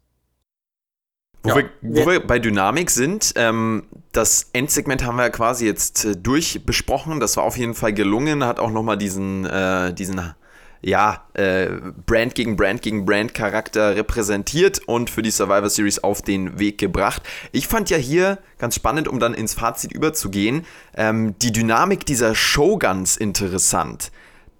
Wo, 1.44 1.50
ja. 1.50 1.56
wir, 1.56 1.70
wo 1.82 2.10
wir 2.10 2.26
bei 2.26 2.38
Dynamik 2.38 2.90
sind, 2.90 3.34
ähm, 3.36 3.84
das 4.12 4.48
Endsegment 4.54 5.04
haben 5.04 5.16
wir 5.16 5.28
quasi 5.28 5.66
jetzt 5.66 6.04
äh, 6.06 6.16
durchbesprochen. 6.16 7.20
Das 7.20 7.36
war 7.36 7.44
auf 7.44 7.58
jeden 7.58 7.74
Fall 7.74 7.92
gelungen, 7.92 8.44
hat 8.44 8.58
auch 8.58 8.70
nochmal 8.70 8.96
diesen, 8.96 9.44
äh, 9.44 9.92
diesen 9.92 10.34
ja, 10.80 11.24
äh, 11.34 11.68
Brand 12.06 12.34
gegen 12.34 12.56
Brand 12.56 12.80
gegen 12.80 13.04
Brand 13.04 13.34
Charakter 13.34 13.94
repräsentiert 13.94 14.80
und 14.86 15.10
für 15.10 15.22
die 15.22 15.30
Survivor 15.30 15.68
Series 15.68 15.98
auf 15.98 16.22
den 16.22 16.58
Weg 16.58 16.78
gebracht. 16.78 17.22
Ich 17.52 17.68
fand 17.68 17.90
ja 17.90 17.98
hier 17.98 18.38
ganz 18.58 18.74
spannend, 18.74 19.06
um 19.06 19.18
dann 19.18 19.34
ins 19.34 19.54
Fazit 19.54 19.92
überzugehen, 19.92 20.64
ähm, 20.96 21.34
die 21.40 21.52
Dynamik 21.52 22.06
dieser 22.06 22.34
Show 22.34 22.78
ganz 22.78 23.16
interessant. 23.16 24.12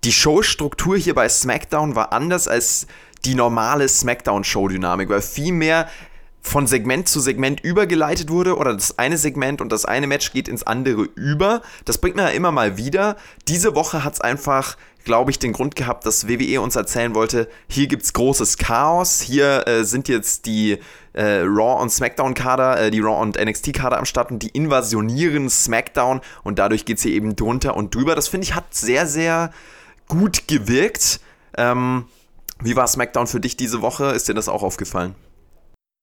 Die 0.04 0.12
Showstruktur 0.12 0.98
hier 0.98 1.14
bei 1.14 1.28
SmackDown 1.30 1.94
war 1.94 2.12
anders 2.12 2.46
als 2.46 2.86
die 3.24 3.34
normale 3.34 3.88
SmackDown-Show-Dynamik, 3.88 5.08
weil 5.08 5.22
viel 5.22 5.52
mehr 5.52 5.88
von 6.44 6.66
Segment 6.66 7.08
zu 7.08 7.20
Segment 7.20 7.60
übergeleitet 7.60 8.30
wurde 8.30 8.56
oder 8.56 8.74
das 8.74 8.98
eine 8.98 9.16
Segment 9.16 9.60
und 9.60 9.72
das 9.72 9.86
eine 9.86 10.06
Match 10.06 10.32
geht 10.32 10.46
ins 10.46 10.62
andere 10.62 11.08
über. 11.16 11.62
Das 11.86 11.98
bringt 11.98 12.16
man 12.16 12.26
ja 12.26 12.32
immer 12.32 12.52
mal 12.52 12.76
wieder. 12.76 13.16
Diese 13.48 13.74
Woche 13.74 14.04
hat 14.04 14.12
es 14.12 14.20
einfach 14.20 14.76
glaube 15.04 15.30
ich, 15.30 15.38
den 15.38 15.52
Grund 15.52 15.76
gehabt, 15.76 16.06
dass 16.06 16.28
WWE 16.28 16.62
uns 16.62 16.76
erzählen 16.76 17.14
wollte, 17.14 17.48
hier 17.68 17.86
gibt 17.88 18.04
es 18.04 18.14
großes 18.14 18.56
Chaos, 18.56 19.20
hier 19.20 19.68
äh, 19.68 19.84
sind 19.84 20.08
jetzt 20.08 20.46
die 20.46 20.78
äh, 21.12 21.40
Raw 21.42 21.82
und 21.82 21.90
SmackDown-Kader, 21.90 22.80
äh, 22.80 22.90
die 22.90 23.00
Raw 23.00 23.20
und 23.20 23.38
NXT-Kader 23.38 23.98
am 23.98 24.06
Start 24.06 24.30
und 24.30 24.42
die 24.42 24.48
invasionieren 24.48 25.50
SmackDown 25.50 26.22
und 26.42 26.58
dadurch 26.58 26.86
geht 26.86 26.96
es 26.96 27.02
hier 27.02 27.12
eben 27.12 27.36
drunter 27.36 27.76
und 27.76 27.94
drüber. 27.94 28.14
Das 28.14 28.28
finde 28.28 28.46
ich 28.46 28.54
hat 28.54 28.74
sehr, 28.74 29.06
sehr 29.06 29.52
gut 30.08 30.48
gewirkt. 30.48 31.20
Ähm, 31.58 32.06
wie 32.60 32.74
war 32.74 32.86
SmackDown 32.86 33.26
für 33.26 33.40
dich 33.40 33.58
diese 33.58 33.82
Woche? 33.82 34.06
Ist 34.06 34.28
dir 34.28 34.34
das 34.34 34.48
auch 34.48 34.62
aufgefallen? 34.62 35.14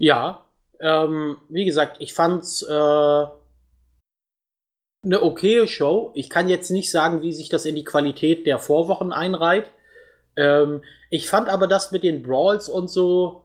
Ja, 0.02 0.46
ähm, 0.80 1.38
wie 1.50 1.66
gesagt, 1.66 1.98
ich 2.00 2.14
fand's 2.14 2.64
äh 2.64 3.26
eine 5.04 5.24
okaye 5.24 5.68
Show. 5.68 6.12
Ich 6.14 6.30
kann 6.30 6.48
jetzt 6.48 6.70
nicht 6.70 6.92
sagen, 6.92 7.22
wie 7.22 7.34
sich 7.34 7.50
das 7.50 7.66
in 7.66 7.76
die 7.76 7.84
Qualität 7.84 8.46
der 8.46 8.60
Vorwochen 8.60 9.12
einreiht. 9.12 9.66
Ähm, 10.36 10.84
ich 11.10 11.28
fand 11.28 11.50
aber 11.50 11.68
das 11.68 11.92
mit 11.92 12.04
den 12.04 12.22
Brawls 12.24 12.70
und 12.70 12.88
so, 12.90 13.44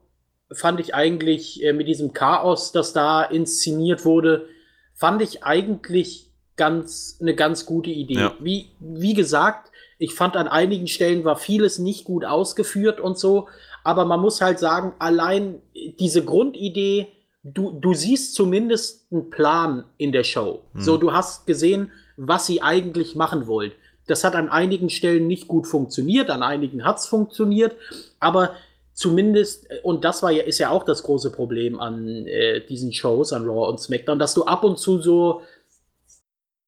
fand 0.53 0.81
ich 0.81 0.95
eigentlich 0.95 1.63
äh, 1.65 1.73
mit 1.73 1.89
diesem 1.89 2.13
Chaos, 2.13 2.73
das 2.73 2.93
da 2.93 3.23
inszeniert 3.23 4.05
wurde, 4.05 4.49
fand 4.95 5.23
ich 5.23 5.45
eigentlich 5.45 6.31
ganz 6.57 7.19
eine 7.21 7.35
ganz 7.35 7.67
gute 7.67 7.91
Idee. 7.91 8.15
Ja. 8.15 8.35
Wie, 8.39 8.71
wie 8.79 9.15
gesagt, 9.15 9.71
ich 9.99 10.15
fand 10.15 10.37
an 10.37 10.49
einigen 10.49 10.87
Stellen 10.87 11.25
war 11.25 11.37
vieles 11.37 11.79
nicht 11.79 12.05
gut 12.05 12.25
ausgeführt 12.25 13.01
und 13.01 13.19
so, 13.19 13.49
aber 13.87 14.05
man 14.05 14.21
muss 14.21 14.41
halt 14.41 14.59
sagen, 14.59 14.95
allein 14.99 15.63
diese 16.01 16.25
Grundidee, 16.25 17.07
du, 17.45 17.71
du 17.71 17.95
siehst 17.95 18.35
zumindest 18.35 19.07
einen 19.13 19.31
Plan 19.31 19.85
in 19.97 20.11
der 20.11 20.25
Show. 20.25 20.63
Hm. 20.73 20.81
So, 20.83 20.97
du 20.97 21.13
hast 21.13 21.47
gesehen, 21.47 21.93
was 22.17 22.47
sie 22.47 22.63
eigentlich 22.63 23.15
machen 23.15 23.47
wollt. 23.47 23.75
Das 24.09 24.25
hat 24.25 24.35
an 24.35 24.49
einigen 24.49 24.91
Stellen 24.91 25.29
nicht 25.29 25.47
gut 25.47 25.69
funktioniert, 25.69 26.31
an 26.31 26.43
einigen 26.43 26.85
hat 26.85 26.99
es 26.99 27.07
funktioniert, 27.07 27.77
aber 28.19 28.55
zumindest, 28.93 29.69
und 29.85 30.05
das 30.05 30.21
war 30.21 30.33
ja, 30.33 30.43
ist 30.43 30.59
ja 30.59 30.71
auch 30.71 30.83
das 30.83 31.05
große 31.05 31.31
Problem 31.31 31.79
an 31.79 32.27
äh, 32.27 32.67
diesen 32.67 32.93
Shows, 32.93 33.33
an 33.33 33.45
Raw 33.49 33.69
und 33.69 33.79
SmackDown, 33.79 34.19
dass 34.19 34.35
du 34.35 34.45
ab 34.47 34.65
und 34.65 34.81
zu 34.81 35.01
so 35.01 35.43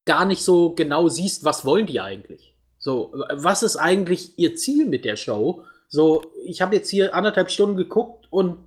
gar 0.05 0.23
nicht 0.23 0.41
so 0.41 0.71
genau 0.73 1.09
siehst, 1.09 1.43
was 1.43 1.65
wollen 1.65 1.85
die 1.85 1.99
eigentlich. 1.99 2.55
So, 2.77 3.13
was 3.33 3.61
ist 3.61 3.75
eigentlich 3.75 4.39
ihr 4.39 4.55
Ziel 4.55 4.85
mit 4.85 5.03
der 5.03 5.17
Show? 5.17 5.63
So, 5.89 6.21
ich 6.45 6.61
habe 6.61 6.75
jetzt 6.75 6.89
hier 6.89 7.15
anderthalb 7.15 7.49
Stunden 7.49 7.75
geguckt 7.75 8.27
und 8.29 8.57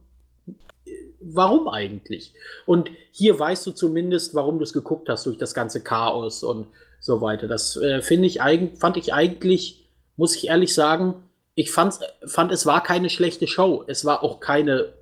warum 1.20 1.68
eigentlich? 1.68 2.34
Und 2.66 2.90
hier 3.12 3.38
weißt 3.38 3.64
du 3.66 3.70
zumindest, 3.70 4.34
warum 4.34 4.58
du 4.58 4.64
es 4.64 4.72
geguckt 4.72 5.08
hast 5.08 5.26
durch 5.26 5.38
das 5.38 5.54
ganze 5.54 5.80
Chaos 5.82 6.42
und 6.42 6.66
so 7.00 7.20
weiter. 7.20 7.46
Das 7.46 7.76
äh, 7.76 8.02
finde 8.02 8.26
ich 8.26 8.42
eigentlich, 8.42 8.78
fand 8.78 8.96
ich 8.96 9.14
eigentlich, 9.14 9.84
muss 10.16 10.34
ich 10.36 10.48
ehrlich 10.48 10.74
sagen, 10.74 11.14
ich 11.54 11.70
fand, 11.70 12.00
fand, 12.26 12.50
es 12.50 12.66
war 12.66 12.82
keine 12.82 13.08
schlechte 13.08 13.46
Show. 13.46 13.84
Es 13.86 14.04
war 14.04 14.24
auch 14.24 14.40
keine 14.40 14.92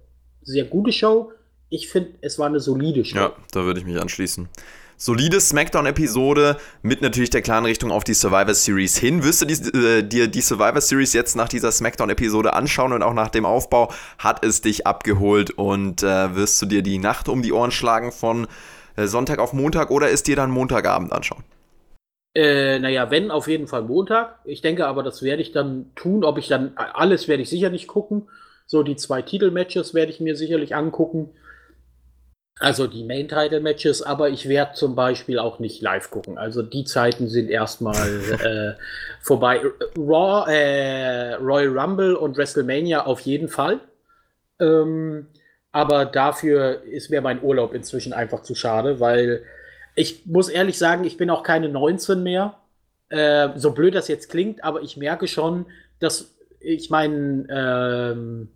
sehr 0.42 0.64
gute 0.64 0.92
Show. 0.92 1.32
Ich 1.70 1.88
finde, 1.88 2.10
es 2.20 2.38
war 2.38 2.48
eine 2.48 2.60
solide 2.60 3.04
Show. 3.04 3.16
Ja, 3.16 3.36
da 3.52 3.64
würde 3.64 3.80
ich 3.80 3.86
mich 3.86 4.00
anschließen 4.00 4.48
solide 5.00 5.40
Smackdown-Episode 5.40 6.58
mit 6.82 7.00
natürlich 7.00 7.30
der 7.30 7.40
klaren 7.40 7.64
Richtung 7.64 7.90
auf 7.90 8.04
die 8.04 8.12
Survivor 8.12 8.52
Series 8.52 8.98
hin. 8.98 9.24
Wirst 9.24 9.40
du 9.40 9.46
die, 9.46 9.54
äh, 9.76 10.02
dir 10.02 10.28
die 10.28 10.42
Survivor 10.42 10.80
Series 10.80 11.14
jetzt 11.14 11.34
nach 11.36 11.48
dieser 11.48 11.72
Smackdown-Episode 11.72 12.52
anschauen 12.52 12.92
und 12.92 13.02
auch 13.02 13.14
nach 13.14 13.30
dem 13.30 13.46
Aufbau 13.46 13.90
hat 14.18 14.44
es 14.44 14.60
dich 14.60 14.86
abgeholt 14.86 15.52
und 15.52 16.02
äh, 16.02 16.36
wirst 16.36 16.60
du 16.60 16.66
dir 16.66 16.82
die 16.82 16.98
Nacht 16.98 17.28
um 17.28 17.42
die 17.42 17.52
Ohren 17.52 17.70
schlagen 17.70 18.12
von 18.12 18.46
äh, 18.96 19.06
Sonntag 19.06 19.38
auf 19.38 19.54
Montag 19.54 19.90
oder 19.90 20.10
ist 20.10 20.26
dir 20.26 20.36
dann 20.36 20.50
Montagabend 20.50 21.12
anschauen? 21.12 21.42
Äh, 22.34 22.78
naja, 22.78 23.10
wenn, 23.10 23.30
auf 23.30 23.48
jeden 23.48 23.68
Fall 23.68 23.82
Montag. 23.82 24.38
Ich 24.44 24.60
denke 24.60 24.86
aber, 24.86 25.02
das 25.02 25.22
werde 25.22 25.40
ich 25.40 25.50
dann 25.50 25.90
tun. 25.96 26.24
Ob 26.24 26.36
ich 26.36 26.46
dann, 26.46 26.72
alles 26.76 27.26
werde 27.26 27.42
ich 27.42 27.48
sicher 27.48 27.70
nicht 27.70 27.88
gucken. 27.88 28.28
So, 28.66 28.82
die 28.82 28.96
zwei 28.96 29.22
Titelmatches 29.22 29.94
werde 29.94 30.12
ich 30.12 30.20
mir 30.20 30.36
sicherlich 30.36 30.76
angucken. 30.76 31.30
Also 32.60 32.86
die 32.86 33.04
Main-Title-Matches, 33.04 34.02
aber 34.02 34.28
ich 34.28 34.46
werde 34.46 34.74
zum 34.74 34.94
Beispiel 34.94 35.38
auch 35.38 35.60
nicht 35.60 35.80
live 35.80 36.10
gucken. 36.10 36.36
Also 36.36 36.60
die 36.60 36.84
Zeiten 36.84 37.26
sind 37.26 37.48
erstmal 37.48 38.76
äh, 38.78 38.80
vorbei. 39.22 39.62
Raw, 39.96 40.44
äh, 40.46 41.34
Royal 41.36 41.78
Rumble 41.78 42.14
und 42.14 42.36
WrestleMania 42.36 43.06
auf 43.06 43.20
jeden 43.20 43.48
Fall. 43.48 43.80
Ähm, 44.60 45.28
aber 45.72 46.04
dafür 46.04 46.82
ist 46.82 47.10
mir 47.10 47.22
mein 47.22 47.42
Urlaub 47.42 47.72
inzwischen 47.72 48.12
einfach 48.12 48.42
zu 48.42 48.54
schade, 48.54 49.00
weil 49.00 49.42
ich 49.94 50.26
muss 50.26 50.50
ehrlich 50.50 50.76
sagen, 50.76 51.04
ich 51.04 51.16
bin 51.16 51.30
auch 51.30 51.42
keine 51.42 51.70
19 51.70 52.22
mehr. 52.22 52.56
Äh, 53.08 53.48
so 53.56 53.72
blöd 53.72 53.94
das 53.94 54.08
jetzt 54.08 54.28
klingt, 54.28 54.62
aber 54.62 54.82
ich 54.82 54.98
merke 54.98 55.28
schon, 55.28 55.64
dass 55.98 56.34
ich 56.60 56.90
meine, 56.90 57.46
ähm, 57.48 58.48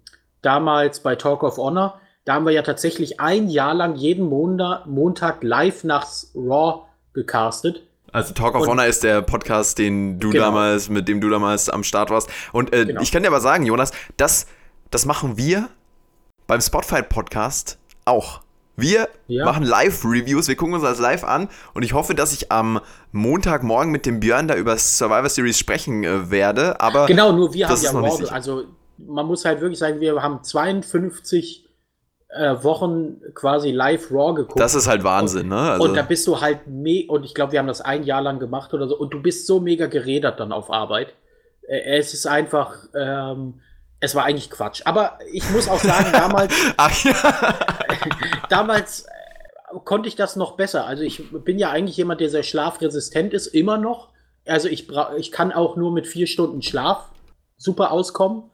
damals 0.42 1.00
bei 1.00 1.16
Talk 1.16 1.42
of 1.42 1.57
Honor, 1.57 2.00
da 2.25 2.35
haben 2.35 2.47
wir 2.47 2.53
ja 2.53 2.62
tatsächlich 2.62 3.20
ein 3.20 3.49
Jahr 3.49 3.75
lang 3.75 3.97
jeden 3.97 4.29
Montag, 4.29 4.87
Montag 4.87 5.43
live 5.43 5.85
nach 5.85 6.07
Raw 6.35 6.87
gecastet. 7.12 7.83
Also 8.12 8.33
Talk 8.33 8.55
of 8.55 8.62
und, 8.62 8.68
Honor 8.68 8.87
ist 8.87 9.03
der 9.03 9.22
Podcast, 9.22 9.79
den 9.79 10.20
du 10.20 10.31
genau. 10.31 10.45
damals, 10.45 10.89
mit 10.89 11.09
dem 11.09 11.20
du 11.20 11.29
damals 11.29 11.68
am 11.68 11.85
Start 11.85 12.11
warst. 12.11 12.31
Und 12.53 12.72
äh, 12.72 12.87
genau. 12.87 13.03
ich 13.03 13.12
kann 13.12 13.22
dir 13.22 13.29
aber 13.29 13.41
sagen, 13.41 13.66
Jonas, 13.66 13.93
das, 14.16 14.47
das 14.91 15.05
machen 15.05 15.37
wir 15.37 15.68
beim 16.47 16.61
Spotfight 16.61 17.09
Podcast 17.09 17.79
auch. 18.05 18.41
Wir 18.77 19.09
ja. 19.29 19.45
machen 19.45 19.62
Live-Reviews, 19.64 20.49
wir 20.49 20.57
gucken 20.57 20.75
uns 20.75 20.83
das 20.83 20.99
live 20.99 21.25
an 21.25 21.49
und 21.75 21.85
ich 21.85 21.93
hoffe, 21.93 22.14
dass 22.14 22.33
ich 22.33 22.51
am 22.51 22.81
Montagmorgen 23.12 23.93
mit 23.93 24.05
dem 24.05 24.18
Björn 24.18 24.49
da 24.49 24.57
über 24.57 24.77
Survivor 24.79 25.29
Series 25.29 25.59
sprechen 25.59 26.03
äh, 26.03 26.31
werde. 26.31 26.81
Aber 26.81 27.07
genau, 27.07 27.33
nur 27.33 27.53
wir 27.53 27.68
haben 27.68 27.81
ja 27.81 27.91
Raw. 27.91 28.29
Also 28.31 28.64
man 28.99 29.27
muss 29.27 29.45
halt 29.45 29.61
wirklich 29.61 29.79
sagen, 29.79 30.01
wir 30.01 30.20
haben 30.20 30.43
52 30.43 31.64
äh, 32.35 32.62
Wochen 32.62 33.20
quasi 33.35 33.70
live 33.70 34.11
Raw 34.11 34.35
geguckt. 34.35 34.61
Das 34.61 34.74
ist 34.74 34.89
halt 34.89 35.05
Wahnsinn, 35.05 35.49
ne? 35.49 35.57
Also 35.57 35.85
und 35.85 35.95
da 35.95 36.03
bist 36.03 36.26
du 36.26 36.41
halt 36.41 36.66
me 36.66 37.05
und 37.09 37.24
ich 37.24 37.35
glaube, 37.35 37.53
wir 37.53 37.59
haben 37.61 37.66
das 37.66 37.80
ein 37.80 38.03
Jahr 38.03 38.22
lang 38.22 38.39
gemacht 38.39 38.74
oder 38.74 38.89
so 38.89 38.99
und 38.99 39.14
du 39.14 39.22
bist 39.22 39.47
so 39.47 39.61
mega 39.61 39.87
geredert 39.87 40.41
dann 40.41 40.53
auf 40.53 40.70
Arbeit. 40.70 41.14
Äh, 41.68 41.99
es 41.99 42.12
ist 42.12 42.26
einfach, 42.26 42.74
ähm, 42.95 43.61
es 44.01 44.14
war 44.14 44.24
eigentlich 44.24 44.51
Quatsch. 44.51 44.82
Aber 44.85 45.18
ich 45.32 45.49
muss 45.51 45.68
auch 45.68 45.78
sagen, 45.78 46.09
damals, 46.12 46.55
Ach, 46.76 47.05
ja. 47.05 47.14
damals 48.49 49.03
äh, 49.03 49.78
konnte 49.85 50.09
ich 50.09 50.16
das 50.16 50.37
noch 50.37 50.57
besser. 50.57 50.87
Also 50.87 51.03
ich 51.03 51.22
bin 51.30 51.59
ja 51.59 51.70
eigentlich 51.70 51.97
jemand, 51.97 52.20
der 52.20 52.30
sehr 52.30 52.43
schlafresistent 52.43 53.32
ist, 53.32 53.47
immer 53.49 53.78
noch. 53.78 54.09
Also 54.47 54.68
ich, 54.68 54.89
ich 55.16 55.32
kann 55.32 55.53
auch 55.53 55.76
nur 55.76 55.93
mit 55.93 56.07
vier 56.07 56.26
Stunden 56.26 56.62
Schlaf 56.62 57.09
super 57.57 57.93
auskommen. 57.93 58.51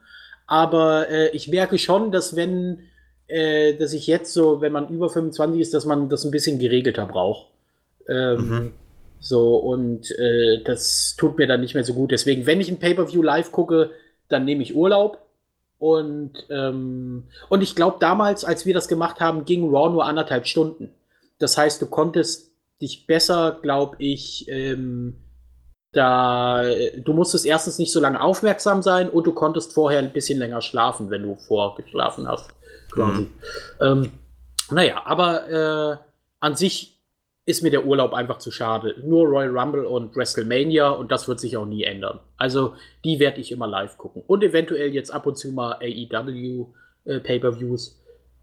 Aber 0.46 1.08
äh, 1.08 1.28
ich 1.30 1.48
merke 1.48 1.78
schon, 1.78 2.12
dass 2.12 2.36
wenn 2.36 2.89
äh, 3.30 3.74
dass 3.74 3.92
ich 3.92 4.06
jetzt 4.06 4.32
so, 4.32 4.60
wenn 4.60 4.72
man 4.72 4.88
über 4.88 5.08
25 5.08 5.60
ist, 5.60 5.74
dass 5.74 5.84
man 5.84 6.08
das 6.08 6.24
ein 6.24 6.30
bisschen 6.30 6.58
geregelter 6.58 7.06
braucht. 7.06 7.46
Ähm, 8.08 8.48
mhm. 8.48 8.72
So, 9.20 9.56
und 9.56 10.10
äh, 10.18 10.62
das 10.64 11.14
tut 11.18 11.38
mir 11.38 11.46
dann 11.46 11.60
nicht 11.60 11.74
mehr 11.74 11.84
so 11.84 11.94
gut. 11.94 12.10
Deswegen, 12.10 12.46
wenn 12.46 12.60
ich 12.60 12.70
ein 12.70 12.78
Pay-Per-View 12.78 13.22
live 13.22 13.52
gucke, 13.52 13.90
dann 14.28 14.44
nehme 14.44 14.62
ich 14.62 14.74
Urlaub. 14.74 15.18
Und, 15.78 16.32
ähm, 16.50 17.24
und 17.48 17.62
ich 17.62 17.74
glaube, 17.74 17.98
damals, 18.00 18.44
als 18.44 18.66
wir 18.66 18.74
das 18.74 18.88
gemacht 18.88 19.20
haben, 19.20 19.44
ging 19.44 19.68
Raw 19.70 19.90
nur 19.90 20.04
anderthalb 20.04 20.46
Stunden. 20.46 20.90
Das 21.38 21.56
heißt, 21.56 21.80
du 21.80 21.86
konntest 21.86 22.50
dich 22.82 23.06
besser, 23.06 23.58
glaube 23.62 23.96
ich, 23.98 24.46
ähm, 24.48 25.16
da, 25.92 26.62
du 26.96 27.12
musstest 27.12 27.46
erstens 27.46 27.78
nicht 27.78 27.92
so 27.92 28.00
lange 28.00 28.20
aufmerksam 28.20 28.82
sein 28.82 29.08
und 29.08 29.26
du 29.26 29.32
konntest 29.32 29.72
vorher 29.72 29.98
ein 29.98 30.12
bisschen 30.12 30.38
länger 30.38 30.62
schlafen, 30.62 31.10
wenn 31.10 31.22
du 31.22 31.34
vorgeschlafen 31.34 32.28
hast 32.28 32.50
quasi. 32.92 33.22
Mhm. 33.22 33.30
Ähm, 33.80 34.10
naja, 34.70 35.02
aber 35.04 35.48
äh, 35.50 35.96
an 36.40 36.56
sich 36.56 37.00
ist 37.46 37.62
mir 37.62 37.70
der 37.70 37.84
Urlaub 37.84 38.12
einfach 38.14 38.38
zu 38.38 38.50
schade. 38.50 38.94
Nur 39.04 39.26
Royal 39.26 39.56
Rumble 39.56 39.84
und 39.84 40.14
WrestleMania 40.14 40.90
und 40.90 41.10
das 41.10 41.26
wird 41.26 41.40
sich 41.40 41.56
auch 41.56 41.66
nie 41.66 41.84
ändern. 41.84 42.20
Also 42.36 42.74
die 43.04 43.18
werde 43.18 43.40
ich 43.40 43.50
immer 43.50 43.66
live 43.66 43.98
gucken. 43.98 44.22
Und 44.26 44.42
eventuell 44.44 44.94
jetzt 44.94 45.10
ab 45.10 45.26
und 45.26 45.36
zu 45.36 45.50
mal 45.52 45.72
AEW 45.80 46.66
äh, 47.04 47.20
Pay-per-Views. 47.20 47.98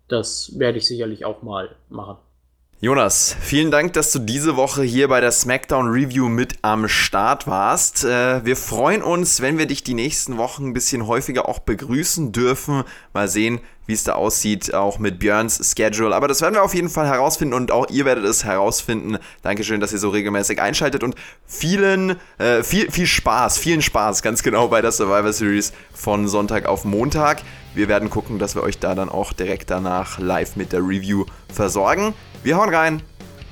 Das 0.08 0.58
werde 0.58 0.78
ich 0.78 0.88
sicherlich 0.88 1.26
auch 1.26 1.42
mal 1.42 1.76
machen. 1.90 2.18
Jonas, 2.80 3.36
vielen 3.42 3.72
Dank, 3.72 3.94
dass 3.94 4.12
du 4.12 4.20
diese 4.20 4.56
Woche 4.56 4.84
hier 4.84 5.08
bei 5.08 5.20
der 5.20 5.32
SmackDown 5.32 5.90
Review 5.90 6.30
mit 6.30 6.58
am 6.62 6.88
Start 6.88 7.48
warst. 7.48 8.06
Äh, 8.06 8.46
wir 8.46 8.56
freuen 8.56 9.02
uns, 9.02 9.42
wenn 9.42 9.58
wir 9.58 9.66
dich 9.66 9.84
die 9.84 9.96
nächsten 9.96 10.38
Wochen 10.38 10.68
ein 10.68 10.74
bisschen 10.74 11.08
häufiger 11.08 11.50
auch 11.50 11.58
begrüßen 11.58 12.34
dürfen. 12.34 12.84
Mal 13.14 13.28
sehen, 13.30 13.62
wie 13.88 13.94
es 13.94 14.04
da 14.04 14.14
aussieht, 14.14 14.74
auch 14.74 15.00
mit 15.00 15.18
Björns 15.20 15.74
Schedule. 15.76 16.16
Aber 16.16 16.28
das 16.28 16.42
werden 16.42 16.56
wir 16.56 16.64
auf 16.64 16.76
jeden 16.76 16.90
Fall 16.90 17.08
herausfinden 17.08 17.54
und 17.54 17.72
auch 17.72 17.90
ihr 17.90 18.06
werdet 18.06 18.26
es 18.26 18.44
herausfinden. 18.44 19.18
Dankeschön, 19.42 19.80
dass 19.80 19.94
ihr 19.94 20.00
so 20.00 20.10
regelmäßig 20.10 20.62
einschaltet 20.62 21.04
und 21.04 21.16
vielen, 21.46 22.18
äh, 22.38 22.64
viel, 22.64 22.92
viel 22.92 23.08
Spaß, 23.08 23.58
vielen 23.58 23.82
Spaß 23.82 24.22
ganz 24.22 24.44
genau 24.44 24.68
bei 24.68 24.82
der 24.82 24.92
Survivor 24.92 25.34
Series 25.34 25.74
von 25.94 26.28
Sonntag 26.28 26.66
auf 26.66 26.86
Montag. 26.86 27.42
Wir 27.74 27.88
werden 27.88 28.10
gucken, 28.10 28.40
dass 28.40 28.56
wir 28.56 28.64
euch 28.64 28.80
da 28.80 28.96
dann 28.96 29.10
auch 29.10 29.34
direkt 29.34 29.70
danach 29.70 30.20
live 30.20 30.56
mit 30.56 30.74
der 30.74 30.82
Review 30.82 31.26
versorgen. 31.54 32.14
Wir 32.44 32.58
hauen 32.58 32.74
rein. 32.74 33.02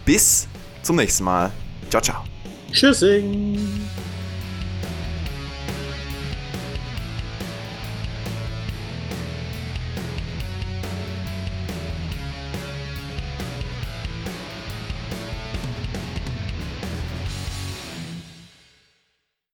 Bis 0.05 0.47
zum 0.83 0.97
nächsten 0.97 1.23
Mal. 1.23 1.51
Ciao, 1.89 2.01
ciao. 2.01 2.23
Tschüssing. 2.71 4.04